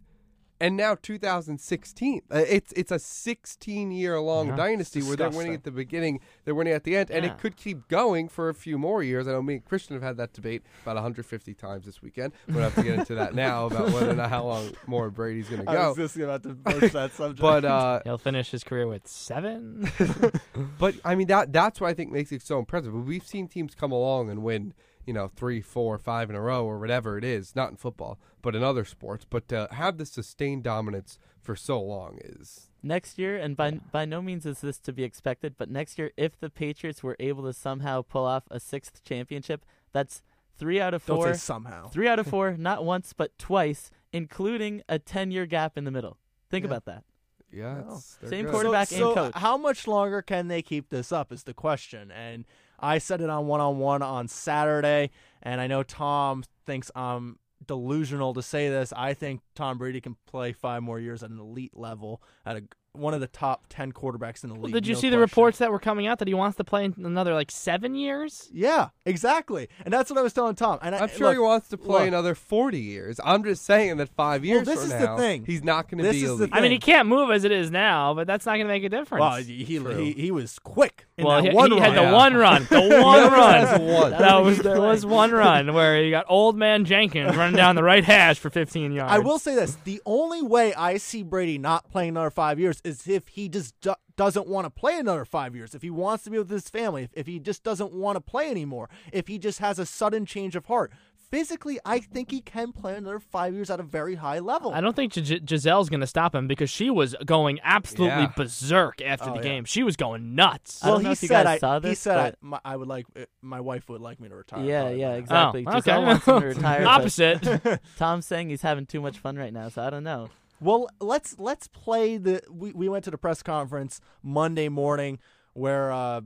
and 0.63 0.78
now 0.78 0.95
2016. 0.95 2.21
Uh, 2.32 2.38
It's 2.47 2.71
it's 2.73 2.91
a 2.91 2.97
16 2.97 3.91
year 3.91 4.19
long 4.21 4.47
Yeah, 4.47 4.56
dynasty 4.56 5.02
where 5.02 5.17
they're 5.17 5.30
winning 5.30 5.54
at 5.54 5.63
the 5.65 5.71
beginning, 5.71 6.21
they're 6.45 6.56
winning 6.56 6.73
at 6.73 6.86
the 6.86 6.95
end, 6.95 7.12
and 7.12 7.26
Yeah. 7.26 7.34
it 7.34 7.38
could 7.39 7.58
keep 7.58 7.89
going 7.89 8.30
for 8.30 8.47
a 8.47 8.54
few 8.54 8.78
more 8.78 9.04
years. 9.04 9.28
I 9.28 9.32
know 9.34 9.41
me 9.41 9.56
and 9.56 9.65
Christian 9.65 9.93
have 9.95 10.04
had 10.04 10.15
that 10.17 10.32
debate 10.32 10.63
about 10.84 10.95
150 10.95 11.54
times 11.54 11.86
this 11.86 12.02
weekend. 12.02 12.32
We 12.47 12.54
don't 12.54 12.63
have 12.63 12.76
to 12.76 12.84
get 12.84 12.97
into 12.99 13.15
that 13.15 13.36
now 13.36 13.65
about 13.65 13.91
whether 13.91 14.12
or 14.12 14.15
not 14.15 14.30
how 14.30 14.45
long 14.45 14.71
more 14.88 15.10
Brady's 15.10 15.49
going 15.49 15.65
to 15.65 15.65
go. 15.65 15.71
I 15.71 15.88
was 15.89 15.97
just 15.97 16.15
about 16.15 16.43
to 16.43 16.54
broach 16.54 16.93
that 16.93 17.12
subject. 17.21 17.41
But 17.41 17.65
uh, 17.65 17.99
He'll 18.06 18.17
finish 18.17 18.52
his 18.52 18.63
career 18.63 18.88
with 18.88 19.06
seven. 19.06 19.91
but 20.80 20.95
I 21.04 21.15
mean 21.15 21.28
that 21.28 21.52
that's 21.52 21.82
what 21.82 21.89
I 21.89 21.93
think 21.93 22.12
makes 22.12 22.32
it 22.32 22.41
so 22.41 22.58
impressive. 22.60 22.93
We've 22.93 23.28
seen 23.28 23.49
teams 23.49 23.76
come 23.76 23.91
along 23.91 24.30
and 24.30 24.41
win, 24.43 24.73
you 25.06 25.13
know, 25.13 25.28
three, 25.28 25.60
four, 25.62 25.97
five 25.97 26.30
in 26.30 26.36
a 26.38 26.41
row 26.41 26.65
or 26.65 26.80
whatever 26.80 27.17
it 27.17 27.26
is. 27.26 27.54
Not 27.54 27.69
in 27.71 27.76
football, 27.76 28.17
but 28.43 28.56
in 28.56 28.62
other 28.63 28.86
sports. 28.86 29.25
But 29.27 29.47
to 29.47 29.67
have 29.71 29.97
the 29.97 30.06
sustained 30.06 30.62
dominance 30.63 31.17
for 31.41 31.56
so 31.56 31.82
long 31.82 32.19
is 32.23 32.69
next 32.84 33.17
year, 33.17 33.36
and 33.38 33.58
by 33.58 33.71
by 33.91 34.06
no 34.06 34.21
means 34.21 34.45
is 34.45 34.62
this 34.62 34.77
to 34.79 34.93
be 34.93 35.03
expected, 35.03 35.56
but 35.58 35.71
next 35.71 35.97
year, 35.97 36.12
if 36.15 36.39
the 36.39 36.51
Patriots 36.51 37.01
were 37.01 37.15
able 37.19 37.43
to 37.45 37.53
somehow 37.53 38.03
pull 38.03 38.25
off 38.25 38.43
a 38.51 38.60
sixth 38.60 39.03
championship, 39.03 39.65
that's 39.91 40.21
three 40.56 40.79
out 40.79 40.93
of 40.93 41.03
Don't 41.06 41.17
four. 41.17 41.34
say 41.34 41.38
somehow. 41.39 41.88
Three 41.88 42.08
out 42.08 42.19
of 42.19 42.27
four, 42.27 42.56
not 42.58 42.86
once 42.86 43.13
but 43.13 43.36
twice, 43.39 43.89
including 44.12 44.84
a 44.88 44.99
ten-year 44.99 45.45
gap 45.47 45.77
in 45.77 45.84
the 45.86 45.91
middle. 45.91 46.17
Think 46.51 46.63
Yeah. 46.63 46.67
about 46.69 46.86
that. 46.86 47.03
yeah. 47.51 47.82
Wow. 47.82 47.97
Same 48.27 48.45
good. 48.45 48.51
quarterback 48.53 48.88
so, 48.89 48.95
and 48.95 49.01
so 49.03 49.13
coach. 49.15 49.34
how 49.36 49.58
much 49.58 49.88
longer 49.88 50.21
can 50.21 50.47
they 50.47 50.62
keep 50.62 50.89
this 50.89 51.12
up 51.12 51.32
is 51.32 51.43
the 51.43 51.53
question. 51.53 52.12
And 52.12 52.45
I 52.79 52.97
said 52.99 53.21
it 53.21 53.29
on 53.29 53.47
one 53.47 53.60
on 53.62 53.79
one 53.79 54.01
on 54.01 54.27
Saturday, 54.27 55.10
and 55.41 55.60
I 55.62 55.67
know 55.67 55.84
Tom 55.84 56.43
thinks 56.65 56.91
I'm 56.95 57.38
delusional 57.67 58.34
to 58.34 58.41
say 58.41 58.69
this. 58.69 58.93
I 58.95 59.13
think 59.13 59.41
Tom 59.56 59.78
Brady 59.78 60.02
can 60.02 60.15
play 60.26 60.54
five 60.54 60.84
more 60.84 60.99
years 60.99 61.23
at 61.23 61.30
an 61.30 61.39
elite 61.39 61.76
level 61.76 62.21
at 62.45 62.58
a 62.58 62.63
one 62.95 63.15
of 63.15 63.21
the 63.21 63.28
top 63.28 63.65
ten 63.69 63.91
quarterbacks 63.91 64.43
in 64.43 64.49
the 64.49 64.56
league. 64.56 64.63
Well, 64.63 64.71
did 64.71 64.88
you 64.88 64.93
no 64.93 64.99
see 64.99 65.10
the 65.10 65.17
reports 65.17 65.58
that 65.58 65.71
were 65.71 65.80
coming 65.80 66.06
out 66.06 66.19
that 66.19 66.28
he 66.28 66.34
wants 66.36 66.58
to 66.58 66.63
play 66.63 66.86
in 66.86 66.93
another 67.04 67.34
like 67.34 67.49
seven 67.49 67.95
years? 67.95 68.49
Yeah, 68.54 68.89
exactly. 69.06 69.67
And 69.84 69.91
that's 69.91 70.12
what 70.12 70.19
I 70.19 70.21
was 70.21 70.32
telling 70.32 70.56
Tom. 70.56 70.78
And 70.82 70.93
I, 70.93 70.99
I'm 70.99 71.10
sure 71.10 71.28
look, 71.28 71.36
he 71.36 71.39
wants 71.39 71.69
to 71.69 71.78
play 71.78 72.02
look, 72.02 72.08
another 72.10 72.36
40 72.36 72.80
years. 72.80 73.19
I'm 73.23 73.43
just 73.43 73.65
saying 73.65 73.97
that 73.97 74.10
five 74.10 74.45
years 74.45 74.67
this 74.67 74.76
from 74.76 74.91
is 74.91 75.08
the 75.08 75.17
thing. 75.17 75.43
he's 75.45 75.63
not 75.63 75.89
going 75.89 76.04
to 76.04 76.12
be 76.12 76.23
elite. 76.23 76.49
I 76.54 76.62
mean, 76.62 76.71
he 76.71 76.78
can't 76.78 77.08
move 77.08 77.32
as 77.32 77.43
it 77.43 77.52
is 77.52 77.71
now, 77.71 78.13
but 78.13 78.28
that's 78.28 78.45
not 78.45 78.54
going 78.54 78.67
to 78.67 78.73
make 78.73 78.84
a 78.84 78.89
difference. 78.89 79.21
Well, 79.21 79.38
he 79.38 79.63
he, 79.63 79.80
he 79.80 80.12
he 80.13 80.32
was 80.32 80.60
quick. 80.60 81.08
In 81.15 81.26
well, 81.26 81.43
that 81.43 81.49
he, 81.52 81.56
one 81.56 81.71
he 81.71 81.78
had 81.80 81.95
run. 81.95 82.06
the 82.08 82.13
one 82.13 82.34
run, 82.36 82.67
the 82.71 82.80
one 83.04 83.32
run. 83.32 83.82
one. 83.86 84.12
That 84.12 84.19
That 84.19 84.36
was 84.38 84.41
a 84.41 84.43
was 84.43 84.58
good 84.58 84.65
there 84.65 84.82
was 84.82 85.06
one 85.06 85.32
run 85.32 85.71
where 85.73 86.02
you 86.04 86.10
got 86.10 86.26
old 86.28 86.58
man 86.58 86.86
Jenkins 86.86 87.36
running 87.36 87.56
down 87.56 87.76
the 87.76 87.84
right 87.84 88.04
hash 88.04 88.39
for 88.39 88.49
15 88.49 88.91
yards. 88.91 89.13
I 89.13 89.19
will 89.19 89.38
say 89.38 89.54
this: 89.54 89.78
the 89.84 90.02
only 90.08 90.41
way 90.41 90.73
I 90.73 90.97
see 90.97 91.21
Brady 91.21 91.60
not 91.60 91.91
playing 91.91 92.10
another 92.10 92.32
five 92.32 92.60
years 92.60 92.82
is 92.84 93.08
if 93.08 93.28
he 93.28 93.47
just 93.47 93.80
do- 93.80 93.93
doesn't 94.15 94.47
want 94.47 94.65
to 94.65 94.71
play 94.71 94.97
another 94.97 95.23
five 95.26 95.56
years. 95.56 95.76
If 95.76 95.84
he 95.84 95.91
wants 95.91 96.23
to 96.23 96.32
be 96.32 96.39
with 96.39 96.49
his 96.49 96.67
family, 96.69 97.04
if, 97.04 97.12
if 97.13 97.28
he 97.28 97.39
just 97.39 97.63
doesn't 97.63 97.93
want 97.93 98.15
to 98.15 98.21
play 98.21 98.49
anymore, 98.49 98.89
if 99.12 99.28
he 99.28 99.38
just 99.38 99.60
has 99.60 99.78
a 99.78 99.86
sudden 99.86 100.26
change 100.26 100.56
of 100.56 100.65
heart. 100.65 100.91
Physically, 101.34 101.80
I 101.84 101.98
think 101.98 102.30
he 102.30 102.41
can 102.41 102.72
play 102.72 102.96
another 102.96 103.19
five 103.19 103.56
years 103.56 103.72
at 103.72 103.80
a 103.80 103.84
very 103.84 104.13
high 104.13 104.38
level. 104.38 104.72
I 104.72 104.82
don't 104.82 104.96
think 104.96 105.13
Gi- 105.13 105.39
Gisele's 105.39 105.89
going 105.89 106.02
to 106.02 106.06
stop 106.06 106.36
him 106.36 106.48
because 106.48 106.69
she 106.69 106.91
was 106.91 107.15
going 107.26 107.60
absolutely 107.63 108.22
Yeah. 108.22 108.34
berserk 108.38 109.02
after 109.02 109.32
Oh, 109.32 109.34
the 109.34 109.38
yeah. 109.38 109.41
game. 109.41 109.65
She 109.65 109.82
was 109.82 109.96
going 109.96 110.36
nuts. 110.36 110.82
Well, 110.84 111.00
he 111.00 111.15
said 111.15 111.48
I, 111.48 111.58
saw 111.58 111.80
he 111.80 111.89
this, 111.89 112.00
said 112.02 112.17
I, 112.17 112.34
my, 112.39 112.60
I 112.63 112.76
would 112.76 112.88
like 112.88 113.08
uh, 113.19 113.26
my 113.41 113.62
wife 113.62 113.89
would 113.89 114.00
like 114.00 114.19
me 114.19 114.30
to 114.30 114.36
retire. 114.36 114.63
yeah, 114.63 114.82
probably 114.82 115.00
yeah, 115.00 115.10
now. 115.10 115.15
exactly. 115.15 115.63
Oh, 115.65 115.72
Gisele 115.72 115.98
okay. 115.98 116.06
wants 116.06 116.26
him 116.28 116.39
to 116.39 116.46
retire. 116.46 116.86
Opposite. 116.86 117.82
Tom's 117.98 118.28
saying 118.28 118.50
he's 118.50 118.62
having 118.62 118.86
too 118.86 119.02
much 119.02 119.17
fun 119.17 119.36
right 119.36 119.52
now, 119.52 119.69
so 119.69 119.82
I 119.82 119.89
don't 119.89 120.04
know. 120.04 120.30
Well, 120.62 120.88
let's 121.02 121.39
let's 121.39 121.67
play 121.67 122.17
the. 122.17 122.43
We, 122.52 122.74
we 122.74 122.89
went 122.89 123.06
to 123.06 123.12
the 123.12 123.17
press 123.17 123.41
conference 123.41 124.00
Monday 124.22 124.69
morning 124.69 125.17
where 125.54 125.91
uh, 125.91 126.22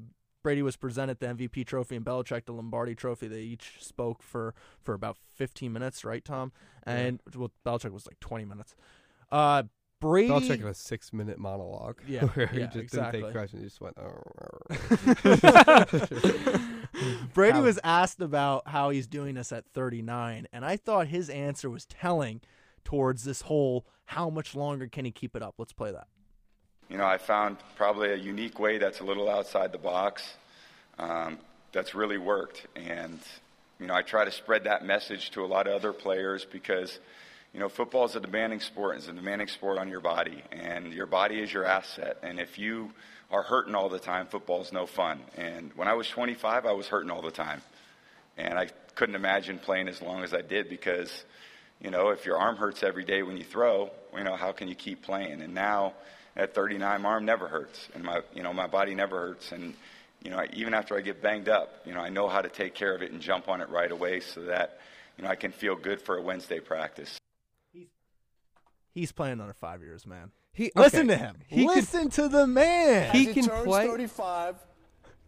Brady 0.47 0.61
was 0.61 0.77
presented 0.77 1.19
the 1.19 1.25
MVP 1.25 1.65
trophy 1.65 1.97
and 1.97 2.05
Belichick 2.05 2.45
the 2.45 2.53
Lombardi 2.53 2.95
trophy. 2.95 3.27
They 3.27 3.41
each 3.41 3.73
spoke 3.81 4.23
for 4.23 4.55
for 4.81 4.93
about 4.93 5.17
15 5.35 5.73
minutes, 5.73 6.05
right, 6.05 6.23
Tom? 6.23 6.53
And 6.83 7.19
well, 7.35 7.51
Belichick 7.65 7.91
was 7.91 8.07
like 8.07 8.17
20 8.21 8.45
minutes. 8.45 8.73
Uh, 9.29 9.63
Brady. 9.99 10.29
Belichick 10.29 10.61
had 10.61 10.69
a 10.69 10.73
six 10.73 11.11
minute 11.11 11.37
monologue. 11.37 11.99
Yeah, 12.07 12.23
where 12.27 12.47
he 12.47 12.59
yeah, 12.59 12.67
just 12.67 12.77
exactly. 12.77 13.19
didn't 13.19 13.33
take 13.33 13.37
questions. 13.37 13.61
He 13.61 13.67
just 13.67 13.81
went. 13.81 13.97
"Oh, 13.99 14.21
Brady 17.33 17.59
was 17.59 17.77
asked 17.83 18.21
about 18.21 18.69
how 18.69 18.89
he's 18.89 19.05
doing 19.05 19.35
this 19.35 19.51
at 19.51 19.65
39, 19.73 20.47
and 20.53 20.63
I 20.63 20.77
thought 20.77 21.07
his 21.07 21.29
answer 21.29 21.69
was 21.69 21.85
telling 21.85 22.39
towards 22.85 23.25
this 23.25 23.41
whole 23.41 23.85
how 24.05 24.29
much 24.29 24.55
longer 24.55 24.87
can 24.87 25.03
he 25.03 25.11
keep 25.11 25.35
it 25.35 25.41
up. 25.41 25.55
Let's 25.57 25.73
play 25.73 25.91
that. 25.91 26.07
You 26.89 26.97
know, 26.97 27.05
I 27.05 27.17
found 27.17 27.57
probably 27.75 28.11
a 28.11 28.15
unique 28.15 28.59
way 28.59 28.77
that's 28.77 29.01
a 29.01 29.03
little 29.03 29.29
outside 29.29 29.73
the 29.73 29.77
box 29.77 30.23
um, 30.97 31.37
that's 31.73 31.93
really 31.93 32.17
worked. 32.17 32.65
And, 32.77 33.19
you 33.77 33.87
know, 33.87 33.93
I 33.93 34.03
try 34.03 34.23
to 34.23 34.31
spread 34.31 34.63
that 34.63 34.85
message 34.85 35.31
to 35.31 35.43
a 35.43 35.47
lot 35.47 35.67
of 35.67 35.73
other 35.73 35.91
players 35.91 36.45
because, 36.45 36.97
you 37.53 37.59
know, 37.59 37.67
football 37.67 38.05
is 38.05 38.15
a 38.15 38.21
demanding 38.21 38.61
sport. 38.61 38.95
It's 38.95 39.09
a 39.09 39.13
demanding 39.13 39.49
sport 39.49 39.77
on 39.77 39.89
your 39.89 39.99
body, 39.99 40.41
and 40.53 40.93
your 40.93 41.07
body 41.07 41.41
is 41.41 41.51
your 41.51 41.65
asset. 41.65 42.19
And 42.23 42.39
if 42.39 42.57
you 42.57 42.93
are 43.31 43.43
hurting 43.43 43.75
all 43.75 43.89
the 43.89 43.99
time, 43.99 44.27
football 44.27 44.61
is 44.61 44.71
no 44.71 44.85
fun. 44.85 45.19
And 45.35 45.71
when 45.75 45.89
I 45.89 45.93
was 45.93 46.07
25, 46.07 46.65
I 46.65 46.71
was 46.71 46.87
hurting 46.87 47.11
all 47.11 47.21
the 47.21 47.31
time. 47.31 47.61
And 48.37 48.57
I 48.57 48.69
couldn't 48.95 49.15
imagine 49.15 49.59
playing 49.59 49.89
as 49.89 50.01
long 50.01 50.23
as 50.23 50.33
I 50.33 50.41
did 50.41 50.69
because, 50.69 51.25
you 51.81 51.91
know, 51.91 52.09
if 52.09 52.25
your 52.25 52.37
arm 52.37 52.55
hurts 52.55 52.81
every 52.81 53.03
day 53.03 53.23
when 53.23 53.35
you 53.35 53.43
throw, 53.43 53.91
you 54.15 54.23
know, 54.23 54.37
how 54.37 54.53
can 54.53 54.69
you 54.69 54.75
keep 54.75 55.01
playing? 55.01 55.41
And 55.41 55.53
now 55.53 55.93
at 56.37 56.53
39, 56.53 57.01
my 57.01 57.09
arm 57.09 57.25
never 57.25 57.47
hurts, 57.47 57.89
and 57.93 58.03
my, 58.03 58.21
you 58.33 58.43
know, 58.43 58.53
my 58.53 58.67
body 58.67 58.95
never 58.95 59.17
hurts. 59.17 59.51
And, 59.51 59.73
you 60.23 60.29
know, 60.31 60.37
I, 60.37 60.47
even 60.53 60.73
after 60.73 60.95
I 60.95 61.01
get 61.01 61.21
banged 61.21 61.49
up, 61.49 61.81
you 61.85 61.93
know, 61.93 61.99
I 61.99 62.09
know 62.09 62.27
how 62.29 62.41
to 62.41 62.49
take 62.49 62.73
care 62.75 62.95
of 62.95 63.01
it 63.01 63.11
and 63.11 63.19
jump 63.19 63.49
on 63.49 63.59
it 63.59 63.69
right 63.69 63.91
away 63.91 64.19
so 64.19 64.41
that, 64.43 64.79
you 65.17 65.23
know, 65.23 65.29
I 65.29 65.35
can 65.35 65.51
feel 65.51 65.75
good 65.75 65.99
for 66.01 66.15
a 66.17 66.21
Wednesday 66.21 66.59
practice. 66.59 67.17
He's 67.73 67.87
he's 68.93 69.11
playing 69.11 69.33
another 69.33 69.53
five 69.59 69.81
years, 69.81 70.05
man. 70.05 70.31
He, 70.53 70.71
Listen 70.75 71.07
to 71.09 71.17
him. 71.17 71.37
He 71.47 71.65
could- 71.65 71.75
Listen 71.75 72.09
to 72.11 72.27
the 72.27 72.47
man. 72.47 73.11
He 73.15 73.27
As 73.29 73.33
can 73.33 73.45
turns 73.45 73.65
play- 73.65 73.87
35. 73.87 74.55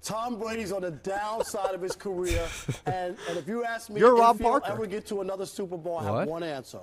Tom 0.01 0.39
Brady's 0.39 0.71
on 0.71 0.81
the 0.83 0.91
downside 0.91 1.75
of 1.75 1.81
his 1.81 1.93
career, 1.95 2.47
and, 2.85 3.17
and 3.27 3.37
if 3.37 3.47
you 3.49 3.65
ask 3.65 3.89
me 3.89 3.99
You're 3.99 4.13
if 4.13 4.19
Rob 4.21 4.37
he'll 4.39 4.49
Parker. 4.51 4.71
ever 4.71 4.85
get 4.87 5.05
to 5.07 5.19
another 5.19 5.45
Super 5.45 5.75
Bowl, 5.75 5.97
I 5.97 6.19
have 6.19 6.27
one 6.29 6.41
answer: 6.41 6.79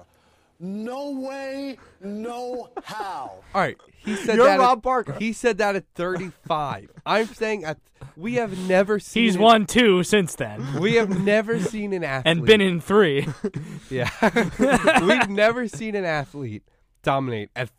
no 0.58 1.10
way, 1.10 1.78
no 2.00 2.70
how. 2.82 3.42
All 3.54 3.60
right, 3.60 3.76
he 3.98 4.16
said 4.16 4.36
You're 4.36 4.46
that. 4.46 4.58
Rob 4.58 4.78
at, 4.78 4.82
Parker. 4.82 5.12
He 5.18 5.32
said 5.32 5.58
that 5.58 5.76
at 5.76 5.84
35. 5.94 6.90
I'm 7.04 7.26
saying 7.26 7.64
at 7.64 7.78
we 8.16 8.34
have 8.34 8.58
never 8.68 8.98
seen. 8.98 9.24
He's 9.24 9.36
an- 9.36 9.42
won 9.42 9.66
two 9.66 10.02
since 10.02 10.34
then 10.34 10.80
We 10.80 10.94
have 10.94 11.22
never 11.22 11.60
seen 11.60 11.92
an 11.92 12.04
athlete 12.04 12.36
and 12.36 12.46
been 12.46 12.60
in 12.60 12.80
three. 12.80 13.26
Yeah, 13.90 14.10
we've 15.02 15.28
never 15.28 15.68
seen 15.68 15.94
an 15.94 16.04
athlete 16.04 16.64
dominate 17.02 17.50
at 17.54 17.70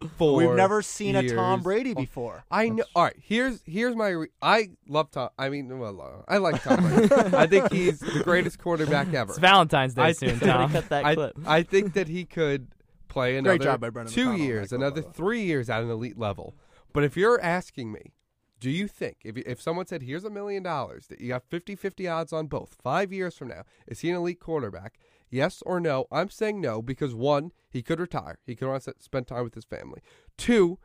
44. 0.00 0.36
We've 0.36 0.56
never 0.56 0.80
seen 0.82 1.16
a 1.16 1.28
Tom 1.28 1.62
Brady 1.62 1.90
old. 1.90 1.98
before. 1.98 2.44
I 2.50 2.68
know. 2.68 2.84
All 2.94 3.04
right, 3.04 3.16
here's 3.20 3.62
here's 3.66 3.96
my. 3.96 4.08
Re- 4.08 4.28
I 4.40 4.70
love 4.88 5.10
Tom. 5.10 5.30
I 5.38 5.48
mean, 5.48 5.78
well, 5.78 6.00
uh, 6.00 6.32
I 6.32 6.38
like 6.38 6.62
Tom 6.62 6.86
Brady. 6.88 7.14
I 7.36 7.46
think 7.46 7.72
he's 7.72 7.98
the 8.00 8.22
greatest 8.22 8.58
quarterback 8.58 9.12
ever. 9.12 9.32
It's 9.32 9.38
Valentine's 9.40 9.94
Day 9.94 10.02
I- 10.02 10.12
soon, 10.12 10.38
Somebody 10.38 10.52
Tom. 10.52 10.72
cut 10.72 10.88
that 10.90 11.04
I, 11.04 11.14
clip. 11.14 11.38
I 11.46 11.62
think 11.62 11.94
that 11.94 12.08
he 12.08 12.24
could 12.24 12.68
play 13.08 13.36
another 13.36 13.58
job 13.58 13.80
by 13.80 13.88
two 14.04 14.28
McConnell 14.30 14.38
years, 14.38 14.70
that 14.70 14.76
another 14.76 15.00
the 15.00 15.10
three 15.10 15.42
years 15.42 15.68
at 15.68 15.82
an 15.82 15.90
elite 15.90 16.18
level. 16.18 16.54
But 16.92 17.04
if 17.04 17.16
you're 17.16 17.40
asking 17.40 17.90
me, 17.92 18.12
do 18.60 18.70
you 18.70 18.86
think 18.88 19.18
if 19.24 19.36
if 19.36 19.60
someone 19.60 19.86
said 19.86 20.02
here's 20.02 20.24
a 20.24 20.30
million 20.30 20.62
dollars 20.62 21.06
that 21.08 21.20
you 21.20 21.28
got 21.28 21.48
50-50 21.48 22.12
odds 22.12 22.32
on 22.32 22.46
both 22.46 22.76
5 22.82 23.12
years 23.12 23.36
from 23.36 23.48
now, 23.48 23.62
is 23.86 24.00
he 24.00 24.10
an 24.10 24.16
elite 24.16 24.40
quarterback? 24.40 24.98
Yes 25.30 25.62
or 25.66 25.80
no? 25.80 26.06
I'm 26.10 26.30
saying 26.30 26.60
no 26.60 26.82
because 26.82 27.14
one, 27.14 27.52
he 27.68 27.82
could 27.82 28.00
retire. 28.00 28.38
He 28.46 28.54
could 28.54 28.68
want 28.68 28.82
to 28.84 28.94
spend 28.98 29.26
time 29.26 29.44
with 29.44 29.54
his 29.54 29.64
family. 29.64 30.00
Two, 30.36 30.78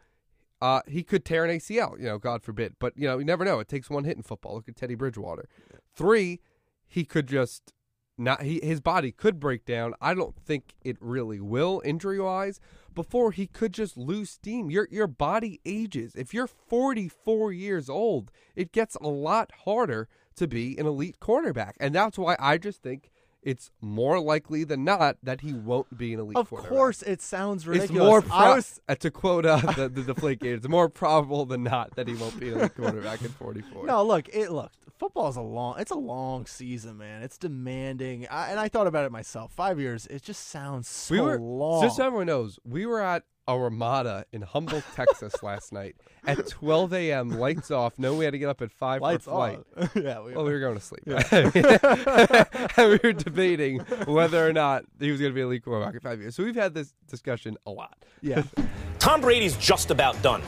uh, 0.61 0.81
he 0.87 1.03
could 1.03 1.25
tear 1.25 1.45
an 1.45 1.57
ACL, 1.57 1.97
you 1.99 2.05
know, 2.05 2.17
God 2.17 2.43
forbid. 2.43 2.75
But 2.79 2.93
you 2.97 3.07
know, 3.07 3.17
you 3.17 3.25
never 3.25 3.43
know. 3.43 3.59
It 3.59 3.67
takes 3.67 3.89
one 3.89 4.05
hit 4.05 4.17
in 4.17 4.23
football. 4.23 4.55
Look 4.55 4.69
at 4.69 4.75
Teddy 4.75 4.95
Bridgewater. 4.95 5.49
Three, 5.93 6.39
he 6.87 7.03
could 7.03 7.27
just 7.27 7.73
not 8.17 8.43
he 8.43 8.59
his 8.63 8.79
body 8.79 9.11
could 9.11 9.39
break 9.39 9.65
down. 9.65 9.93
I 9.99 10.13
don't 10.13 10.35
think 10.35 10.75
it 10.83 10.97
really 10.99 11.39
will 11.39 11.81
injury 11.83 12.19
wise. 12.19 12.59
Before 12.93 13.31
he 13.31 13.47
could 13.47 13.73
just 13.73 13.97
lose 13.97 14.29
steam. 14.29 14.69
Your 14.69 14.87
your 14.91 15.07
body 15.07 15.59
ages. 15.65 16.15
If 16.15 16.33
you're 16.33 16.47
44 16.47 17.51
years 17.51 17.89
old, 17.89 18.31
it 18.55 18.71
gets 18.71 18.95
a 18.95 19.07
lot 19.07 19.51
harder 19.65 20.07
to 20.35 20.47
be 20.47 20.77
an 20.77 20.85
elite 20.85 21.19
quarterback, 21.19 21.75
and 21.79 21.93
that's 21.93 22.17
why 22.17 22.35
I 22.39 22.57
just 22.57 22.81
think 22.81 23.11
it's 23.43 23.71
more 23.81 24.19
likely 24.19 24.63
than 24.63 24.83
not 24.83 25.17
that 25.23 25.41
he 25.41 25.53
won't 25.53 25.97
be 25.97 26.13
an 26.13 26.19
elite 26.19 26.37
Of 26.37 26.49
course, 26.49 27.01
it 27.01 27.21
sounds 27.21 27.67
ridiculous. 27.67 27.91
It's 27.91 28.09
more 28.09 28.21
pro- 28.21 28.55
was 28.55 28.81
uh, 28.89 28.95
to 28.95 29.11
quote 29.11 29.45
uh, 29.45 29.57
the 29.57 29.89
the 29.89 30.03
deflate 30.03 30.39
gate. 30.39 30.53
It's 30.55 30.67
more 30.67 30.89
probable 30.89 31.45
than 31.45 31.63
not 31.63 31.95
that 31.95 32.07
he 32.07 32.15
won't 32.15 32.39
be 32.39 32.49
an 32.49 32.59
elite 32.59 32.75
quarterback 32.75 33.23
at 33.23 33.31
44. 33.31 33.85
No, 33.85 34.03
look, 34.03 34.29
it 34.29 34.51
look. 34.51 34.71
Football 34.97 35.27
is 35.29 35.35
a 35.35 35.41
long. 35.41 35.75
It's 35.79 35.91
a 35.91 35.95
long 35.95 36.45
season, 36.45 36.97
man. 36.97 37.23
It's 37.23 37.37
demanding, 37.37 38.27
I, 38.29 38.51
and 38.51 38.59
I 38.59 38.69
thought 38.69 38.87
about 38.87 39.05
it 39.05 39.11
myself. 39.11 39.51
Five 39.51 39.79
years. 39.79 40.07
It 40.07 40.21
just 40.21 40.47
sounds 40.49 40.87
so 40.87 41.15
we 41.15 41.21
were 41.21 41.39
long. 41.39 41.83
just 41.83 41.97
so 41.97 42.05
everyone 42.05 42.27
knows 42.27 42.59
we 42.63 42.85
were 42.85 43.01
at 43.01 43.23
a 43.47 43.57
Ramada 43.57 44.25
in 44.31 44.41
Humble, 44.41 44.81
Texas 44.95 45.41
last 45.43 45.73
night 45.73 45.95
at 46.25 46.47
12 46.47 46.93
a.m. 46.93 47.29
Lights 47.29 47.71
off. 47.71 47.93
No, 47.97 48.15
we 48.15 48.25
had 48.25 48.31
to 48.31 48.39
get 48.39 48.49
up 48.49 48.61
at 48.61 48.71
five 48.71 49.01
Lights 49.01 49.25
for 49.25 49.31
flight. 49.31 49.59
off. 49.77 49.95
yeah, 49.95 50.21
we, 50.21 50.33
Well, 50.33 50.45
we 50.45 50.53
were 50.53 50.59
going 50.59 50.75
to 50.75 50.81
sleep. 50.81 51.03
and 52.77 52.89
we 52.89 52.99
were 53.03 53.13
debating 53.13 53.79
whether 54.05 54.47
or 54.47 54.53
not 54.53 54.85
he 54.99 55.11
was 55.11 55.19
going 55.19 55.31
to 55.31 55.35
be 55.35 55.41
a 55.41 55.45
elite 55.45 55.63
quarterback 55.63 55.93
in 55.95 55.99
five 55.99 56.19
years. 56.19 56.35
So 56.35 56.43
we've 56.43 56.55
had 56.55 56.73
this 56.73 56.93
discussion 57.07 57.57
a 57.65 57.71
lot. 57.71 57.97
yeah. 58.21 58.43
Tom 58.99 59.19
Brady's 59.19 59.57
just 59.57 59.91
about 59.91 60.21
done. 60.21 60.41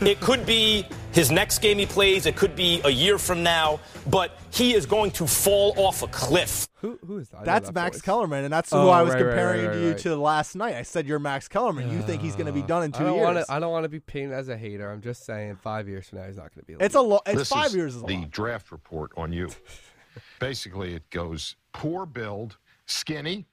It 0.00 0.18
could 0.20 0.46
be 0.46 0.86
his 1.12 1.30
next 1.30 1.58
game 1.58 1.78
he 1.78 1.84
plays, 1.86 2.24
it 2.24 2.34
could 2.36 2.56
be 2.56 2.80
a 2.84 2.90
year 2.90 3.18
from 3.18 3.42
now, 3.42 3.80
but 4.08 4.38
he 4.50 4.74
is 4.74 4.86
going 4.86 5.10
to 5.12 5.26
fall 5.26 5.74
off 5.76 6.02
a 6.02 6.06
cliff. 6.08 6.68
Who 6.76 6.98
who 7.06 7.18
is 7.18 7.28
that? 7.30 7.44
That's 7.44 7.66
that 7.66 7.74
Max 7.74 7.96
voice. 7.98 8.02
Kellerman, 8.02 8.44
and 8.44 8.52
that's 8.52 8.70
who 8.70 8.78
Oh, 8.78 8.88
I 8.88 9.02
was 9.02 9.12
right, 9.12 9.20
right, 9.22 9.28
comparing 9.28 9.66
right, 9.66 9.76
you 9.76 9.88
right. 9.90 9.98
to 9.98 10.16
last 10.16 10.56
night. 10.56 10.74
I 10.76 10.82
said 10.82 11.06
you're 11.06 11.18
Max 11.18 11.48
Kellerman. 11.48 11.90
You 11.90 12.00
think 12.02 12.22
he's 12.22 12.34
going 12.34 12.46
to 12.46 12.52
be 12.52 12.62
done 12.62 12.84
in 12.84 12.92
two 12.92 13.00
I 13.00 13.06
don't 13.06 13.14
years? 13.16 13.24
Wanna, 13.26 13.44
I 13.50 13.58
don't 13.60 13.72
want 13.72 13.84
to 13.84 13.88
be 13.90 14.00
painted 14.00 14.32
as 14.32 14.48
a 14.48 14.56
hater. 14.56 14.90
I'm 14.90 15.02
just 15.02 15.26
saying, 15.26 15.56
five 15.62 15.86
years 15.88 16.08
from 16.08 16.20
now, 16.20 16.26
he's 16.26 16.36
not 16.36 16.54
going 16.54 16.60
to 16.62 16.64
be. 16.64 16.72
Elite. 16.72 16.86
it's 16.86 16.94
a 16.94 17.00
lo- 17.02 17.20
It's 17.26 17.36
this 17.38 17.48
five 17.50 17.66
is 17.66 17.76
years 17.76 17.96
is 17.96 18.02
a 18.02 18.06
the 18.06 18.16
lot. 18.20 18.30
draft 18.30 18.72
report 18.72 19.12
on 19.18 19.32
you. 19.34 19.50
Basically, 20.38 20.94
it 20.94 21.08
goes 21.10 21.56
poor 21.72 22.06
build, 22.06 22.56
skinny, 22.86 23.46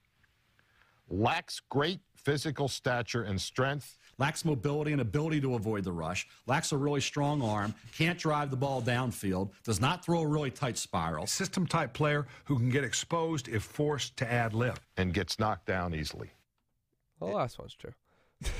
lacks 1.09 1.61
great 1.69 1.99
physical 2.15 2.67
stature 2.67 3.23
and 3.23 3.39
strength. 3.41 3.97
Lacks 4.17 4.45
mobility 4.45 4.91
and 4.91 5.01
ability 5.01 5.41
to 5.41 5.55
avoid 5.55 5.83
the 5.83 5.91
rush, 5.91 6.27
lacks 6.47 6.71
a 6.71 6.77
really 6.77 7.01
strong 7.01 7.41
arm, 7.41 7.73
can't 7.95 8.17
drive 8.17 8.51
the 8.51 8.57
ball 8.57 8.81
downfield, 8.81 9.51
does 9.63 9.79
not 9.79 10.03
throw 10.03 10.21
a 10.21 10.27
really 10.27 10.51
tight 10.51 10.77
spiral. 10.77 11.27
System 11.27 11.67
type 11.67 11.93
player 11.93 12.27
who 12.45 12.57
can 12.57 12.69
get 12.69 12.83
exposed 12.83 13.47
if 13.47 13.63
forced 13.63 14.17
to 14.17 14.31
add 14.31 14.53
lift. 14.53 14.81
and 14.97 15.13
gets 15.13 15.39
knocked 15.39 15.65
down 15.65 15.93
easily. 15.93 16.31
the 17.19 17.25
last 17.25 17.59
one's 17.59 17.75
true. 17.75 17.93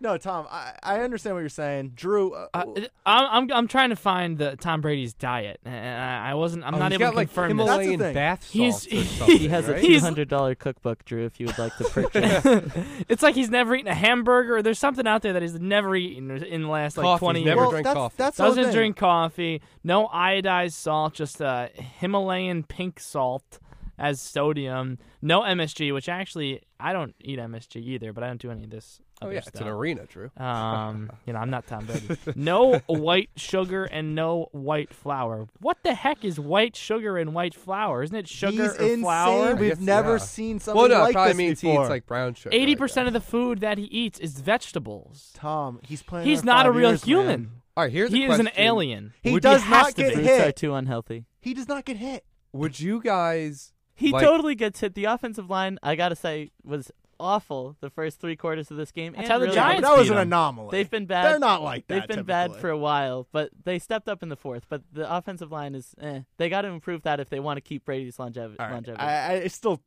no, 0.00 0.16
Tom, 0.18 0.46
I, 0.50 0.72
I 0.82 1.00
understand 1.00 1.34
what 1.36 1.40
you're 1.40 1.48
saying. 1.48 1.92
Drew, 1.94 2.32
uh, 2.34 2.46
Uh, 2.54 2.64
I'm, 3.06 3.26
I'm 3.44 3.52
I'm 3.52 3.68
trying 3.68 3.90
to 3.90 3.96
find 3.96 4.36
the 4.38 4.56
Tom 4.56 4.80
Brady's 4.80 5.14
diet, 5.14 5.60
and 5.64 5.74
I 5.74 6.30
I 6.30 6.34
wasn't. 6.34 6.64
I'm 6.64 6.74
Oh, 6.74 6.78
not 6.78 6.90
he's 6.92 7.00
able 7.00 7.06
got 7.06 7.10
to 7.12 7.16
like 7.16 7.28
confirm 7.28 7.56
this. 7.56 7.66
Himalayan 7.66 7.98
thing. 8.00 8.14
bath 8.14 8.50
He's- 8.50 8.82
salts 8.88 9.20
or 9.22 9.26
He 9.38 9.48
has 9.48 9.68
a 9.68 9.72
right? 9.74 9.80
two 9.82 9.88
He's- 9.88 10.02
hundred 10.02 10.28
dollar 10.28 10.54
cookbook, 10.54 11.04
Drew. 11.04 11.24
If 11.24 11.38
you 11.40 11.46
would 11.46 11.58
like 11.58 11.76
to 11.76 11.84
purchase. 11.84 12.72
it's 13.08 13.22
like 13.22 13.34
he's 13.34 13.50
never 13.50 13.74
eaten 13.74 13.88
a 13.90 13.94
hamburger. 13.94 14.56
Or 14.56 14.62
there's 14.62 14.78
something 14.78 15.06
out 15.06 15.22
there 15.22 15.32
that 15.34 15.42
he's 15.42 15.54
never 15.60 15.94
eaten 15.96 16.30
in 16.42 16.62
the 16.62 16.68
last 16.68 16.96
like 16.96 17.04
Coffee. 17.04 17.20
20 17.20 17.38
He's 17.40 17.44
years. 17.46 17.50
never 17.54 17.60
well, 17.62 17.70
drank 17.70 17.84
that's, 17.84 17.94
coffee. 17.94 18.14
That's 18.18 18.36
the 18.36 18.44
Doesn't 18.44 18.72
drink 18.74 18.96
coffee. 18.96 19.62
No 19.84 20.08
iodized 20.08 20.72
salt. 20.72 21.14
Just 21.14 21.40
uh, 21.40 21.68
Himalayan 21.74 22.64
pink 22.64 22.98
salt 23.00 23.58
as 23.98 24.20
sodium. 24.20 24.98
No 25.20 25.40
MSG, 25.42 25.92
which 25.92 26.08
actually 26.08 26.62
I 26.78 26.92
don't 26.92 27.14
eat 27.20 27.38
MSG 27.38 27.76
either, 27.76 28.12
but 28.12 28.22
I 28.24 28.28
don't 28.28 28.40
do 28.40 28.50
any 28.50 28.64
of 28.64 28.70
this. 28.70 29.00
Oh 29.20 29.26
other 29.26 29.34
yeah, 29.34 29.40
it's 29.46 29.60
an 29.60 29.66
arena, 29.66 30.06
Drew. 30.06 30.30
Um, 30.36 31.10
you 31.26 31.32
know, 31.32 31.40
I'm 31.40 31.50
not 31.50 31.66
Tom 31.66 31.86
Brady. 31.86 32.16
No 32.36 32.78
white 32.86 33.30
sugar 33.34 33.84
and 33.84 34.14
no 34.14 34.46
white 34.52 34.94
flour. 34.94 35.48
What 35.60 35.78
the 35.82 35.94
heck 35.94 36.24
is 36.24 36.38
white 36.38 36.76
sugar 36.76 37.18
and 37.18 37.34
white 37.34 37.54
flour? 37.54 38.04
Isn't 38.04 38.14
it 38.14 38.28
sugar 38.28 38.52
He's 38.62 38.76
or 38.76 38.82
insane. 38.82 39.00
flour? 39.02 39.54
We've 39.56 39.70
guess, 39.70 39.80
never 39.80 40.12
yeah. 40.12 40.18
seen 40.18 40.60
something 40.60 40.78
Well, 40.80 40.88
no, 40.88 40.98
it 40.98 41.00
like 41.00 41.12
probably 41.14 41.30
this 41.32 41.36
means 41.38 41.60
before. 41.60 41.72
he 41.74 41.80
eats 41.80 41.90
like 41.90 42.06
brown 42.06 42.34
sugar. 42.34 42.54
Eighty 42.54 42.76
percent 42.76 43.08
of 43.08 43.12
the 43.12 43.20
food 43.20 43.58
that 43.60 43.76
he 43.76 43.84
eats 43.86 44.20
is 44.20 44.38
vegetables. 44.40 45.30
Tom, 45.34 45.80
he's 45.82 46.02
playing. 46.02 46.28
He's 46.28 46.44
not 46.44 46.66
a 46.66 46.70
real 46.70 46.90
years, 46.90 47.02
human. 47.02 47.26
man. 47.26 47.50
All 47.76 47.84
right, 47.84 47.92
here's 47.92 48.12
he 48.12 48.24
a 48.24 48.30
is 48.30 48.38
an 48.38 48.50
alien. 48.56 49.14
He 49.22 49.32
Would- 49.32 49.42
does 49.42 49.62
has 49.62 49.70
not 49.86 49.94
get 49.96 50.10
be. 50.16 50.22
Fruits 50.24 50.40
are 50.40 50.52
too 50.52 50.74
unhealthy. 50.74 51.24
He 51.40 51.54
does 51.54 51.66
not 51.68 51.84
get 51.84 51.96
hit. 51.96 52.24
Would 52.52 52.78
you 52.80 53.00
guys? 53.00 53.72
He 53.98 54.12
like, 54.12 54.24
totally 54.24 54.54
gets 54.54 54.80
hit. 54.80 54.94
The 54.94 55.06
offensive 55.06 55.50
line, 55.50 55.78
I 55.82 55.96
gotta 55.96 56.16
say, 56.16 56.50
was 56.64 56.92
awful 57.20 57.76
the 57.80 57.90
first 57.90 58.20
three 58.20 58.36
quarters 58.36 58.70
of 58.70 58.76
this 58.76 58.92
game. 58.92 59.12
That's 59.12 59.24
and 59.24 59.32
how 59.32 59.38
the 59.38 59.46
really 59.46 59.56
Giants 59.56 59.82
that 59.82 59.98
was 59.98 60.10
an 60.10 60.18
anomaly. 60.18 60.68
They've 60.70 60.90
been 60.90 61.06
bad. 61.06 61.24
They're 61.24 61.38
not 61.38 61.62
like 61.62 61.86
that. 61.88 61.94
They've 62.08 62.16
been 62.16 62.24
bad 62.24 62.54
for 62.56 62.70
a 62.70 62.78
while, 62.78 63.26
but 63.32 63.50
they 63.64 63.78
stepped 63.78 64.08
up 64.08 64.22
in 64.22 64.28
the 64.28 64.36
fourth. 64.36 64.66
But 64.68 64.82
the 64.92 65.12
offensive 65.12 65.50
line 65.50 65.74
is, 65.74 65.94
eh. 66.00 66.20
They 66.36 66.48
got 66.48 66.62
to 66.62 66.68
improve 66.68 67.02
that 67.02 67.20
if 67.20 67.28
they 67.28 67.40
want 67.40 67.56
to 67.56 67.60
keep 67.60 67.84
Brady's 67.84 68.16
longev- 68.16 68.56
All 68.58 68.66
right. 68.66 68.72
longevity. 68.72 69.02
I, 69.02 69.42
I 69.42 69.46
still 69.48 69.82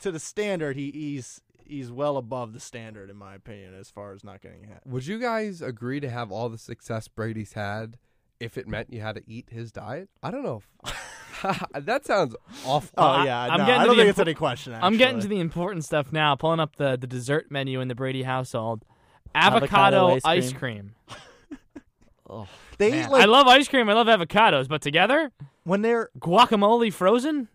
to 0.00 0.10
the 0.10 0.18
standard. 0.18 0.76
He, 0.76 0.90
he's 0.90 1.40
he's 1.64 1.90
well 1.90 2.16
above 2.16 2.52
the 2.52 2.60
standard 2.60 3.10
in 3.10 3.16
my 3.16 3.34
opinion 3.34 3.74
as 3.74 3.90
far 3.90 4.12
as 4.12 4.24
not 4.24 4.40
getting 4.42 4.64
hit. 4.64 4.80
Would 4.84 5.06
you 5.06 5.18
guys 5.18 5.62
agree 5.62 6.00
to 6.00 6.10
have 6.10 6.30
all 6.30 6.48
the 6.48 6.58
success 6.58 7.08
Brady's 7.08 7.52
had 7.52 7.96
if 8.40 8.58
it 8.58 8.66
meant 8.66 8.92
you 8.92 9.00
had 9.00 9.14
to 9.14 9.22
eat 9.26 9.48
his 9.50 9.72
diet? 9.72 10.10
I 10.22 10.30
don't 10.30 10.42
know. 10.42 10.62
If, 10.84 10.94
that 11.74 12.04
sounds 12.06 12.34
awful. 12.64 12.90
Oh 12.96 13.02
I- 13.06 13.24
yeah, 13.24 13.40
I'm 13.42 13.58
no, 13.60 13.66
getting 13.66 13.80
I 13.80 13.84
don't 13.86 13.96
the 13.96 14.02
think 14.02 14.10
it's 14.10 14.18
any 14.18 14.34
question. 14.34 14.74
I'm 14.80 14.96
getting 14.96 15.20
to 15.20 15.28
the 15.28 15.40
important 15.40 15.84
stuff 15.84 16.12
now. 16.12 16.34
Pulling 16.36 16.60
up 16.60 16.76
the, 16.76 16.96
the 17.00 17.06
dessert 17.06 17.50
menu 17.50 17.80
in 17.80 17.88
the 17.88 17.94
Brady 17.94 18.22
household. 18.22 18.84
Avocado 19.34 19.64
Avocado, 20.10 20.14
ice 20.16 20.22
ice 20.24 20.52
cream. 20.52 20.92
cream. 21.08 21.16
They 22.78 22.90
Man, 22.90 23.04
eat 23.04 23.10
like 23.10 23.22
I 23.22 23.26
love 23.26 23.46
ice 23.46 23.68
cream. 23.68 23.88
I 23.90 23.92
love 23.92 24.06
avocados, 24.06 24.66
but 24.68 24.80
together, 24.80 25.30
when 25.64 25.82
they're 25.82 26.08
guacamole 26.18 26.92
frozen? 26.92 27.48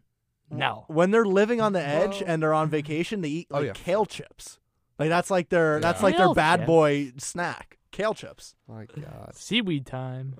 No. 0.49 0.85
when 0.87 1.11
they're 1.11 1.25
living 1.25 1.59
on 1.59 1.73
the 1.73 1.81
edge 1.81 2.21
Well- 2.21 2.23
and 2.27 2.41
they're 2.43 2.53
on 2.53 2.69
vacation. 2.69 3.21
They 3.21 3.29
eat 3.29 3.47
Oh, 3.51 3.57
like 3.57 3.65
yeah. 3.65 3.73
kale 3.73 4.05
chips. 4.05 4.59
Like 4.99 5.09
that's 5.09 5.29
like 5.31 5.49
their 5.49 5.79
that's 5.79 5.99
Yeah. 5.99 6.05
like 6.05 6.17
their 6.17 6.33
bad 6.33 6.59
chips. 6.61 6.67
boy 6.67 7.11
snack. 7.17 7.77
Kale 7.91 8.13
chips. 8.13 8.55
My 8.67 8.85
God. 8.85 9.31
Seaweed 9.35 9.85
time. 9.85 10.35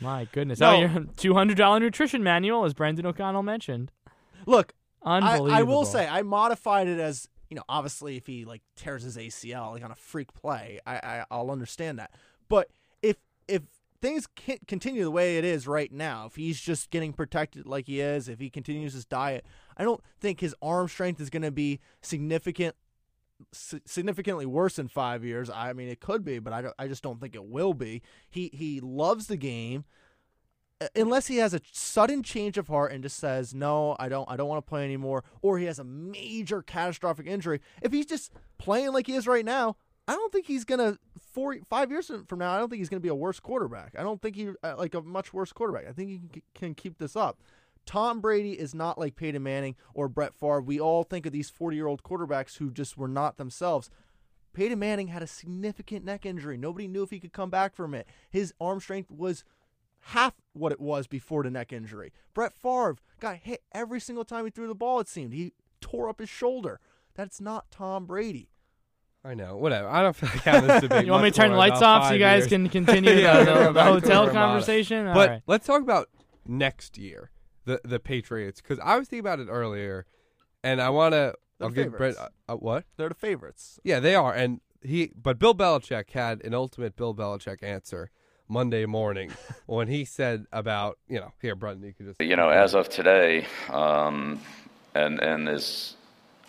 My 0.00 0.26
goodness. 0.32 0.60
Oh, 0.60 0.64
no. 0.64 0.76
Oh, 0.76 0.80
your 0.80 0.88
$200 1.46 1.80
nutrition 1.80 2.22
manual, 2.22 2.64
as 2.64 2.74
Brendan 2.74 3.06
O'Connell 3.06 3.42
mentioned. 3.42 3.90
Look, 4.46 4.74
I, 5.02 5.16
Unbelievable. 5.18 5.52
I 5.52 5.62
will 5.62 5.84
say 5.84 6.06
I 6.06 6.22
modified 6.22 6.88
it 6.88 6.98
as 6.98 7.28
you 7.50 7.56
know. 7.56 7.62
Obviously, 7.68 8.16
if 8.16 8.26
he 8.26 8.44
like 8.44 8.62
tears 8.74 9.02
his 9.02 9.16
ACL 9.16 9.72
like 9.72 9.84
on 9.84 9.90
a 9.90 9.94
freak 9.94 10.32
play, 10.32 10.80
I, 10.86 10.94
I 10.96 11.24
I'll 11.30 11.50
understand 11.50 11.98
that. 11.98 12.10
But 12.48 12.70
if 13.02 13.16
if 13.46 13.62
things 14.00 14.26
can't 14.34 14.66
continue 14.66 15.02
the 15.02 15.10
way 15.10 15.38
it 15.38 15.44
is 15.44 15.66
right 15.66 15.92
now, 15.92 16.26
if 16.26 16.36
he's 16.36 16.60
just 16.60 16.90
getting 16.90 17.12
protected 17.12 17.66
like 17.66 17.86
he 17.86 18.00
is, 18.00 18.28
if 18.28 18.38
he 18.38 18.50
continues 18.50 18.92
his 18.92 19.04
diet, 19.04 19.46
I 19.76 19.84
don't 19.84 20.02
think 20.20 20.40
his 20.40 20.54
arm 20.60 20.88
strength 20.88 21.20
is 21.20 21.30
going 21.30 21.42
to 21.42 21.50
be 21.50 21.80
significant 22.02 22.76
si- 22.76 22.83
significantly 23.52 24.46
worse 24.46 24.78
in 24.78 24.88
five 24.88 25.24
years. 25.24 25.50
I 25.50 25.72
mean, 25.72 25.88
it 25.88 26.00
could 26.00 26.24
be, 26.24 26.38
but 26.38 26.52
I, 26.52 26.64
I 26.78 26.88
just 26.88 27.02
don't 27.02 27.20
think 27.20 27.34
it 27.34 27.44
will 27.44 27.74
be. 27.74 28.02
He 28.30 28.50
he 28.52 28.80
loves 28.80 29.26
the 29.26 29.36
game, 29.36 29.84
Uh, 30.80 30.88
unless 30.96 31.28
he 31.28 31.36
has 31.36 31.54
a 31.54 31.60
sudden 31.72 32.22
change 32.22 32.58
of 32.58 32.66
heart 32.68 32.92
and 32.92 33.02
just 33.02 33.16
says, 33.18 33.54
"No, 33.54 33.94
I 33.98 34.08
don't, 34.08 34.28
I 34.28 34.36
don't 34.36 34.48
want 34.48 34.64
to 34.64 34.68
play 34.68 34.84
anymore," 34.84 35.22
or 35.40 35.58
he 35.58 35.66
has 35.66 35.78
a 35.78 35.84
major 35.84 36.62
catastrophic 36.62 37.26
injury. 37.26 37.60
If 37.80 37.92
he's 37.92 38.06
just 38.06 38.32
playing 38.58 38.92
like 38.92 39.06
he 39.06 39.14
is 39.14 39.26
right 39.28 39.44
now, 39.44 39.76
I 40.08 40.14
don't 40.14 40.32
think 40.32 40.46
he's 40.46 40.64
gonna 40.64 40.98
four 41.32 41.56
five 41.70 41.90
years 41.90 42.10
from 42.28 42.38
now. 42.40 42.52
I 42.52 42.58
don't 42.58 42.68
think 42.68 42.80
he's 42.80 42.88
gonna 42.88 43.00
be 43.00 43.08
a 43.08 43.14
worse 43.14 43.40
quarterback. 43.40 43.94
I 43.98 44.02
don't 44.02 44.20
think 44.20 44.34
he 44.36 44.48
uh, 44.62 44.74
like 44.76 44.94
a 44.94 45.00
much 45.02 45.32
worse 45.32 45.52
quarterback. 45.52 45.86
I 45.88 45.92
think 45.92 46.10
he 46.10 46.18
can, 46.32 46.42
can 46.54 46.74
keep 46.74 46.98
this 46.98 47.14
up. 47.14 47.40
Tom 47.86 48.20
Brady 48.20 48.52
is 48.52 48.74
not 48.74 48.98
like 48.98 49.16
Peyton 49.16 49.42
Manning 49.42 49.76
or 49.92 50.08
Brett 50.08 50.34
Favre. 50.34 50.60
We 50.62 50.80
all 50.80 51.02
think 51.04 51.26
of 51.26 51.32
these 51.32 51.50
40 51.50 51.76
year 51.76 51.86
old 51.86 52.02
quarterbacks 52.02 52.56
who 52.58 52.70
just 52.70 52.96
were 52.96 53.08
not 53.08 53.36
themselves. 53.36 53.90
Peyton 54.54 54.78
Manning 54.78 55.08
had 55.08 55.22
a 55.22 55.26
significant 55.26 56.04
neck 56.04 56.24
injury. 56.24 56.56
Nobody 56.56 56.86
knew 56.88 57.02
if 57.02 57.10
he 57.10 57.18
could 57.20 57.32
come 57.32 57.50
back 57.50 57.74
from 57.74 57.92
it. 57.94 58.06
His 58.30 58.54
arm 58.60 58.80
strength 58.80 59.10
was 59.10 59.44
half 60.08 60.34
what 60.52 60.70
it 60.72 60.80
was 60.80 61.06
before 61.06 61.42
the 61.42 61.50
neck 61.50 61.72
injury. 61.72 62.12
Brett 62.34 62.52
Favre 62.52 62.96
got 63.20 63.36
hit 63.38 63.62
every 63.72 64.00
single 64.00 64.24
time 64.24 64.44
he 64.44 64.50
threw 64.50 64.68
the 64.68 64.74
ball, 64.74 65.00
it 65.00 65.08
seemed. 65.08 65.32
He 65.32 65.52
tore 65.80 66.08
up 66.08 66.20
his 66.20 66.28
shoulder. 66.28 66.78
That's 67.14 67.40
not 67.40 67.70
Tom 67.70 68.06
Brady. 68.06 68.50
I 69.24 69.34
know. 69.34 69.56
Whatever. 69.56 69.88
I 69.88 70.02
don't 70.02 70.14
feel 70.14 70.28
like 70.28 70.42
having 70.42 70.68
this 70.68 70.80
debate. 70.82 71.06
You 71.06 71.12
want 71.12 71.24
me 71.24 71.30
to 71.30 71.36
turn 71.36 71.50
the 71.50 71.56
lights 71.56 71.80
off 71.82 72.08
so 72.08 72.12
you 72.12 72.18
guys 72.18 72.40
years. 72.42 72.48
can 72.48 72.68
continue 72.68 73.10
Yeah, 73.14 73.42
the- 73.42 73.54
the- 73.64 73.72
the 73.72 73.82
hotel 73.84 74.28
conversation? 74.30 75.06
All 75.06 75.14
But 75.14 75.28
right. 75.30 75.42
let's 75.46 75.66
talk 75.66 75.80
about 75.82 76.10
next 76.46 76.98
year, 76.98 77.30
the 77.64 77.80
the 77.84 77.98
Patriots, 77.98 78.60
because 78.60 78.78
I 78.82 78.98
was 78.98 79.08
thinking 79.08 79.20
about 79.20 79.40
it 79.40 79.48
earlier, 79.48 80.06
and 80.62 80.80
I 80.80 80.90
want 80.90 81.12
to. 81.12 81.34
I'll 81.60 81.70
give 81.70 81.96
Brent 81.96 82.18
uh, 82.18 82.28
uh, 82.48 82.56
what? 82.56 82.84
They're 82.96 83.08
the 83.08 83.14
favorites. 83.14 83.78
Yeah, 83.84 84.00
they 84.00 84.14
are, 84.14 84.34
and 84.34 84.60
he. 84.82 85.12
But 85.14 85.38
Bill 85.38 85.54
Belichick 85.54 86.10
had 86.10 86.42
an 86.44 86.54
ultimate 86.54 86.96
Bill 86.96 87.14
Belichick 87.14 87.62
answer 87.62 88.10
Monday 88.48 88.86
morning 88.86 89.32
when 89.66 89.88
he 89.88 90.04
said 90.04 90.46
about 90.52 90.98
you 91.08 91.20
know 91.20 91.32
here, 91.40 91.54
Brenton, 91.54 91.84
you 91.84 91.92
could 91.92 92.06
just 92.06 92.20
You 92.20 92.36
know, 92.36 92.48
as 92.48 92.74
of 92.74 92.88
today, 92.88 93.46
um, 93.70 94.40
and 94.94 95.20
and 95.20 95.48
as 95.48 95.94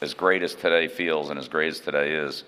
as 0.02 0.14
great 0.14 0.44
as 0.44 0.56
today 0.56 0.88
feels, 0.88 1.30
and 1.30 1.40
as 1.40 1.48
great 1.48 1.70
as 1.70 1.80
today 1.80 2.12
is, 2.12 2.44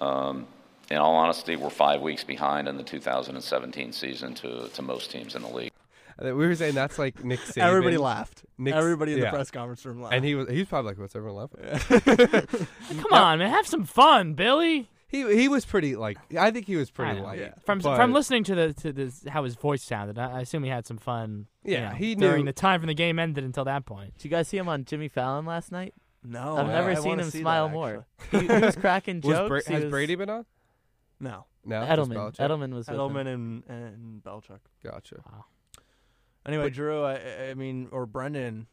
um, 0.00 0.46
in 0.90 0.98
all 0.98 1.14
honesty, 1.14 1.56
we're 1.56 1.70
five 1.70 2.02
weeks 2.02 2.24
behind 2.24 2.68
in 2.68 2.76
the 2.76 2.82
2017 2.84 3.92
season 3.92 4.34
to 4.34 4.68
to 4.68 4.82
most 4.82 5.10
teams 5.10 5.34
in 5.34 5.42
the 5.42 5.48
league. 5.48 5.73
Uh, 6.18 6.26
we 6.34 6.46
were 6.46 6.54
saying 6.54 6.74
that's 6.74 6.98
like 6.98 7.24
Nick 7.24 7.40
Saban. 7.40 7.58
Everybody 7.62 7.96
laughed. 7.96 8.44
Nick- 8.58 8.74
Everybody 8.74 9.14
in 9.14 9.20
the 9.20 9.26
press 9.28 9.50
conference 9.50 9.84
room 9.84 10.00
laughed. 10.02 10.14
and 10.14 10.24
he 10.24 10.34
was 10.34 10.48
he 10.48 10.58
was 10.58 10.68
probably 10.68 10.90
like, 10.92 10.98
"What's 10.98 11.16
everyone 11.16 11.48
laughing?" 11.52 12.66
Come 13.00 13.12
on, 13.12 13.38
man, 13.38 13.50
have 13.50 13.66
some 13.66 13.84
fun, 13.84 14.34
Billy. 14.34 14.88
He 15.08 15.22
he 15.36 15.48
was 15.48 15.64
pretty 15.64 15.94
like 15.96 16.18
I 16.38 16.50
think 16.50 16.66
he 16.66 16.76
was 16.76 16.88
I 16.88 16.92
pretty 16.92 17.20
know. 17.20 17.24
light. 17.26 17.52
From 17.66 17.78
but- 17.78 17.96
from 17.96 18.12
listening 18.12 18.44
to 18.44 18.54
the 18.54 18.72
to 18.74 18.92
this 18.92 19.24
how 19.28 19.44
his 19.44 19.54
voice 19.54 19.82
sounded, 19.82 20.18
I, 20.18 20.38
I 20.38 20.40
assume 20.40 20.64
he 20.64 20.70
had 20.70 20.86
some 20.86 20.98
fun. 20.98 21.46
you 21.64 21.74
Yeah, 21.74 21.90
know, 21.90 21.94
he 21.96 22.14
during 22.14 22.44
knew- 22.44 22.50
the 22.50 22.52
time 22.52 22.80
from 22.80 22.88
the 22.88 22.94
game 22.94 23.18
ended 23.18 23.44
until 23.44 23.64
that 23.64 23.86
point. 23.86 24.14
Did 24.16 24.24
you 24.24 24.30
guys 24.30 24.48
see 24.48 24.56
him 24.56 24.68
on 24.68 24.84
Jimmy 24.84 25.08
Fallon 25.08 25.46
last 25.46 25.70
night? 25.72 25.94
No, 26.24 26.56
I've 26.56 26.66
I- 26.68 26.72
never 26.72 26.90
I 26.90 26.94
seen 26.94 27.04
wanna 27.10 27.22
him 27.24 27.30
see 27.30 27.38
that, 27.38 27.42
smile 27.42 27.68
more. 27.68 28.06
He, 28.30 28.38
he 28.40 28.46
was 28.46 28.76
cracking 28.76 29.20
Was 29.20 29.36
jokes. 29.36 29.48
Bra- 29.48 29.60
he 29.66 29.72
has 29.74 29.82
was- 29.84 29.90
Brady 29.90 30.14
been 30.16 30.30
on? 30.30 30.46
No. 31.20 31.44
No, 31.66 31.80
just 31.86 32.10
Edelman. 32.10 32.14
Belichick? 32.16 32.36
Edelman 32.48 32.72
was 32.74 32.88
with 32.88 32.96
Edelman 32.98 33.26
him. 33.26 33.62
and 33.68 33.84
and 33.84 34.22
Belichick. 34.22 34.58
Gotcha. 34.82 35.16
Anyway, 36.46 36.70
Drew, 36.70 37.02
I, 37.02 37.50
I 37.50 37.54
mean, 37.54 37.88
or 37.90 38.06
Brendan, 38.06 38.66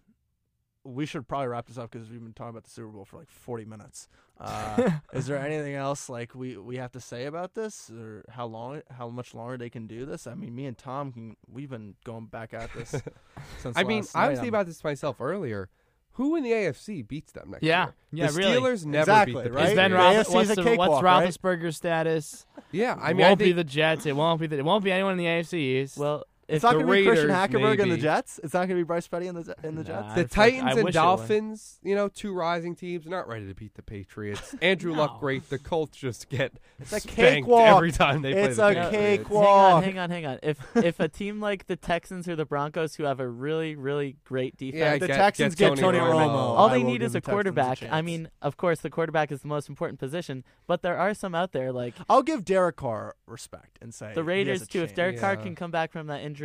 we 0.83 1.05
should 1.05 1.27
probably 1.27 1.47
wrap 1.47 1.67
this 1.67 1.77
up 1.77 1.91
because 1.91 2.09
we've 2.09 2.21
been 2.23 2.33
talking 2.33 2.49
about 2.49 2.63
the 2.63 2.69
Super 2.69 2.89
Bowl 2.89 3.05
for 3.05 3.17
like 3.17 3.29
40 3.29 3.65
minutes. 3.65 4.07
Uh, 4.39 4.91
is 5.13 5.27
there 5.27 5.37
anything 5.37 5.75
else 5.75 6.09
like 6.09 6.33
we, 6.33 6.57
we 6.57 6.77
have 6.77 6.91
to 6.93 6.99
say 6.99 7.25
about 7.25 7.53
this, 7.53 7.89
or 7.91 8.25
how 8.29 8.45
long, 8.45 8.81
how 8.97 9.07
much 9.07 9.33
longer 9.33 9.57
they 9.57 9.69
can 9.69 9.87
do 9.87 10.05
this? 10.05 10.27
I 10.27 10.33
mean, 10.33 10.55
me 10.55 10.65
and 10.65 10.77
Tom 10.77 11.11
can. 11.11 11.35
We've 11.51 11.69
been 11.69 11.95
going 12.03 12.25
back 12.25 12.53
at 12.53 12.73
this 12.73 12.89
since. 13.59 13.77
I 13.77 13.83
mean, 13.83 13.99
last 13.99 14.15
I 14.15 14.29
was 14.29 14.39
thinking 14.39 14.49
about 14.49 14.65
this 14.65 14.83
myself 14.83 15.21
earlier. 15.21 15.69
Who 16.15 16.35
in 16.35 16.43
the 16.43 16.51
AFC 16.51 17.07
beats 17.07 17.31
them 17.31 17.51
next 17.51 17.63
Yeah, 17.63 17.85
year? 17.85 17.93
yeah, 18.11 18.27
the 18.27 18.33
really. 18.33 18.57
Steelers 18.57 18.85
never 18.85 19.03
Exactly, 19.03 19.33
beat 19.33 19.43
the 19.43 19.51
right? 19.53 19.69
Is 19.69 19.75
Ben 19.75 19.91
The 19.91 19.97
Patriots. 19.97 20.29
What's, 20.29 20.49
is 20.49 20.57
a 20.57 20.61
the, 20.61 20.63
cakewalk, 20.69 20.89
what's 20.89 21.03
right? 21.03 21.29
Roethlisberger's 21.29 21.77
status? 21.77 22.45
Yeah, 22.73 22.97
I 23.01 23.13
mean, 23.13 23.21
it 23.25 23.29
won't 23.29 23.39
be 23.39 23.45
think- 23.45 23.55
the 23.55 23.63
Jets. 23.63 24.05
It 24.05 24.15
won't 24.15 24.41
be 24.41 24.47
the. 24.47 24.57
It 24.57 24.65
won't 24.65 24.83
be 24.83 24.91
anyone 24.91 25.13
in 25.13 25.17
the 25.19 25.25
AFC 25.25 25.53
East. 25.53 25.97
Well, 25.97 26.25
It's 26.51 26.63
not 26.63 26.73
going 26.73 26.85
to 26.87 26.91
be 26.91 27.05
Christian 27.05 27.29
Raiders, 27.29 27.49
Hackenberg 27.49 27.81
and 27.81 27.91
the. 27.91 27.97
Jets. 27.97 28.39
It's 28.43 28.53
not 28.53 28.59
going 28.67 28.69
to 28.69 28.75
be 28.75 28.83
Bryce 28.83 29.07
Petty 29.07 29.27
and 29.27 29.37
the 29.37 29.55
in 29.63 29.75
the 29.75 29.83
Jets. 29.83 30.13
The 30.15 30.25
Titans 30.25 30.63
I 30.63 30.67
and 30.71 30.75
wish 30.75 30.81
it 30.81 30.85
would. 30.85 30.93
Dolphins, 30.93 31.79
you 31.83 31.95
know, 31.95 32.07
two 32.09 32.33
rising 32.33 32.75
teams, 32.75 33.05
not 33.05 33.27
ready 33.27 33.47
to 33.47 33.53
beat 33.53 33.75
the 33.75 33.81
Patriots. 33.83 34.55
Andrew 34.61 34.93
Luck, 34.93 35.19
great. 35.19 35.49
The 35.49 35.59
Colts 35.59 35.97
just 35.97 36.29
get 36.29 36.53
It's 36.79 36.91
a 36.91 36.99
spanked 36.99 37.15
cakewalk. 37.47 37.75
every 37.77 37.91
time 37.91 38.21
they 38.21 38.33
It's 38.33 38.57
play 38.57 38.71
a 38.71 38.75
the 38.75 38.81
Patriots. 38.89 39.23
cakewalk. 39.23 39.83
Hang 39.83 39.97
on, 39.99 40.09
hang 40.09 40.25
on, 40.25 40.25
hang 40.25 40.25
on. 40.25 40.39
If 40.51 40.75
if 40.75 40.99
a 40.99 41.07
team 41.07 41.39
like 41.39 41.67
the 41.67 41.75
Texans 41.75 42.27
or 42.27 42.35
the 42.35 42.45
Broncos, 42.45 42.95
who 42.95 43.03
have 43.03 43.19
a 43.19 43.27
really, 43.27 43.75
really 43.75 44.17
great 44.23 44.57
defense, 44.57 44.79
Yeah, 44.79 44.97
the 44.97 45.07
get- 45.07 45.17
Texans 45.17 45.55
get 45.55 45.75
get 45.75 45.81
Tony, 45.81 45.97
Tony 45.99 46.11
Romo. 46.11 46.27
Romo. 46.29 46.35
all 46.57 46.69
they 46.69 46.83
need 46.83 47.01
is 47.01 47.13
a 47.15 47.19
Texans 47.21 47.31
quarterback. 47.33 47.83
I 47.91 48.01
mean, 48.01 48.29
of 48.41 48.57
course, 48.57 48.79
the 48.79 48.89
quarterback 48.89 49.31
is 49.31 49.41
the 49.41 49.47
most 49.47 49.69
important 49.69 49.99
position, 49.99 50.43
but 50.67 50.81
there 50.81 50.97
are 50.97 51.13
some 51.13 51.35
out 51.35 51.51
there 51.51 51.71
like 51.71 51.93
I'll 52.09 52.23
give 52.23 52.43
Derek 52.43 52.75
Carr 52.77 53.15
respect 53.27 53.77
and 53.81 53.93
say 53.93 54.11
the 54.15 54.23
Raiders 54.23 54.67
too. 54.67 54.81
If. 54.83 54.95
Derek 54.95 55.19
Carr 55.19 55.37
can 55.37 55.55
come 55.55 55.71
back 55.71 55.91
from 55.91 56.07
that 56.07 56.21
injury 56.21 56.40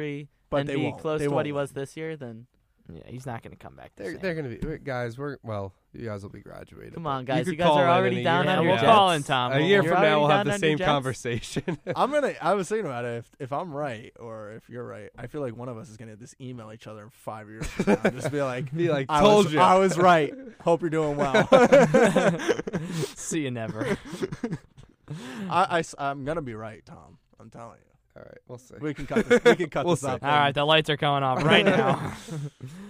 But 0.51 0.61
and 0.61 0.69
they 0.69 0.77
be 0.77 0.83
won't. 0.85 0.99
close 1.01 1.19
They 1.21 1.27
to 1.27 1.33
what 1.35 1.47
he 1.47 1.53
won't. 1.53 1.63
was 1.65 1.73
this 1.73 1.97
year, 1.97 2.17
then 2.17 2.47
yeah, 2.93 3.01
he's 3.07 3.27
not 3.27 3.43
going 3.43 3.51
to 3.51 3.57
come 3.59 3.75
back. 3.75 3.91
the 3.97 4.05
They're, 4.05 4.13
same. 4.13 4.21
they're 4.23 4.35
going 4.35 4.51
to 4.61 4.67
be 4.69 4.79
guys. 4.79 5.19
We're 5.19 5.39
well, 5.43 5.73
you 5.93 6.07
guys 6.07 6.23
will 6.23 6.31
be 6.31 6.39
graduated. 6.41 6.95
Come 6.95 7.07
on, 7.09 7.25
guys, 7.25 7.45
could 7.45 7.53
you 7.55 7.57
guys 7.59 7.67
call 7.67 7.79
are 7.79 7.85
in 7.85 7.91
already 7.91 8.17
in 8.17 8.21
a 8.21 8.25
down 8.25 8.45
year 8.45 8.53
Yeah, 8.53 8.53
on 8.53 8.57
from 8.59 8.65
your 8.67 8.75
we'll 8.77 8.83
now. 8.85 8.95
Call 8.95 9.11
in 9.11 9.23
Tom. 9.25 9.53
A 9.53 9.57
We'll- 9.57 9.65
year 9.67 9.83
You're 9.83 9.93
from 9.93 10.03
now, 10.03 10.09
already 10.09 10.21
we'll 10.21 10.29
have 10.29 10.39
down 10.39 10.47
the 10.47 10.53
on 10.55 10.61
your 10.61 10.71
same 10.71 10.79
Jets? 10.79 10.87
conversation. 10.89 11.79
I'm 11.97 12.13
gonna. 12.13 12.35
I 12.41 12.55
was 12.55 12.69
thinking 12.69 12.87
about 12.87 13.05
it. 13.05 13.19
If 13.19 13.31
if 13.41 13.53
I'm 13.53 13.73
right 13.73 14.13
or 14.21 14.53
if 14.53 14.69
you're 14.71 14.87
right, 14.87 15.11
I 15.19 15.27
feel 15.27 15.41
like 15.41 15.57
one 15.57 15.69
of 15.69 15.77
us 15.79 15.89
is 15.91 15.97
gonna 15.97 16.15
just 16.15 16.41
email 16.41 16.71
each 16.73 16.87
other 16.87 17.03
in 17.03 17.11
five 17.11 17.49
years. 17.49 17.67
From 17.67 17.87
now 17.95 18.01
and 18.05 18.15
just 18.15 18.31
be 18.31 18.41
like, 18.41 18.73
Be 18.77 18.89
like, 18.89 19.07
I 19.09 19.19
"Told 19.21 19.47
was, 19.47 19.55
you." 19.55 19.59
I 19.59 19.79
was 19.79 19.99
right. 19.99 20.33
Hope 20.63 20.81
you're 20.81 20.91
doing 20.91 21.17
well. 21.17 21.49
See 23.17 23.41
you 23.41 23.51
never. 23.51 23.97
I, 25.51 25.83
am 25.99 26.25
gonna 26.25 26.43
be 26.43 26.55
right, 26.55 26.85
Tom. 26.87 27.19
I'm 27.41 27.51
telling 27.51 27.79
you. 27.79 27.96
All 28.17 28.23
right, 28.23 28.39
we'll 28.49 28.59
see. 28.59 28.75
We 28.81 28.95
can 28.95 29.07
cut 29.07 29.29
this. 29.29 29.45
We 29.45 29.57
can 29.57 29.69
cut 29.71 29.85
We'll 29.85 29.95
this 29.95 30.01
see. 30.03 30.09
up. 30.09 30.25
All 30.25 30.31
right, 30.31 30.55
the 30.55 30.65
lights 30.65 30.89
are 30.89 30.97
coming 30.97 31.23
off 31.23 31.45
right 31.45 31.65
now. 31.65 32.15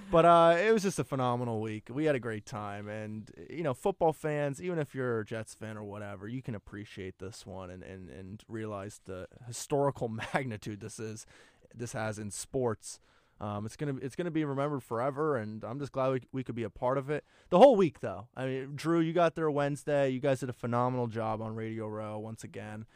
But 0.09 0.25
uh, 0.25 0.57
it 0.65 0.73
was 0.73 0.85
just 0.85 1.01
a 1.01 1.05
phenomenal 1.05 1.61
week. 1.61 1.89
We 1.91 2.05
had 2.05 2.15
a 2.15 2.21
great 2.21 2.47
time, 2.47 2.89
and 2.89 3.29
you 3.51 3.65
know, 3.65 3.75
football 3.75 4.13
fans, 4.13 4.63
even 4.63 4.79
if 4.79 4.95
you're 4.95 5.21
a 5.21 5.25
Jets 5.25 5.53
fan 5.53 5.77
or 5.77 5.83
whatever, 5.83 6.29
you 6.29 6.43
can 6.43 6.55
appreciate 6.55 7.19
this 7.19 7.45
one 7.45 7.71
and, 7.71 7.83
and, 7.83 8.09
and 8.09 8.41
realize 8.47 9.01
the 9.05 9.27
historical 9.49 10.09
magnitude 10.09 10.79
this 10.81 11.01
is, 11.01 11.27
this 11.75 11.93
has 11.93 12.21
in 12.21 12.31
sports. 12.31 13.01
Um, 13.41 13.67
it's 13.67 13.75
gonna 13.77 13.97
it's 14.01 14.15
gonna 14.15 14.31
be 14.31 14.45
remembered 14.45 14.85
forever, 14.85 15.37
and 15.37 15.65
I'm 15.65 15.81
just 15.81 15.91
glad 15.91 16.13
we, 16.13 16.21
we 16.33 16.45
could 16.45 16.55
be 16.55 16.63
a 16.63 16.71
part 16.71 16.99
of 16.99 17.11
it. 17.11 17.25
The 17.51 17.59
whole 17.59 17.75
week, 17.75 17.99
though. 17.99 18.29
I 18.37 18.47
mean, 18.47 18.73
Drew, 18.77 19.01
you 19.01 19.13
got 19.13 19.35
there 19.35 19.51
Wednesday. 19.51 20.09
You 20.11 20.21
guys 20.21 20.39
did 20.39 20.49
a 20.51 20.55
phenomenal 20.55 21.09
job 21.09 21.43
on 21.43 21.57
Radio 21.57 21.89
Row 21.89 22.17
once 22.21 22.45
again, 22.45 22.87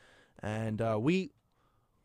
and 0.45 0.81
uh, 0.81 0.97
we 0.99 1.33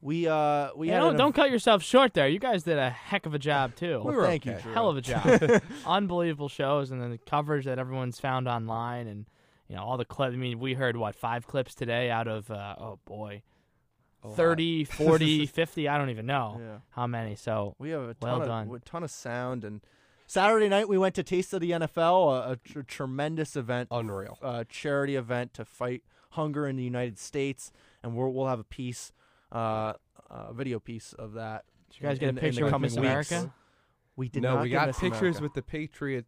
we 0.01 0.27
uh 0.27 0.69
we 0.75 0.87
Yeah, 0.89 0.95
had 0.95 0.99
don't, 1.01 1.17
don't 1.17 1.33
cut 1.35 1.49
yourself 1.49 1.81
short 1.83 2.13
there. 2.13 2.27
You 2.27 2.39
guys 2.39 2.63
did 2.63 2.77
a 2.77 2.89
heck 2.89 3.25
of 3.25 3.33
a 3.33 3.39
job 3.39 3.75
too. 3.75 4.01
Well, 4.03 4.21
thank 4.23 4.45
you, 4.45 4.53
Drew. 4.61 4.73
Hell 4.73 4.89
of 4.89 4.97
a 4.97 5.01
job. 5.01 5.61
Unbelievable 5.85 6.49
shows, 6.49 6.91
and 6.91 7.01
then 7.01 7.11
the 7.11 7.17
coverage 7.17 7.65
that 7.65 7.79
everyone's 7.79 8.19
found 8.19 8.47
online, 8.47 9.07
and 9.07 9.25
you 9.67 9.75
know 9.75 9.83
all 9.83 9.97
the 9.97 10.05
clips. 10.05 10.33
I 10.33 10.37
mean, 10.37 10.59
we 10.59 10.73
heard 10.73 10.95
what 10.97 11.15
five 11.15 11.47
clips 11.47 11.73
today 11.73 12.09
out 12.11 12.27
of 12.27 12.51
uh, 12.51 12.75
oh 12.77 12.99
boy, 13.05 13.41
lot. 14.23 14.35
30, 14.35 14.83
40, 14.83 15.45
50, 15.47 15.87
I 15.87 15.97
don't 15.97 16.09
even 16.09 16.25
know 16.25 16.57
Yeah. 16.59 16.77
how 16.91 17.07
many. 17.07 17.35
So 17.35 17.75
We 17.79 17.89
have 17.91 18.01
a 18.01 18.15
well 18.21 18.39
ton 18.39 18.47
done. 18.47 18.67
of 18.67 18.73
a 18.75 18.79
ton 18.79 19.03
of 19.03 19.11
sound 19.11 19.63
and 19.63 19.81
Saturday 20.27 20.67
night 20.69 20.89
we 20.89 20.97
went 20.97 21.13
to 21.15 21.23
Taste 21.23 21.53
of 21.53 21.61
the 21.61 21.69
NFL, 21.71 22.47
a, 22.47 22.51
a 22.53 22.55
tr- 22.57 22.81
tremendous 22.81 23.55
event, 23.55 23.89
unreal, 23.91 24.39
uh, 24.41 24.63
charity 24.67 25.15
event 25.15 25.53
to 25.53 25.63
fight 25.65 26.01
hunger 26.31 26.67
in 26.67 26.75
the 26.75 26.83
United 26.83 27.19
States, 27.19 27.71
and 28.03 28.15
we'll 28.15 28.31
we'll 28.33 28.47
have 28.47 28.59
a 28.59 28.63
piece, 28.63 29.11
uh, 29.51 29.93
a 30.29 30.53
video 30.53 30.79
piece 30.79 31.13
of 31.13 31.33
that. 31.33 31.65
Did 31.91 32.01
you 32.01 32.07
guys 32.07 32.17
in- 32.17 32.19
get 32.19 32.25
a 32.25 32.29
in 32.29 32.35
the 32.35 32.41
picture 32.41 32.63
with 32.65 32.71
coming 32.71 32.87
Miss 32.87 32.93
weeks. 32.95 33.31
America? 33.31 33.53
We 34.15 34.29
did 34.29 34.43
no, 34.43 34.55
not 34.55 34.63
we 34.63 34.69
get 34.69 34.75
got 34.75 34.87
Miss 34.87 34.99
pictures 34.99 35.19
America. 35.37 35.43
with 35.43 35.53
the 35.53 35.61
Patriot 35.61 36.25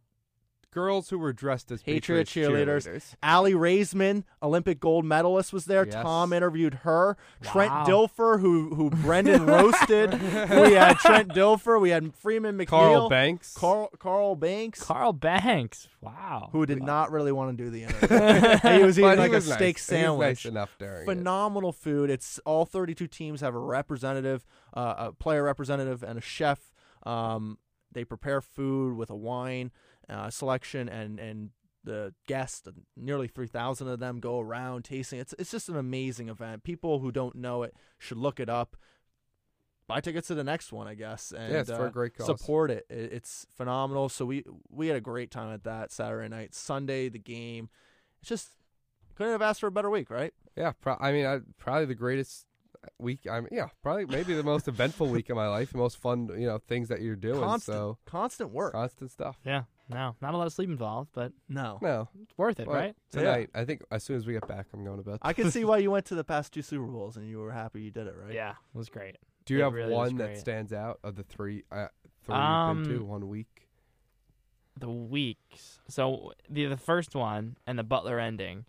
girls 0.70 1.08
who 1.10 1.18
were 1.18 1.32
dressed 1.32 1.70
as 1.70 1.82
Patriot 1.82 2.26
Patriot 2.28 2.50
cheerleaders. 2.50 3.14
Aly 3.24 3.52
Raisman, 3.54 4.24
Olympic 4.42 4.80
gold 4.80 5.04
medalist, 5.04 5.52
was 5.52 5.64
there. 5.64 5.84
Yes. 5.84 5.94
Tom 5.94 6.32
interviewed 6.32 6.74
her. 6.82 7.16
Trent 7.42 7.72
Dilfer, 7.86 8.40
who 8.40 8.74
who 8.74 8.90
Brendan 9.02 9.46
roasted. 9.46 10.12
we 10.12 10.72
had 10.74 10.94
Trent 10.98 11.28
Dilfer. 11.30 11.80
We 11.80 11.90
had 11.90 12.14
Freeman 12.14 12.56
McNeil. 12.58 12.66
Carl 12.68 13.08
Banks. 13.08 13.54
Carl, 13.54 13.90
Carl 13.98 14.36
Banks. 14.36 14.82
Carl 14.82 15.12
Banks. 15.12 15.88
Wow. 16.00 16.50
who 16.52 16.64
did 16.64 16.80
not 16.82 17.10
really 17.10 17.32
want 17.32 17.56
to 17.58 17.64
do 17.64 17.70
the 17.70 17.82
interview. 17.84 18.78
he 18.78 18.84
was 18.84 18.98
eating 18.98 19.10
But 19.10 19.18
like 19.18 19.32
was 19.32 19.46
a 19.46 19.50
nice. 19.50 19.58
steak 19.58 19.76
He 19.78 19.80
was 19.80 19.82
sandwich. 19.82 20.44
nice 20.44 20.44
enough 20.44 20.76
during 20.78 21.02
it. 21.02 21.06
Phenomenal 21.06 21.72
food. 21.72 22.08
It's 22.10 22.38
all 22.44 22.64
32 22.64 23.06
teams 23.08 23.40
have 23.40 23.54
a 23.54 23.58
representative, 23.58 24.46
uh, 24.74 24.94
a 24.98 25.12
player 25.12 25.42
representative, 25.42 26.02
and 26.04 26.16
a 26.18 26.22
chef. 26.22 26.72
Um, 27.04 27.58
they 27.90 28.04
prepare 28.04 28.40
food 28.40 28.96
with 28.96 29.10
a 29.10 29.16
wine 29.16 29.72
uh, 30.08 30.30
selection, 30.30 30.88
and 30.88 31.18
and 31.18 31.50
the 31.84 32.12
guests, 32.26 32.68
nearly 32.96 33.28
3,000 33.28 33.88
of 33.88 33.98
them, 33.98 34.20
go 34.20 34.40
around 34.40 34.84
tasting. 34.84 35.20
It's 35.20 35.34
it's 35.38 35.50
just 35.50 35.68
an 35.68 35.76
amazing 35.76 36.28
event. 36.28 36.62
People 36.64 36.98
who 37.00 37.10
don't 37.10 37.36
know 37.36 37.62
it 37.62 37.74
should 37.98 38.18
look 38.18 38.40
it 38.40 38.48
up. 38.48 38.76
Buy 39.86 40.00
tickets 40.00 40.28
to 40.28 40.34
the 40.34 40.44
next 40.44 40.70
one, 40.70 40.86
I 40.86 40.94
guess, 40.94 41.32
and 41.32 41.50
it's 41.54 41.70
for 41.70 41.84
a 41.84 41.88
uh, 41.88 41.90
great 41.90 42.14
cause. 42.14 42.26
support 42.26 42.70
it. 42.70 42.84
it. 42.90 43.10
It's 43.12 43.46
phenomenal. 43.56 44.10
So 44.10 44.26
we 44.26 44.44
we 44.68 44.88
had 44.88 44.96
a 44.96 45.00
great 45.00 45.30
time 45.30 45.52
at 45.52 45.64
that 45.64 45.92
Saturday 45.92 46.28
night. 46.28 46.54
Sunday, 46.54 47.08
the 47.08 47.18
game. 47.18 47.70
It's 48.20 48.28
just 48.28 48.48
couldn't 49.14 49.32
have 49.32 49.42
asked 49.42 49.60
for 49.60 49.66
a 49.68 49.72
better 49.72 49.88
week, 49.88 50.10
right? 50.10 50.34
Yeah, 50.56 50.72
pro- 50.80 50.98
I 51.00 51.12
mean, 51.12 51.24
I, 51.24 51.38
probably 51.56 51.86
the 51.86 51.94
greatest 51.94 52.44
week. 52.98 53.20
I 53.30 53.40
mean, 53.40 53.48
yeah, 53.50 53.68
probably 53.82 54.04
maybe 54.06 54.34
the 54.34 54.42
most 54.42 54.68
eventful 54.68 55.08
week 55.08 55.30
of 55.30 55.36
my 55.36 55.48
life, 55.48 55.72
the 55.72 55.78
most 55.78 55.96
fun, 55.96 56.28
you 56.38 56.46
know, 56.46 56.58
things 56.58 56.88
that 56.88 57.00
you're 57.00 57.16
doing. 57.16 57.40
constant, 57.40 57.74
So 57.76 57.98
constant 58.04 58.50
work. 58.50 58.72
constant 58.72 59.10
stuff. 59.10 59.38
Yeah. 59.44 59.62
No, 59.88 60.16
not 60.20 60.34
a 60.34 60.36
lot 60.36 60.46
of 60.46 60.52
sleep 60.52 60.68
involved, 60.68 61.10
but 61.14 61.32
No, 61.48 61.78
No, 61.80 62.08
it's 62.22 62.36
worth 62.36 62.60
it, 62.60 62.66
but 62.66 62.74
right? 62.74 62.96
Tonight, 63.10 63.50
I 63.54 63.64
think 63.64 63.82
as 63.90 64.04
soon 64.04 64.16
as 64.16 64.26
we 64.26 64.34
get 64.34 64.46
back, 64.46 64.66
I'm 64.74 64.84
going 64.84 64.98
to 64.98 65.02
bed. 65.02 65.18
I 65.22 65.32
can 65.32 65.50
see 65.50 65.64
why 65.66 65.78
you 65.78 65.90
went 65.90 66.04
to 66.06 66.14
the 66.14 66.24
past 66.24 66.52
two 66.52 66.62
Super 66.62 66.84
Bowls 66.86 67.16
and 67.16 67.28
you 67.28 67.38
were 67.38 67.52
happy 67.52 67.80
you 67.82 67.90
did 67.90 68.06
it, 68.06 68.14
right? 68.22 68.34
Yeah, 68.34 68.50
it 68.50 68.76
was 68.76 68.88
great. 68.88 69.16
Do 69.46 69.54
you 69.54 69.60
It 69.60 69.64
have 69.64 69.72
really 69.72 69.92
was 69.94 70.08
one 70.10 70.16
that 70.18 70.24
great. 70.26 70.38
stands 70.38 70.72
out 70.72 71.00
of 71.02 71.16
the 71.16 71.22
three? 71.22 71.64
Uh, 71.72 71.86
three 72.24 72.34
Um, 72.34 72.78
you've 72.80 72.88
been 72.88 72.98
to 72.98 73.04
one 73.04 73.28
week. 73.28 73.68
the 74.78 74.90
weeks. 74.90 75.80
So 75.88 76.32
the 76.48 76.66
the 76.66 76.76
first 76.76 77.14
one 77.14 77.56
and 77.66 77.78
the 77.78 77.82
Butler 77.84 78.18
ending. 78.20 78.66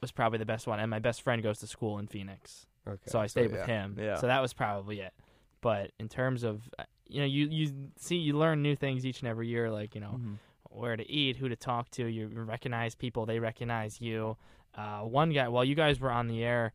was 0.00 0.12
probably 0.12 0.38
the 0.38 0.46
best 0.46 0.66
one. 0.66 0.80
And 0.80 0.88
my 0.90 0.98
best 1.00 1.22
friend 1.22 1.42
goes 1.42 1.58
to 1.58 1.66
school 1.66 1.98
in 1.98 2.06
Phoenix, 2.06 2.66
Okay, 2.86 2.98
so 3.06 3.18
I 3.18 3.24
so 3.26 3.30
stayed 3.32 3.50
yeah. 3.50 3.56
with 3.58 3.66
him. 3.66 3.96
Yeah. 4.00 4.16
So 4.16 4.28
that 4.28 4.40
was 4.40 4.52
probably 4.54 5.00
it. 5.00 5.12
But 5.60 5.90
in 5.98 6.08
terms 6.08 6.42
of 6.44 6.62
uh, 6.78 6.84
you 7.08 7.20
know, 7.20 7.26
you 7.26 7.46
you 7.48 7.72
see 7.96 8.16
you 8.16 8.36
learn 8.36 8.62
new 8.62 8.76
things 8.76 9.04
each 9.06 9.20
and 9.20 9.28
every 9.28 9.48
year, 9.48 9.70
like 9.70 9.94
you 9.94 10.00
know 10.00 10.16
Mhm. 10.18 10.38
where 10.70 10.96
to 10.96 11.08
eat, 11.10 11.36
who 11.36 11.48
to 11.48 11.56
talk 11.56 11.90
to. 11.92 12.06
You 12.06 12.28
recognize 12.28 12.94
people; 12.94 13.26
they 13.26 13.38
recognize 13.38 14.00
you. 14.00 14.36
Uh, 14.74 15.00
one 15.00 15.30
guy, 15.30 15.48
while 15.48 15.64
you 15.64 15.74
guys 15.74 15.98
were 16.00 16.10
on 16.10 16.28
the 16.28 16.44
air 16.44 16.72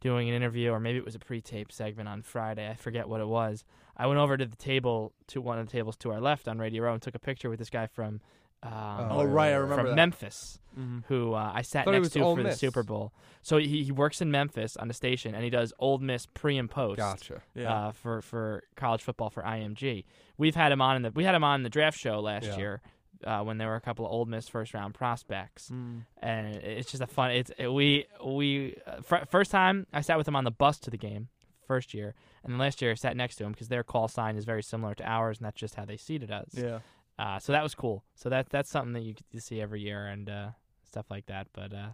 doing 0.00 0.28
an 0.28 0.34
interview, 0.34 0.70
or 0.70 0.80
maybe 0.80 0.98
it 0.98 1.04
was 1.04 1.14
a 1.14 1.18
pre-tape 1.18 1.70
segment 1.70 2.08
on 2.08 2.22
Friday. 2.22 2.68
I 2.68 2.74
forget 2.74 3.08
what 3.08 3.20
it 3.20 3.28
was. 3.28 3.64
I 3.96 4.06
went 4.06 4.18
over 4.18 4.36
to 4.36 4.46
the 4.46 4.56
table 4.56 5.12
to 5.28 5.40
one 5.40 5.58
of 5.58 5.66
the 5.66 5.72
tables 5.72 5.96
to 5.98 6.10
our 6.10 6.20
left 6.20 6.48
on 6.48 6.58
Radio 6.58 6.82
Row 6.84 6.94
and 6.94 7.02
took 7.02 7.14
a 7.14 7.18
picture 7.20 7.48
with 7.50 7.58
this 7.58 7.70
guy 7.70 7.86
from. 7.86 8.20
Um, 8.62 8.72
Oh, 9.10 9.24
right, 9.24 9.48
I 9.52 9.56
remember 9.56 9.82
from 9.82 9.86
that. 9.90 9.96
Memphis, 9.96 10.58
Mhm. 10.78 11.04
who 11.06 11.34
uh, 11.34 11.50
I 11.54 11.62
sat 11.62 11.84
Thought 11.84 11.92
next 11.94 12.10
to 12.10 12.20
Ole 12.20 12.36
for 12.36 12.42
the 12.44 12.52
Super 12.54 12.82
Bowl. 12.82 13.12
So 13.42 13.58
he, 13.58 13.82
he 13.82 13.90
works 13.92 14.20
in 14.20 14.30
Memphis 14.30 14.76
on 14.76 14.86
the 14.88 14.94
station, 14.94 15.34
and 15.34 15.42
he 15.42 15.50
does 15.50 15.72
Ole 15.80 15.98
Miss 15.98 16.26
pre 16.26 16.56
and 16.58 16.70
post 16.70 16.98
Gotcha. 16.98 17.42
Yeah. 17.54 17.72
uh, 17.88 17.92
for 17.92 18.22
for 18.22 18.62
college 18.76 19.02
football 19.02 19.30
for 19.30 19.42
IMG. 19.42 20.04
We've 20.38 20.54
had 20.54 20.70
him 20.70 20.80
on 20.80 20.96
in 20.96 21.02
the 21.02 21.10
we 21.10 21.24
had 21.24 21.34
him 21.34 21.42
on 21.44 21.56
in 21.60 21.62
the 21.64 21.70
draft 21.70 21.98
show 21.98 22.20
last 22.20 22.44
Yeah. 22.46 22.56
year 22.56 22.80
uh, 23.24 23.42
when 23.42 23.58
there 23.58 23.68
were 23.68 23.74
a 23.76 23.80
couple 23.80 24.06
of 24.06 24.12
Ole 24.12 24.26
Miss 24.26 24.48
first 24.48 24.74
round 24.74 24.94
prospects, 24.94 25.68
Mm. 25.70 26.04
and 26.18 26.54
it's 26.56 26.90
just 26.90 27.02
a 27.02 27.06
fun. 27.08 27.32
It's 27.32 27.50
it, 27.58 27.66
we 27.68 28.06
we 28.24 28.76
uh, 28.86 29.00
fir- 29.02 29.24
first 29.28 29.50
time 29.50 29.86
I 29.92 30.02
sat 30.02 30.16
with 30.18 30.28
him 30.28 30.36
on 30.36 30.44
the 30.44 30.50
bus 30.52 30.78
to 30.80 30.90
the 30.90 30.96
game 30.96 31.28
first 31.66 31.94
year, 31.94 32.14
and 32.44 32.52
then 32.52 32.58
last 32.60 32.80
year 32.80 32.92
I 32.92 32.94
sat 32.94 33.16
next 33.16 33.36
to 33.36 33.44
him 33.44 33.50
because 33.52 33.68
their 33.68 33.82
call 33.82 34.06
sign 34.06 34.36
is 34.36 34.44
very 34.44 34.62
similar 34.62 34.94
to 34.94 35.04
ours, 35.04 35.38
and 35.38 35.46
that's 35.46 35.58
just 35.58 35.74
how 35.74 35.84
they 35.84 35.96
seated 35.96 36.30
us. 36.30 36.50
Yeah. 36.54 36.78
Uh, 37.22 37.38
so 37.38 37.52
that 37.52 37.62
was 37.62 37.74
cool. 37.76 38.02
So 38.16 38.28
that 38.30 38.50
that's 38.50 38.68
something 38.68 38.94
that 38.94 39.02
you, 39.02 39.14
you 39.30 39.38
see 39.38 39.60
every 39.60 39.80
year 39.80 40.06
and 40.06 40.28
uh, 40.28 40.48
stuff 40.84 41.06
like 41.08 41.26
that. 41.26 41.46
But 41.52 41.72
uh, 41.72 41.90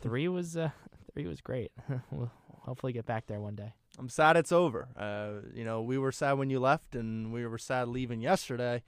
three 0.00 0.28
was 0.28 0.56
uh, 0.56 0.70
three 1.12 1.26
was 1.26 1.42
great. 1.42 1.72
we'll 2.10 2.30
hopefully 2.62 2.94
get 2.94 3.04
back 3.04 3.26
there 3.26 3.40
one 3.40 3.54
day. 3.54 3.74
I'm 3.98 4.08
sad 4.08 4.38
it's 4.38 4.50
over. 4.50 4.88
Uh, 4.96 5.46
you 5.54 5.64
know, 5.64 5.82
we 5.82 5.98
were 5.98 6.10
sad 6.10 6.38
when 6.38 6.48
you 6.48 6.58
left, 6.58 6.94
and 6.94 7.34
we 7.34 7.46
were 7.46 7.58
sad 7.58 7.88
leaving 7.88 8.22
yesterday. 8.22 8.82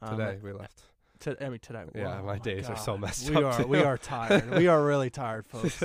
Um, 0.00 0.16
Today 0.16 0.38
we 0.42 0.52
left. 0.52 0.82
To, 1.22 1.36
I 1.44 1.48
mean, 1.48 1.58
today. 1.58 1.82
Yeah, 1.96 2.20
Whoa, 2.20 2.26
my 2.26 2.38
days 2.38 2.70
are 2.70 2.76
so 2.76 2.92
God. 2.92 3.00
messed 3.00 3.28
we 3.28 3.42
up, 3.42 3.58
Are, 3.58 3.66
we 3.66 3.80
are 3.80 3.98
tired. 3.98 4.50
we 4.56 4.68
are 4.68 4.80
really 4.80 5.10
tired, 5.10 5.48
folks. 5.48 5.82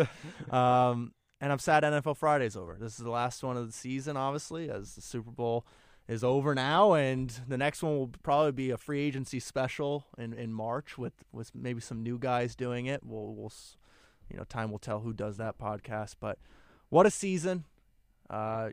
um, 0.51 1.11
and 1.41 1.51
I'm 1.51 1.57
sad 1.57 1.81
NFL 1.81 2.17
Friday's 2.17 2.55
over. 2.55 2.77
This 2.79 2.99
is 2.99 3.03
the 3.03 3.09
last 3.09 3.43
one 3.43 3.57
of 3.57 3.65
the 3.65 3.73
season, 3.73 4.15
obviously, 4.15 4.69
as 4.69 4.93
the 4.93 5.01
Super 5.01 5.31
Bowl 5.31 5.65
is 6.07 6.23
over 6.23 6.53
now, 6.53 6.93
and 6.93 7.29
the 7.47 7.57
next 7.57 7.81
one 7.81 7.97
will 7.97 8.11
probably 8.23 8.51
be 8.51 8.69
a 8.71 8.77
free 8.77 9.01
agency 9.01 9.39
special 9.39 10.07
in, 10.17 10.33
in 10.33 10.51
March 10.53 10.97
with, 10.97 11.13
with 11.31 11.55
maybe 11.55 11.79
some 11.79 12.03
new 12.03 12.17
guys 12.19 12.55
doing 12.55 12.87
it. 12.87 13.01
We'll, 13.03 13.33
we'll, 13.33 13.53
you 14.29 14.37
know, 14.37 14.43
time 14.43 14.71
will 14.71 14.79
tell 14.79 14.99
who 14.99 15.13
does 15.13 15.37
that 15.37 15.57
podcast. 15.57 16.15
But 16.19 16.37
what 16.89 17.05
a 17.05 17.11
season! 17.11 17.65
Uh, 18.29 18.69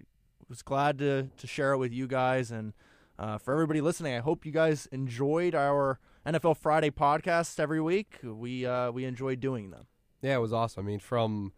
was 0.51 0.63
glad 0.63 0.99
to 0.99 1.29
to 1.37 1.47
share 1.47 1.73
it 1.73 1.79
with 1.79 1.93
you 1.93 2.07
guys 2.07 2.51
and 2.51 2.75
uh, 3.19 3.39
for 3.39 3.53
everybody 3.53 3.81
listening. 3.81 4.15
I 4.15 4.19
hope 4.19 4.45
you 4.45 4.53
guys 4.53 4.87
enjoyed 4.91 5.55
our 5.55 6.01
NFL 6.27 6.57
Friday 6.57 6.91
podcast 6.91 7.61
every 7.61 7.81
week. 7.81 8.19
We 8.23 8.67
uh, 8.67 8.91
we 8.91 9.05
enjoyed 9.05 9.41
doing 9.41 9.71
them. 9.71 9.87
Yeah, 10.21 10.37
it 10.37 10.41
was 10.41 10.53
awesome. 10.53 10.85
I 10.85 10.87
mean, 10.87 10.99
from 10.99 11.53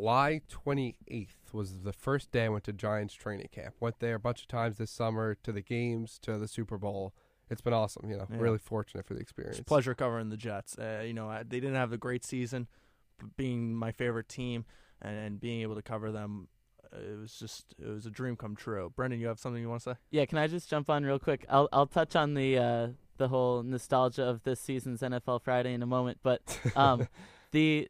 July 0.00 0.40
28th 0.48 1.52
was 1.52 1.80
the 1.80 1.92
first 1.92 2.30
day 2.30 2.44
I 2.44 2.48
went 2.48 2.62
to 2.62 2.72
Giants 2.72 3.12
training 3.12 3.48
camp. 3.50 3.74
Went 3.80 3.98
there 3.98 4.14
a 4.14 4.20
bunch 4.20 4.42
of 4.42 4.46
times 4.46 4.78
this 4.78 4.88
summer 4.92 5.34
to 5.42 5.50
the 5.50 5.60
games, 5.62 6.20
to 6.22 6.38
the 6.38 6.46
Super 6.46 6.78
Bowl. 6.78 7.12
It's 7.50 7.60
been 7.60 7.72
awesome. 7.72 8.08
You 8.08 8.18
know, 8.18 8.26
Yeah. 8.30 8.36
really 8.38 8.58
fortunate 8.58 9.04
for 9.04 9.14
the 9.14 9.20
experience. 9.20 9.56
It's 9.58 9.62
a 9.62 9.64
pleasure 9.64 9.96
covering 9.96 10.28
the 10.28 10.36
Jets. 10.36 10.78
Uh, 10.78 11.02
you 11.04 11.12
know, 11.12 11.28
I- 11.28 11.42
they 11.42 11.58
didn't 11.58 11.74
have 11.74 11.92
a 11.92 11.98
great 11.98 12.24
season, 12.24 12.68
but 13.18 13.36
being 13.36 13.74
my 13.74 13.90
favorite 13.90 14.28
team 14.28 14.64
and, 15.02 15.18
and 15.18 15.40
being 15.40 15.62
able 15.62 15.74
to 15.74 15.82
cover 15.82 16.12
them, 16.12 16.46
uh, 16.92 16.96
it 16.98 17.18
was 17.18 17.36
just 17.36 17.74
it 17.76 17.88
was 17.88 18.06
a 18.06 18.10
dream 18.10 18.36
come 18.36 18.54
true. 18.54 18.92
Brendan, 18.94 19.18
you 19.18 19.26
have 19.26 19.40
something 19.40 19.60
you 19.60 19.68
want 19.68 19.82
to 19.82 19.94
say? 19.94 19.96
Yeah, 20.12 20.24
can 20.24 20.38
I 20.38 20.46
just 20.46 20.70
jump 20.70 20.88
on 20.88 21.02
real 21.04 21.18
quick? 21.18 21.44
I'll 21.48 21.68
I'll 21.72 21.88
touch 21.88 22.14
on 22.14 22.34
the 22.34 22.56
uh, 22.58 22.88
the 23.16 23.26
whole 23.26 23.64
nostalgia 23.64 24.22
of 24.22 24.44
this 24.44 24.60
season's 24.60 25.00
NFL 25.00 25.42
Friday 25.42 25.74
in 25.74 25.82
a 25.82 25.86
moment, 25.86 26.20
but 26.22 26.42
um, 26.76 27.08
the 27.50 27.88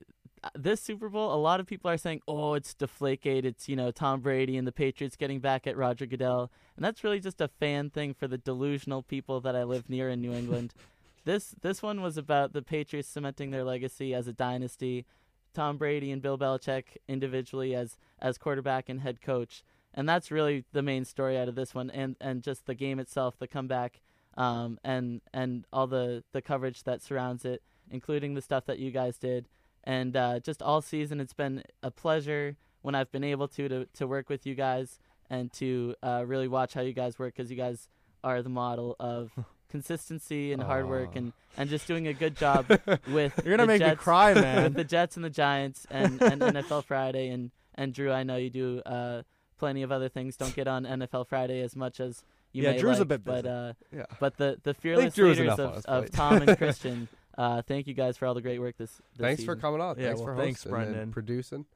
this 0.54 0.80
Super 0.80 1.08
Bowl, 1.08 1.34
a 1.34 1.36
lot 1.36 1.60
of 1.60 1.66
people 1.66 1.90
are 1.90 1.98
saying, 1.98 2.22
"Oh, 2.26 2.54
it's 2.54 2.74
Deflategate. 2.74 3.44
It's 3.44 3.68
you 3.68 3.76
know 3.76 3.90
Tom 3.90 4.20
Brady 4.20 4.56
and 4.56 4.66
the 4.66 4.72
Patriots 4.72 5.16
getting 5.16 5.40
back 5.40 5.66
at 5.66 5.76
Roger 5.76 6.06
Goodell," 6.06 6.50
and 6.76 6.84
that's 6.84 7.04
really 7.04 7.20
just 7.20 7.40
a 7.40 7.48
fan 7.48 7.90
thing 7.90 8.14
for 8.14 8.26
the 8.26 8.38
delusional 8.38 9.02
people 9.02 9.40
that 9.40 9.54
I 9.54 9.64
live 9.64 9.90
near 9.90 10.08
in 10.08 10.20
New 10.20 10.32
England. 10.32 10.72
this 11.24 11.54
this 11.60 11.82
one 11.82 12.00
was 12.00 12.16
about 12.16 12.52
the 12.52 12.62
Patriots 12.62 13.08
cementing 13.08 13.50
their 13.50 13.64
legacy 13.64 14.14
as 14.14 14.26
a 14.26 14.32
dynasty, 14.32 15.04
Tom 15.52 15.76
Brady 15.76 16.10
and 16.10 16.22
Bill 16.22 16.38
Belichick 16.38 16.96
individually 17.06 17.74
as 17.74 17.98
as 18.20 18.38
quarterback 18.38 18.88
and 18.88 19.00
head 19.00 19.20
coach, 19.20 19.62
and 19.92 20.08
that's 20.08 20.30
really 20.30 20.64
the 20.72 20.82
main 20.82 21.04
story 21.04 21.36
out 21.38 21.48
of 21.48 21.54
this 21.54 21.74
one, 21.74 21.90
and 21.90 22.16
and 22.20 22.42
just 22.42 22.66
the 22.66 22.74
game 22.74 22.98
itself, 22.98 23.38
the 23.38 23.48
comeback, 23.48 24.00
um, 24.38 24.78
and 24.82 25.20
and 25.34 25.66
all 25.72 25.86
the 25.86 26.24
the 26.32 26.40
coverage 26.40 26.84
that 26.84 27.02
surrounds 27.02 27.44
it, 27.44 27.62
including 27.90 28.34
the 28.34 28.42
stuff 28.42 28.64
that 28.64 28.78
you 28.78 28.90
guys 28.90 29.18
did, 29.18 29.46
and 29.84 30.16
uh, 30.16 30.40
just 30.40 30.62
all 30.62 30.80
season, 30.82 31.20
it's 31.20 31.32
been 31.32 31.62
a 31.82 31.90
pleasure 31.90 32.56
when 32.82 32.94
I've 32.94 33.10
been 33.12 33.24
able 33.24 33.48
to 33.48 33.68
to, 33.68 33.86
to 33.94 34.06
work 34.06 34.28
with 34.28 34.46
you 34.46 34.54
guys 34.54 34.98
and 35.28 35.52
to 35.54 35.94
uh, 36.02 36.24
really 36.26 36.48
watch 36.48 36.74
how 36.74 36.80
you 36.80 36.92
guys 36.92 37.18
work 37.18 37.34
because 37.36 37.50
you 37.50 37.56
guys 37.56 37.88
are 38.24 38.42
the 38.42 38.48
model 38.48 38.96
of 39.00 39.32
consistency 39.70 40.52
and 40.52 40.62
hard 40.62 40.88
work 40.88 41.16
and, 41.16 41.32
and 41.56 41.70
just 41.70 41.86
doing 41.86 42.06
a 42.08 42.12
good 42.12 42.36
job 42.36 42.66
with 43.12 43.32
You're 43.44 43.56
gonna 43.56 43.62
the 43.62 43.66
make 43.66 43.80
me 43.80 43.86
Jets, 43.86 44.00
cry, 44.00 44.34
man. 44.46 44.64
with 44.64 44.74
the 44.74 44.84
Jets 44.84 45.16
and 45.16 45.24
the 45.24 45.30
Giants 45.30 45.86
and, 45.90 46.20
and 46.20 46.40
NFL 46.42 46.84
Friday 46.84 47.28
and 47.28 47.50
and 47.76 47.94
Drew 47.94 48.12
I 48.12 48.22
know 48.24 48.36
you 48.36 48.50
do 48.50 48.80
uh, 48.84 49.22
plenty 49.58 49.82
of 49.82 49.90
other 49.92 50.08
things 50.08 50.36
don't 50.36 50.54
get 50.54 50.66
on 50.68 50.84
NFL 50.84 51.28
Friday 51.28 51.60
as 51.62 51.74
much 51.76 52.00
as 52.00 52.22
you 52.52 52.64
Yeah, 52.64 52.72
may 52.72 52.78
Drew's 52.78 52.96
a 52.98 53.00
like, 53.02 53.08
bit 53.08 53.24
but 53.24 53.46
uh, 53.46 53.72
Yeah. 53.94 54.06
but 54.18 54.36
the 54.36 54.58
the 54.62 54.74
fearless 54.74 55.16
leaders 55.16 55.58
of, 55.58 55.84
of. 55.86 56.10
Tom 56.10 56.42
and 56.42 56.58
Christian 56.58 57.08
uh, 57.38 57.62
thank 57.62 57.86
you 57.86 57.94
guys 57.94 58.16
for 58.16 58.26
all 58.26 58.34
the 58.34 58.42
great 58.42 58.58
work 58.60 58.76
this, 58.76 58.90
this 59.16 59.24
Thanks 59.24 59.44
for 59.44 59.56
coming 59.56 59.80
on. 59.80 59.96
Yeah, 59.98 60.06
thanks 60.08 60.20
well, 60.20 60.34
for 60.34 60.36
thanks, 60.36 60.64
hosting 60.64 60.74
and 60.80 60.84
Brendan. 60.92 61.12
producing. 61.12 61.66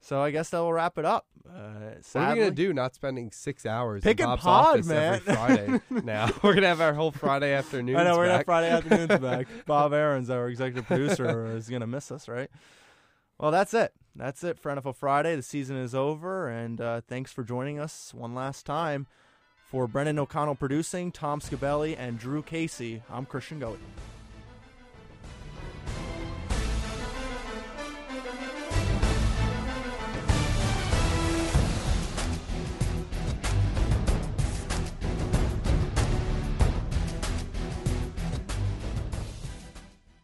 So 0.00 0.20
I 0.22 0.30
guess 0.30 0.50
that 0.50 0.58
will 0.60 0.72
wrap 0.72 0.96
it 0.96 1.04
up. 1.04 1.26
Uh, 1.44 1.50
What 1.50 1.62
are 1.62 1.92
we 1.96 2.02
sadly- 2.02 2.38
gonna 2.38 2.50
do? 2.52 2.72
Not 2.72 2.94
spending 2.94 3.32
six 3.32 3.66
hours 3.66 4.02
Pick 4.04 4.20
in 4.20 4.24
and 4.26 4.30
Bob's 4.32 4.42
pod, 4.44 4.66
office 4.76 4.86
man. 4.86 5.14
every 5.14 5.34
Friday. 5.34 5.80
now 6.04 6.30
we're 6.44 6.54
gonna 6.54 6.68
have 6.68 6.80
our 6.80 6.94
whole 6.94 7.10
Friday 7.10 7.52
afternoon. 7.52 7.96
I 7.96 8.04
know 8.04 8.16
we're 8.16 8.26
gonna 8.26 8.36
have 8.38 8.46
Friday 8.46 8.70
afternoons 8.70 9.20
back. 9.20 9.48
Bob 9.66 9.92
Aaron's 9.92 10.30
our 10.30 10.48
executive 10.48 10.86
producer 10.86 11.46
is 11.56 11.68
gonna 11.68 11.86
miss 11.88 12.12
us, 12.12 12.28
right? 12.28 12.48
Well, 13.40 13.50
that's 13.50 13.74
it. 13.74 13.92
That's 14.14 14.42
it 14.44 14.58
for 14.58 14.70
NFL 14.74 14.94
Friday. 14.96 15.34
The 15.36 15.42
season 15.42 15.76
is 15.76 15.94
over, 15.94 16.48
and 16.48 16.80
uh, 16.80 17.00
thanks 17.08 17.32
for 17.32 17.42
joining 17.42 17.78
us 17.80 18.12
one 18.14 18.34
last 18.34 18.66
time. 18.66 19.06
For 19.70 19.86
Brendan 19.86 20.18
O'Connell 20.18 20.54
producing, 20.54 21.12
Tom 21.12 21.40
Scabelli, 21.40 21.94
and 21.98 22.18
Drew 22.18 22.42
Casey, 22.42 23.02
I'm 23.10 23.26
Christian 23.26 23.60
Goey. 23.60 23.76